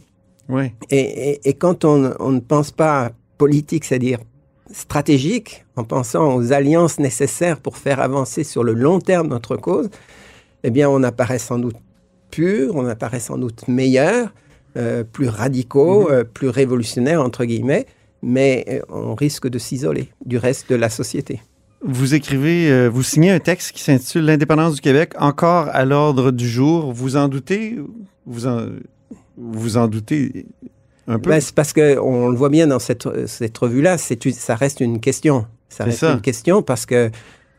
Oui. 0.50 0.72
Et, 0.90 1.00
et- 1.32 1.50
et 1.50 1.54
quand 1.54 1.84
on, 1.84 2.14
on 2.20 2.32
ne 2.32 2.40
pense 2.40 2.72
pas 2.72 3.12
politique, 3.38 3.84
c'est-à-dire 3.86 4.20
stratégique, 4.72 5.66
en 5.76 5.84
pensant 5.84 6.36
aux 6.36 6.54
alliances 6.54 7.00
nécessaires 7.00 7.60
pour 7.60 7.78
faire 7.78 8.00
avancer 8.00 8.44
sur 8.44 8.64
le 8.64 8.74
long 8.74 9.00
terme 9.00 9.28
notre 9.28 9.56
cause, 9.56 9.90
eh 10.64 10.72
bien 10.72 10.90
on 10.90 11.04
apparaît 11.04 11.40
sans 11.40 11.60
doute 11.60 11.78
pur, 12.32 12.76
on 12.76 12.86
apparaît 12.88 13.20
sans 13.20 13.38
doute 13.38 13.68
meilleur, 13.68 14.34
euh, 14.76 15.04
plus 15.04 15.30
radicaux, 15.30 16.10
euh, 16.12 16.24
plus 16.24 16.50
révolutionnaires, 16.50 17.22
entre 17.22 17.46
guillemets, 17.46 17.86
mais 18.22 18.66
euh, 18.70 18.82
on 18.90 19.16
risque 19.16 19.48
de 19.48 19.60
s'isoler 19.60 20.10
du 20.26 20.38
reste 20.38 20.70
de 20.70 20.76
la 20.76 20.90
société. 20.90 21.42
vous 21.82 22.14
écrivez, 22.16 22.70
euh, 22.70 22.88
vous 22.88 23.04
signez 23.04 23.32
un 23.32 23.40
texte 23.40 23.72
qui 23.72 23.82
s'intitule 23.82 24.26
L'indépendance 24.26 24.76
du 24.76 24.82
Québec, 24.82 25.14
encore 25.20 25.70
à 25.70 25.86
l'ordre 25.86 26.32
du 26.32 26.48
jour. 26.48 26.92
Vous 26.92 27.16
en 27.16 27.28
doutez? 27.28 27.78
Vous 28.26 28.48
en, 28.48 28.68
vous 29.38 29.78
en 29.78 29.88
doutez 29.88 30.46
un 31.08 31.20
peu? 31.20 31.30
Ben, 31.32 31.40
c'est 31.42 31.56
parce 31.56 31.74
qu'on 31.74 32.30
le 32.30 32.36
voit 32.38 32.50
bien 32.50 32.68
dans 32.68 32.80
cette, 32.80 33.08
cette 33.28 33.58
revue-là, 33.58 33.98
ça 33.98 34.56
reste 34.56 34.80
une 34.82 35.00
question. 35.00 35.46
Ça 35.70 35.84
reste 35.86 36.00
ça. 36.00 36.14
une 36.14 36.22
question 36.22 36.62
parce 36.62 36.86
que 36.86 37.10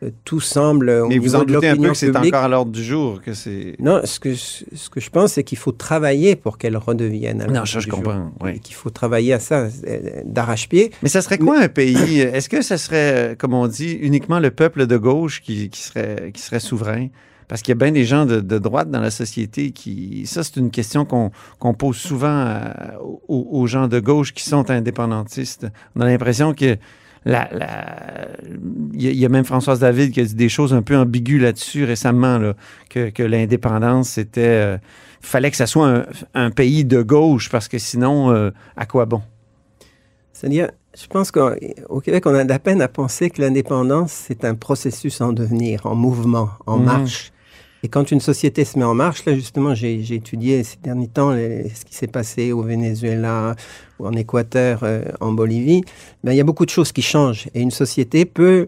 euh, 0.02 0.10
tout 0.24 0.40
semble. 0.40 0.88
au 0.90 1.08
Mais 1.08 1.18
vous 1.18 1.34
en 1.34 1.42
doutez 1.44 1.68
un 1.68 1.76
peu 1.76 1.88
que 1.88 1.94
c'est 1.94 2.16
encore 2.16 2.44
à 2.44 2.48
l'ordre 2.48 2.70
du 2.72 2.82
jour, 2.84 3.20
que 3.20 3.34
c'est... 3.34 3.74
Non, 3.80 4.00
ce 4.04 4.20
que, 4.20 4.32
je- 4.32 4.64
ce 4.74 4.88
que 4.90 5.00
je 5.00 5.10
pense, 5.10 5.32
c'est 5.32 5.42
qu'il 5.42 5.58
faut 5.58 5.72
travailler 5.72 6.36
pour 6.36 6.56
qu'elle 6.56 6.76
redevienne. 6.76 7.42
à 7.42 7.46
Non, 7.48 7.64
ça, 7.66 7.80
je 7.80 7.88
comprends, 7.88 8.32
oui. 8.40 8.52
Et 8.54 8.58
qu'il 8.60 8.76
faut 8.76 8.90
travailler 8.90 9.32
à 9.32 9.40
ça, 9.40 9.66
euh, 9.88 9.98
d'arrache-pied. 10.24 10.92
Mais 11.02 11.08
ça 11.08 11.20
serait 11.20 11.38
quoi 11.38 11.58
un 11.60 11.68
pays? 11.68 12.20
Est-ce 12.20 12.48
que 12.48 12.62
ça 12.62 12.78
serait, 12.78 13.34
comme 13.38 13.54
on 13.54 13.66
dit, 13.66 13.92
uniquement 13.92 14.38
le 14.38 14.50
peuple 14.52 14.86
de 14.86 14.96
gauche 14.96 15.42
qui, 15.42 15.68
qui 15.68 15.82
serait, 15.82 16.30
qui 16.32 16.42
serait 16.42 16.60
souverain? 16.60 17.08
Parce 17.48 17.62
qu'il 17.62 17.72
y 17.72 17.76
a 17.76 17.82
bien 17.82 17.92
des 17.92 18.04
gens 18.04 18.26
de, 18.26 18.40
de 18.40 18.58
droite 18.58 18.90
dans 18.90 19.00
la 19.00 19.10
société 19.10 19.70
qui... 19.72 20.26
Ça, 20.26 20.44
c'est 20.44 20.56
une 20.56 20.70
question 20.70 21.04
qu'on 21.06 21.74
pose 21.74 21.96
souvent 21.96 22.28
à- 22.28 22.98
aux, 23.26 23.48
aux 23.50 23.66
gens 23.66 23.88
de 23.88 23.98
gauche 24.00 24.34
qui 24.34 24.44
sont 24.44 24.70
indépendantistes. 24.70 25.66
On 25.96 26.00
a 26.02 26.06
l'impression 26.06 26.52
que... 26.54 26.76
La, 27.24 27.48
la- 27.52 28.28
il, 28.94 29.02
y 29.16 29.24
a, 29.26 29.28
même 29.28 29.44
Françoise 29.44 29.80
David 29.80 30.12
qui 30.12 30.20
a 30.20 30.24
dit 30.24 30.34
des 30.36 30.48
choses 30.48 30.72
un 30.72 30.82
peu 30.82 30.96
ambiguës 30.96 31.42
là-dessus 31.42 31.84
récemment, 31.84 32.38
là, 32.38 32.54
que, 32.90 33.10
que 33.10 33.22
l'indépendance, 33.24 34.10
c'était... 34.10 34.40
euh, 34.46 34.78
fallait 35.20 35.50
que 35.50 35.56
ça 35.56 35.66
soit 35.66 35.88
un, 35.88 36.06
un 36.34 36.50
pays 36.50 36.84
de 36.84 37.02
gauche, 37.02 37.50
parce 37.50 37.66
que 37.66 37.78
sinon, 37.78 38.30
euh, 38.30 38.50
à 38.76 38.86
quoi 38.86 39.04
bon? 39.04 39.20
C'est-à-dire, 40.32 40.70
je 40.96 41.06
pense 41.08 41.30
qu'au 41.32 42.00
Québec, 42.00 42.24
on 42.26 42.34
a 42.34 42.44
de 42.44 42.48
la 42.48 42.58
peine 42.60 42.80
à 42.80 42.88
penser 42.88 43.30
que 43.30 43.42
l'indépendance, 43.42 44.12
c'est 44.12 44.44
un 44.44 44.54
processus 44.54 45.20
en 45.20 45.32
devenir, 45.32 45.86
en 45.86 45.96
mouvement, 45.96 46.50
en 46.66 46.78
Mhm. 46.78 46.84
marche. 46.84 47.32
Et 47.84 47.88
quand 47.88 48.10
une 48.10 48.20
société 48.20 48.64
se 48.64 48.78
met 48.78 48.84
en 48.84 48.94
marche, 48.94 49.24
là 49.24 49.34
justement, 49.34 49.74
j'ai 49.74 50.00
étudié 50.14 50.64
ces 50.64 50.78
derniers 50.82 51.06
temps 51.08 51.30
les- 51.32 51.68
ce 51.68 51.84
qui 51.84 51.94
s'est 51.94 52.08
passé 52.08 52.50
au 52.52 52.62
Venezuela, 52.62 53.54
ou 54.00 54.06
en 54.06 54.12
Équateur, 54.12 54.80
euh, 54.82 55.02
en 55.20 55.32
Bolivie, 55.32 55.82
ben, 56.24 56.32
il 56.32 56.36
y 56.36 56.40
a 56.40 56.44
beaucoup 56.44 56.64
de 56.66 56.70
choses 56.70 56.90
qui 56.92 57.02
changent. 57.02 57.46
Et 57.54 57.60
une 57.60 57.70
société 57.70 58.24
peut, 58.24 58.66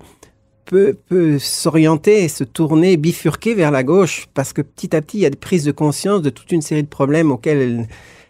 peut, 0.64 0.96
peut 1.08 1.38
s'orienter, 1.40 2.28
se 2.28 2.44
tourner, 2.44 2.96
bifurquer 2.96 3.54
vers 3.54 3.72
la 3.72 3.82
gauche, 3.82 4.26
parce 4.34 4.52
que 4.52 4.62
petit 4.62 4.94
à 4.94 5.02
petit, 5.02 5.18
il 5.18 5.20
y 5.22 5.26
a 5.26 5.30
des 5.30 5.36
prises 5.36 5.64
de 5.64 5.72
conscience 5.72 6.22
de 6.22 6.30
toute 6.30 6.52
une 6.52 6.62
série 6.62 6.84
de 6.84 6.88
problèmes 6.88 7.32
auxquels 7.32 7.58
elle, 7.58 7.88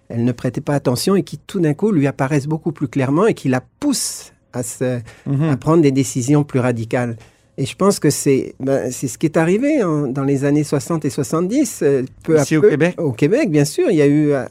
elle 0.08 0.24
ne 0.24 0.32
prêtait 0.32 0.62
pas 0.62 0.74
attention 0.74 1.14
et 1.14 1.22
qui 1.22 1.36
tout 1.38 1.60
d'un 1.60 1.74
coup 1.74 1.92
lui 1.92 2.06
apparaissent 2.06 2.46
beaucoup 2.48 2.72
plus 2.72 2.88
clairement 2.88 3.26
et 3.26 3.34
qui 3.34 3.48
la 3.48 3.60
poussent 3.80 4.32
à, 4.54 4.62
se, 4.62 5.00
Mhm. 5.26 5.42
à 5.50 5.56
prendre 5.58 5.82
des 5.82 5.92
décisions 5.92 6.42
plus 6.42 6.58
radicales. 6.58 7.16
Et 7.62 7.66
je 7.66 7.76
pense 7.76 7.98
que 7.98 8.08
c'est 8.08 8.54
ben, 8.58 8.90
c'est 8.90 9.06
ce 9.06 9.18
qui 9.18 9.26
est 9.26 9.36
arrivé 9.36 9.80
hein, 9.82 10.06
dans 10.08 10.24
les 10.24 10.46
années 10.46 10.64
60 10.64 11.04
et 11.04 11.10
70. 11.10 11.80
euh, 11.82 12.02
peu 12.24 12.38
Ici 12.40 12.54
à 12.54 12.58
au 12.58 12.62
peu. 12.62 12.70
Québec? 12.70 12.94
Au 12.98 13.12
Québec, 13.12 13.50
bien 13.50 13.66
sûr. 13.66 13.90
Il 13.90 13.96
y 13.96 14.02
a 14.02 14.06
eu, 14.06 14.32
euh, 14.32 14.44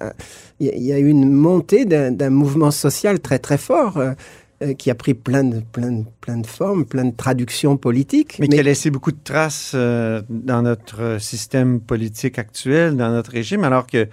il 0.60 0.68
y 0.84 0.94
a- 0.94 1.00
eu 1.00 1.08
une 1.10 1.32
montée 1.34 1.86
d'un 1.86 2.30
mouvement 2.30 2.70
social 2.70 3.20
très, 3.20 3.40
très 3.40 3.58
fort 3.58 3.98
euh, 4.62 4.74
qui 4.78 4.92
a 4.92 4.96
pris 4.96 5.16
plein 5.16 5.44
de, 5.44 5.62
plein, 5.72 5.92
de, 5.92 6.04
plein 6.22 6.38
de 6.38 6.46
formes, 6.46 6.86
plein 6.86 7.06
de 7.06 7.16
traductions 7.16 7.78
politiques. 7.78 8.38
Mais, 8.40 8.48
qui 8.48 8.60
a 8.60 8.64
laissé 8.64 8.92
beaucoup 8.92 9.12
de 9.14 9.24
traces 9.24 9.72
euh, 9.74 10.22
dans 10.30 10.62
notre 10.62 11.18
système 11.20 11.80
politique 11.80 12.38
actuel, 12.38 12.96
dans 12.96 13.10
notre 13.10 13.32
régime, 13.32 13.64
alors 13.64 13.88
que 13.88 14.08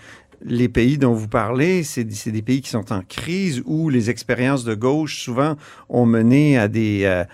les 0.48 0.68
pays 0.68 0.96
dont 0.96 1.12
vous 1.12 1.26
parlez, 1.26 1.82
c'est 1.82 2.04
des 2.04 2.42
pays 2.42 2.60
qui 2.60 2.70
sont 2.70 2.92
en 2.92 3.02
crise 3.02 3.62
où 3.66 3.88
les 3.90 4.10
expériences 4.10 4.64
de 4.64 4.74
gauche 4.74 5.22
souvent 5.24 5.56
ont 5.88 6.06
mené 6.06 6.56
à 6.56 6.68
des, 6.68 7.02
euh, 7.04 7.24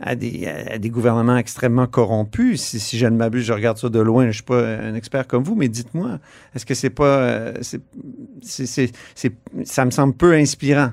à 0.00 0.14
des, 0.16 0.46
à 0.46 0.78
des 0.78 0.88
gouvernements 0.88 1.36
extrêmement 1.36 1.86
corrompus. 1.86 2.62
Si, 2.62 2.98
je 2.98 3.06
ne 3.06 3.16
m'abuse, 3.16 3.44
je 3.44 3.52
regarde 3.52 3.76
ça 3.76 3.90
de 3.90 4.00
loin, 4.00 4.22
je 4.24 4.28
ne 4.28 4.32
suis 4.32 4.42
pas 4.42 4.66
un 4.66 4.94
expert 4.94 5.26
comme 5.26 5.44
vous, 5.44 5.54
mais 5.54 5.68
dites-moi, 5.68 6.18
est-ce 6.54 6.64
que 6.64 6.74
c'est 6.74 6.90
pas... 6.90 7.18
euh, 7.18 7.54
c'est- 7.60 9.34
ça 9.64 9.84
me 9.84 9.90
semble 9.90 10.14
peu 10.14 10.32
inspirant? 10.32 10.92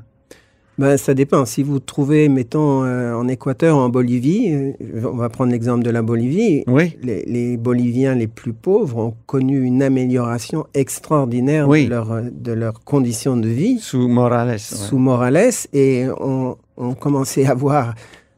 Ben, 0.79 0.95
ça 0.97 1.13
dépend. 1.13 1.45
Si 1.45 1.61
vous 1.61 1.79
trouvez, 1.79 2.29
mettons, 2.29 2.83
euh, 2.85 3.13
en 3.13 3.27
Équateur 3.27 3.75
en 3.77 3.89
Bolivie, 3.89 4.53
euh, 4.53 4.71
on 5.11 5.17
va 5.17 5.27
prendre 5.27 5.51
l'exemple 5.51 5.83
de 5.83 5.89
la 5.89 6.01
Bolivie, 6.01 6.63
Oui. 6.67 6.97
les, 7.03 7.23
les 7.25 7.57
Boliviens 7.57 8.15
les 8.15 8.27
plus 8.27 8.53
pauvres 8.53 8.97
ont 8.97 9.13
connu 9.25 9.61
une 9.61 9.83
amélioration 9.83 10.65
extraordinaire 10.73 11.67
Oui. 11.67 11.83
de, 11.85 11.89
leur, 11.89 12.21
de 12.31 12.51
leurs 12.53 12.79
conditions 12.85 13.35
de 13.35 13.49
vie 13.49 13.77
Sous 13.79 14.07
Morales. 14.07 14.51
ouais. 14.51 14.57
sous 14.57 14.97
Morales 14.97 15.51
et 15.73 16.05
on, 16.21 16.55
on 16.77 16.93
commençait 16.93 17.45
à 17.45 17.53
voir, 17.53 17.93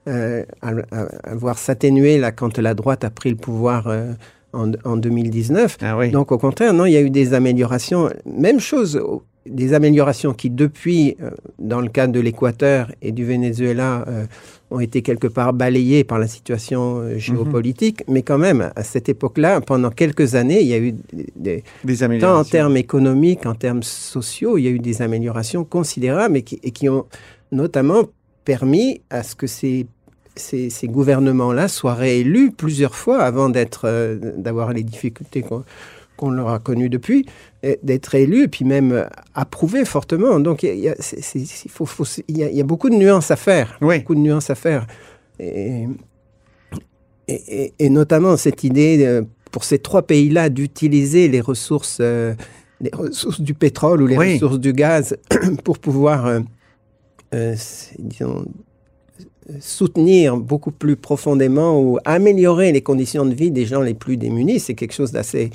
euh, 0.10 0.44
à, 0.64 0.70
à- 0.92 1.32
à 1.32 1.36
voir 1.36 1.60
s'atténuer 1.60 2.18
là 2.18 2.32
quand 2.32 2.58
la 2.58 2.74
droite 2.74 3.04
a 3.04 3.12
pris 3.12 3.30
le 3.30 3.36
pouvoir 3.36 3.88
en, 4.54 4.72
en 4.84 4.98
2019. 4.98 5.78
Ah 5.82 5.96
oui. 5.98 6.10
Donc 6.10 6.32
au 6.32 6.38
contraire, 6.40 6.74
non, 6.74 6.86
il 6.86 6.94
y 6.94 6.98
a 6.98 7.02
eu 7.02 7.10
des 7.12 7.34
améliorations. 7.36 8.10
Même 8.26 8.60
chose, 8.60 8.98
au- 8.98 9.22
des 9.46 9.74
améliorations 9.74 10.34
qui 10.34 10.50
depuis, 10.50 11.16
euh, 11.22 11.32
dans 11.60 11.82
le 11.82 11.90
cadre 11.90 12.14
de 12.14 12.20
l'Équateur 12.20 12.92
et 13.02 13.12
du 13.12 13.26
Venezuela, 13.26 14.06
euh, 14.08 14.26
ont 14.70 14.80
été 14.80 15.02
quelque 15.02 15.28
part 15.28 15.52
balayées 15.54 16.04
par 16.04 16.20
la 16.20 16.28
situation 16.28 17.00
euh, 17.00 17.18
géopolitique. 17.18 18.04
Mais 18.08 18.22
quand 18.22 18.38
même, 18.38 18.72
à 18.76 18.84
cette 18.84 19.10
époque-là, 19.10 19.60
pendant 19.62 19.90
quelques 19.90 20.36
années, 20.36 20.62
il 20.62 20.68
y 20.68 20.74
a 20.74 20.78
eu 20.80 20.92
des, 21.12 21.28
des- 21.36 21.64
des 21.84 21.98
tant 21.98 22.04
en 22.04 22.06
améliorations. 22.06 22.52
termes 22.52 22.78
économiques, 22.78 23.46
en 23.46 23.56
termes 23.56 23.84
sociaux, 23.84 24.58
il 24.58 24.64
y 24.64 24.68
a 24.68 24.72
eu 24.72 24.80
des 24.80 25.02
améliorations 25.02 25.64
considérables 25.66 26.38
et 26.38 26.44
qui, 26.44 26.60
et 26.64 26.72
qui 26.72 26.88
ont 26.88 27.06
notamment 27.52 28.04
permis 28.46 29.02
à 29.10 29.24
ce 29.24 29.36
que 29.36 29.48
ces, 29.48 29.88
ces, 30.36 30.70
ces 30.70 30.88
gouvernements-là 30.88 31.68
soient 31.68 31.94
réélus 31.96 32.52
plusieurs 32.52 32.96
fois 32.96 33.22
avant 33.22 33.50
d'être, 33.50 33.82
euh, 33.86 34.18
d'avoir 34.38 34.72
les 34.72 34.84
difficultés 34.84 35.42
qu'on 35.42 35.64
qu'on 36.22 36.30
leur 36.30 36.50
a 36.50 36.60
connues 36.60 36.90
depuis, 36.90 37.26
d'être 37.82 38.14
élus 38.14 38.44
et 38.44 38.48
puis 38.48 38.64
même 38.64 39.08
approuvés 39.34 39.86
fortement. 39.86 40.40
Donc 40.40 40.62
il 40.62 40.78
y 40.78 40.88
a, 40.88 42.64
beaucoup 42.64 42.90
de 42.92 42.96
nuances 42.96 43.32
à 43.32 43.36
faire 43.36 43.78
Oui. 43.82 44.00
beaucoup 44.00 44.14
de 44.16 44.20
nuances 44.20 44.50
à 44.52 44.56
faire. 44.56 44.86
Et, 45.40 45.88
et- 47.28 47.64
et- 47.64 47.74
et 47.80 47.90
notamment 47.90 48.38
cette 48.38 48.64
idée 48.64 49.04
euh, 49.04 49.24
pour 49.52 49.64
ces 49.64 49.80
trois 49.80 50.04
pays-là 50.04 50.50
d'utiliser 50.50 51.28
les 51.28 51.42
ressources, 51.42 51.98
euh, 52.02 52.36
les 52.82 52.92
ressources 52.94 53.42
du 53.42 53.56
pétrole 53.56 54.04
ou 54.04 54.08
les 54.08 54.18
Oui. 54.18 54.34
ressources 54.36 54.60
du 54.60 54.74
gaz 54.74 55.18
pour 55.64 55.80
pouvoir, 55.80 56.28
euh, 57.34 57.56
disons, 57.98 58.46
euh, 59.50 59.54
soutenir 59.60 60.38
beaucoup 60.38 60.72
plus 60.72 60.96
profondément 60.96 61.82
ou 61.82 61.98
améliorer 62.06 62.72
les 62.72 62.82
conditions 62.82 63.26
de 63.26 63.34
vie 63.34 63.50
des 63.50 63.66
gens 63.66 63.82
les 63.82 63.96
plus 63.96 64.18
démunis, 64.18 64.60
c'est 64.60 64.76
quelque 64.76 64.94
chose 64.94 65.12
d'assez 65.12 65.50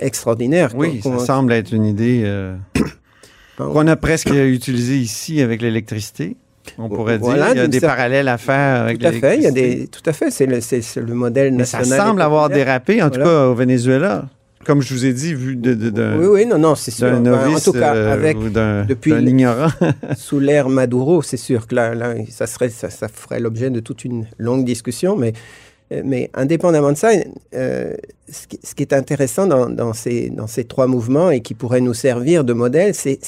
extraordinaire. 0.00 0.70
Oui, 0.74 1.00
ça 1.02 1.18
semble 1.20 1.52
être 1.52 1.72
une 1.72 1.84
idée 1.84 2.22
euh, 2.24 2.56
qu'on 3.56 3.86
a 3.86 3.96
presque 3.96 4.30
utilisée 4.34 4.96
ici 4.98 5.40
avec 5.40 5.62
l'électricité. 5.62 6.36
On 6.78 6.88
pourrait 6.88 7.18
Voilà, 7.18 7.46
dire 7.46 7.54
il 7.54 7.58
y 7.58 7.64
a 7.64 7.68
des 7.68 7.80
parallèles 7.80 8.28
à 8.28 8.36
faire 8.38 8.82
avec 8.82 8.98
Tout 8.98 9.06
à 9.06 9.12
fait, 9.12 9.36
il 9.36 9.42
y 9.42 9.46
a 9.46 9.50
des, 9.50 9.86
tout 9.88 10.02
à 10.04 10.12
fait, 10.12 10.30
c'est 10.30 10.46
le, 10.46 10.60
le 11.06 11.14
modèle 11.14 11.54
Mais 11.54 11.64
ça 11.64 11.78
national. 11.78 12.06
semble 12.08 12.22
avoir 12.22 12.48
dérapé, 12.48 13.02
en 13.02 13.10
tout 13.10 13.18
cas 13.20 13.46
au 13.46 13.54
Venezuela. 13.54 14.26
Comme 14.66 14.82
je 14.82 14.92
vous 14.92 15.06
ai 15.06 15.14
dit, 15.14 15.32
vu 15.32 15.56
de, 15.56 15.72
de- 15.72 15.88
d'un 15.88 16.18
Oui, 16.18 16.26
oui, 16.26 16.46
non, 16.46 16.58
non, 16.58 16.74
c'est 16.74 16.90
sûr. 16.90 17.10
Ben, 17.10 17.22
novice 17.22 17.66
en 17.66 17.72
tout 17.72 17.78
cas, 17.78 17.94
euh, 17.94 18.12
avec, 18.12 18.36
ou 18.36 18.50
d'un 18.50 18.84
depuis 18.84 19.10
ignorant. 19.12 19.70
sous 20.18 20.38
l'ère 20.38 20.68
Maduro, 20.68 21.22
c'est 21.22 21.38
sûr 21.38 21.66
que 21.66 21.74
là, 21.74 21.94
là 21.94 22.12
ça, 22.28 22.46
serait, 22.46 22.68
ça, 22.68 22.90
ça 22.90 23.08
ferait 23.08 23.40
l'objet 23.40 23.70
de 23.70 23.80
toute 23.80 24.04
une 24.04 24.26
longue 24.38 24.66
discussion, 24.66 25.16
mais, 25.16 25.32
mais 26.04 26.30
indépendamment 26.34 26.92
de 26.92 26.96
ça, 26.96 27.10
euh, 27.54 27.94
ce, 28.30 28.46
qui, 28.46 28.60
ce 28.62 28.74
qui 28.74 28.82
est 28.82 28.92
intéressant 28.92 29.46
dans, 29.46 29.68
dans 29.68 29.92
ces, 29.92 30.30
dans 30.30 30.46
ces 30.46 30.64
trois 30.64 30.86
mouvements 30.86 31.30
et 31.30 31.40
qui 31.40 31.54
pourrait 31.54 31.80
nous 31.80 31.94
servir 31.94 32.44
de 32.44 32.52
modèle, 32.52 32.94
c'est 32.94 33.18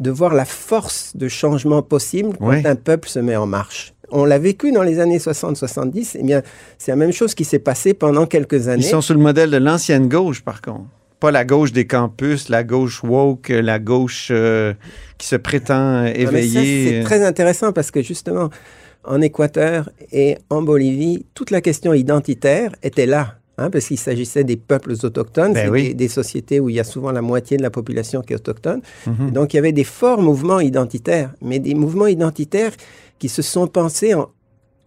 de 0.00 0.10
voir 0.10 0.34
la 0.34 0.44
force 0.44 1.16
de 1.16 1.28
changement 1.28 1.82
possible 1.82 2.36
quand 2.38 2.48
Ouais. 2.48 2.66
un 2.66 2.76
peuple 2.76 3.08
se 3.08 3.18
met 3.18 3.36
en 3.36 3.46
marche. 3.46 3.94
On 4.10 4.24
l'a 4.24 4.38
vécu 4.38 4.70
dans 4.72 4.82
les 4.82 5.00
années 5.00 5.18
60-70, 5.18 6.16
eh 6.18 6.22
bien, 6.22 6.42
c'est 6.78 6.92
la 6.92 6.96
même 6.96 7.12
chose 7.12 7.34
qui 7.34 7.44
s'est 7.44 7.58
passé 7.58 7.94
pendant 7.94 8.26
quelques 8.26 8.68
années. 8.68 8.82
Ils 8.82 8.88
sont 8.88 9.00
sous 9.00 9.12
le 9.12 9.18
modèle 9.20 9.50
de 9.50 9.56
l'ancienne 9.58 10.08
gauche, 10.08 10.42
par 10.42 10.62
contre. 10.62 10.84
Pas 11.20 11.30
la 11.32 11.44
gauche 11.44 11.72
des 11.72 11.86
campus, 11.86 12.48
la 12.48 12.62
gauche 12.62 13.02
woke, 13.02 13.48
la 13.48 13.78
gauche 13.80 14.28
euh, 14.30 14.72
qui 15.18 15.26
se 15.26 15.34
prétend 15.36 16.04
Ah, 16.04 16.10
éveillée. 16.14 16.98
C'est 17.00 17.04
très 17.04 17.24
intéressant 17.24 17.72
parce 17.72 17.90
que 17.90 18.02
justement, 18.02 18.50
en 19.08 19.20
Équateur 19.20 19.90
et 20.12 20.36
en 20.50 20.62
Bolivie, 20.62 21.24
toute 21.34 21.50
la 21.50 21.60
question 21.60 21.92
identitaire 21.94 22.70
était 22.82 23.06
là. 23.06 23.34
hein, 23.60 23.70
parce 23.70 23.86
qu'il 23.88 23.98
s'agissait 23.98 24.44
des 24.44 24.56
peuples 24.56 24.92
autochtones, 25.02 25.52
Ben 25.52 25.68
oui. 25.70 25.88
des, 25.88 25.94
des 25.94 26.08
sociétés 26.08 26.60
où 26.60 26.68
il 26.68 26.76
y 26.76 26.80
a 26.80 26.84
souvent 26.84 27.10
la 27.10 27.22
moitié 27.22 27.56
de 27.56 27.62
la 27.62 27.70
population 27.70 28.22
qui 28.22 28.32
est 28.32 28.36
autochtone. 28.36 28.80
Mhm. 29.06 29.30
Donc 29.32 29.52
il 29.52 29.56
y 29.56 29.58
avait 29.58 29.72
des 29.72 29.82
forts 30.00 30.22
mouvements 30.22 30.60
identitaires, 30.60 31.30
mais 31.42 31.58
des 31.58 31.74
mouvements 31.74 32.06
identitaires 32.06 32.72
qui 33.18 33.28
se 33.28 33.42
sont 33.42 33.66
pensés 33.66 34.14
en, 34.14 34.28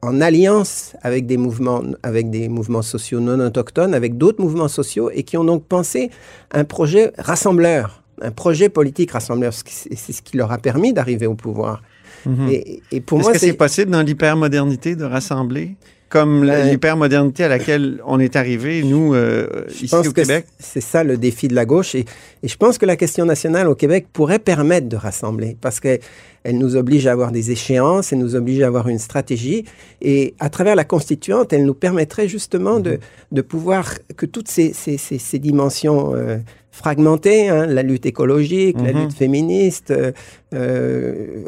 en 0.03 0.22
alliance 0.22 0.93
avec 1.01 1.26
des 1.26 1.38
mouvements, 1.38 1.82
avec 2.01 2.30
des 2.30 2.47
mouvements 2.47 2.82
sociaux 2.82 3.19
non 3.19 3.39
autochtones, 3.39 3.93
avec 3.93 4.17
d'autres 4.17 4.41
mouvements 4.41 4.69
sociaux, 4.69 5.09
et 5.17 5.24
qui 5.24 5.36
ont 5.38 5.43
donc 5.43 5.65
pensé 5.65 6.09
un 6.51 6.63
projet 6.63 7.11
rassembleur, 7.17 8.03
un 8.22 8.32
projet 8.32 8.69
politique 8.69 9.11
rassembleur. 9.11 9.51
C'est 9.53 10.13
ce 10.13 10.22
qui 10.22 10.38
leur 10.38 10.51
a 10.51 10.57
permis 10.57 10.93
d'arriver 10.93 11.28
au 11.28 11.36
pouvoir. 11.36 11.82
Mhm. 12.26 12.49
Et, 12.49 12.82
et 12.91 13.01
pour 13.01 13.19
Est-ce 13.19 13.28
moi, 13.28 13.34
que 13.34 13.39
c'est 13.39 13.53
possible 13.53 13.91
dans 13.91 14.01
l'hypermodernité 14.01 14.95
de 14.95 15.03
rassembler? 15.03 15.76
comme 16.09 16.43
Euh, 16.43 16.65
l'hypermodernité 16.69 17.45
à 17.45 17.47
laquelle 17.47 18.01
on 18.05 18.19
est 18.19 18.36
arrivé, 18.36 18.84
nous, 18.84 19.13
euh, 19.15 19.47
Je 19.69 19.86
ici 19.86 19.88
pense 19.88 20.05
au 20.05 20.11
que 20.11 20.19
Québec? 20.19 20.45
c'est 20.59 20.82
ça 20.82 21.05
le 21.05 21.15
défi 21.15 21.47
de 21.47 21.55
la 21.55 21.63
gauche. 21.63 21.95
Et, 21.95 22.03
et 22.43 22.49
je 22.49 22.57
pense 22.57 22.78
que 22.78 22.86
la 22.86 22.97
question 22.97 23.24
nationale 23.24 23.69
au 23.69 23.76
Québec 23.76 24.07
pourrait 24.11 24.38
permettre 24.39 24.89
de 24.89 24.97
rassembler 24.97 25.55
parce 25.61 25.80
qu'elle 25.80 26.01
elle 26.43 26.57
nous 26.57 26.75
oblige 26.75 27.05
à 27.07 27.11
avoir 27.11 27.31
des 27.31 27.51
échéances, 27.51 28.11
elle 28.13 28.19
nous 28.19 28.35
oblige 28.35 28.61
à 28.61 28.67
avoir 28.67 28.87
une 28.87 28.99
stratégie. 28.99 29.63
Et 30.01 30.33
à 30.39 30.49
travers 30.49 30.75
la 30.75 30.83
constituante, 30.85 31.53
elle 31.53 31.65
nous 31.65 31.73
permettrait 31.75 32.27
justement 32.27 32.79
de, 32.79 32.99
de 33.31 33.41
pouvoir 33.41 33.93
que 34.17 34.25
toutes 34.25 34.47
ces, 34.47 34.73
ces, 34.73 34.97
ces, 34.97 35.19
ces 35.19 35.39
dimensions 35.39 36.15
euh, 36.15 36.37
fragmentées, 36.71 37.49
hein, 37.49 37.65
la 37.67 37.83
lutte 37.83 38.05
écologique, 38.05 38.77
la 38.81 38.93
Mhm. 38.93 39.01
lutte 39.01 39.13
féministe, 39.13 39.91
euh, 39.91 40.11
euh, 40.53 41.43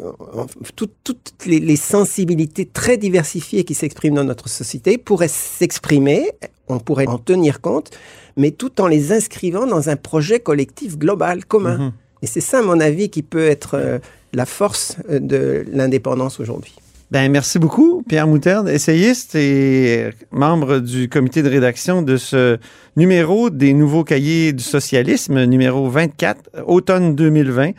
tout- 0.76 0.90
toutes 1.02 1.32
les, 1.46 1.60
les 1.60 1.76
sensibilités 1.76 2.66
très 2.66 2.96
diversifiées 2.96 3.64
qui 3.64 3.74
s'expriment 3.74 4.14
dans 4.16 4.24
notre 4.24 4.48
société 4.48 4.98
pourraient 4.98 5.28
s'exprimer, 5.28 6.30
on 6.68 6.78
pourrait 6.78 7.06
en 7.08 7.18
tenir 7.18 7.60
compte, 7.60 7.90
mais 8.36 8.50
tout 8.50 8.80
en 8.80 8.86
les 8.86 9.12
inscrivant 9.12 9.66
dans 9.66 9.88
un 9.88 9.96
projet 9.96 10.40
collectif 10.40 10.98
global, 10.98 11.44
commun. 11.44 11.78
Mhm. 11.78 11.92
Et 12.24 12.26
c'est 12.26 12.40
ça, 12.40 12.60
à 12.60 12.62
mon 12.62 12.80
avis, 12.80 13.10
qui 13.10 13.22
peut 13.22 13.46
être 13.46 13.74
euh, 13.74 13.98
la 14.32 14.46
force 14.46 14.96
euh, 15.10 15.18
de 15.20 15.66
l'indépendance 15.70 16.40
aujourd'hui. 16.40 16.74
Ben, 17.10 17.30
merci 17.30 17.58
beaucoup, 17.58 18.02
Pierre 18.08 18.26
Moutarde, 18.26 18.66
essayiste 18.70 19.34
et 19.34 20.08
membre 20.30 20.78
du 20.78 21.10
comité 21.10 21.42
de 21.42 21.50
rédaction 21.50 22.00
de 22.00 22.16
ce 22.16 22.56
numéro 22.96 23.50
des 23.50 23.74
nouveaux 23.74 24.04
cahiers 24.04 24.54
du 24.54 24.64
socialisme, 24.64 25.44
numéro 25.44 25.90
24, 25.90 26.64
automne 26.66 27.14
2020. 27.14 27.72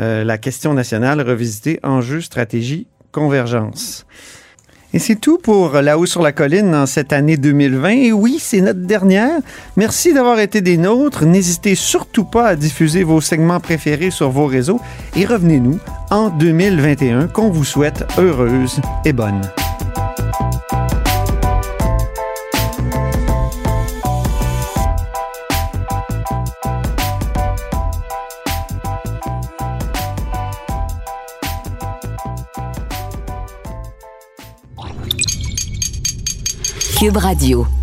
Euh, 0.00 0.24
la 0.24 0.36
question 0.36 0.74
nationale 0.74 1.20
revisitée, 1.20 1.78
enjeux, 1.84 2.22
stratégie, 2.22 2.88
convergence. 3.12 4.04
Et 4.92 4.98
c'est 4.98 5.16
tout 5.16 5.38
pour 5.38 5.72
Là-haut 5.80 6.06
sur 6.06 6.22
la 6.22 6.32
colline 6.32 6.74
en 6.74 6.86
cette 6.86 7.12
année 7.12 7.36
2020. 7.36 7.88
Et 7.90 8.12
oui, 8.12 8.38
c'est 8.40 8.60
notre 8.60 8.80
dernière. 8.80 9.38
Merci 9.76 10.12
d'avoir 10.12 10.40
été 10.40 10.60
des 10.60 10.76
nôtres. 10.76 11.24
N'hésitez 11.24 11.74
surtout 11.74 12.24
pas 12.24 12.48
à 12.48 12.56
diffuser 12.56 13.04
vos 13.04 13.20
segments 13.20 13.60
préférés 13.60 14.10
sur 14.10 14.30
vos 14.30 14.46
réseaux 14.46 14.80
et 15.16 15.24
revenez-nous 15.24 15.78
en 16.10 16.30
2021 16.30 17.28
qu'on 17.28 17.50
vous 17.50 17.64
souhaite 17.64 18.04
heureuse 18.18 18.80
et 19.04 19.12
bonne. 19.12 19.40
Cube 37.00 37.16
Radio. 37.16 37.79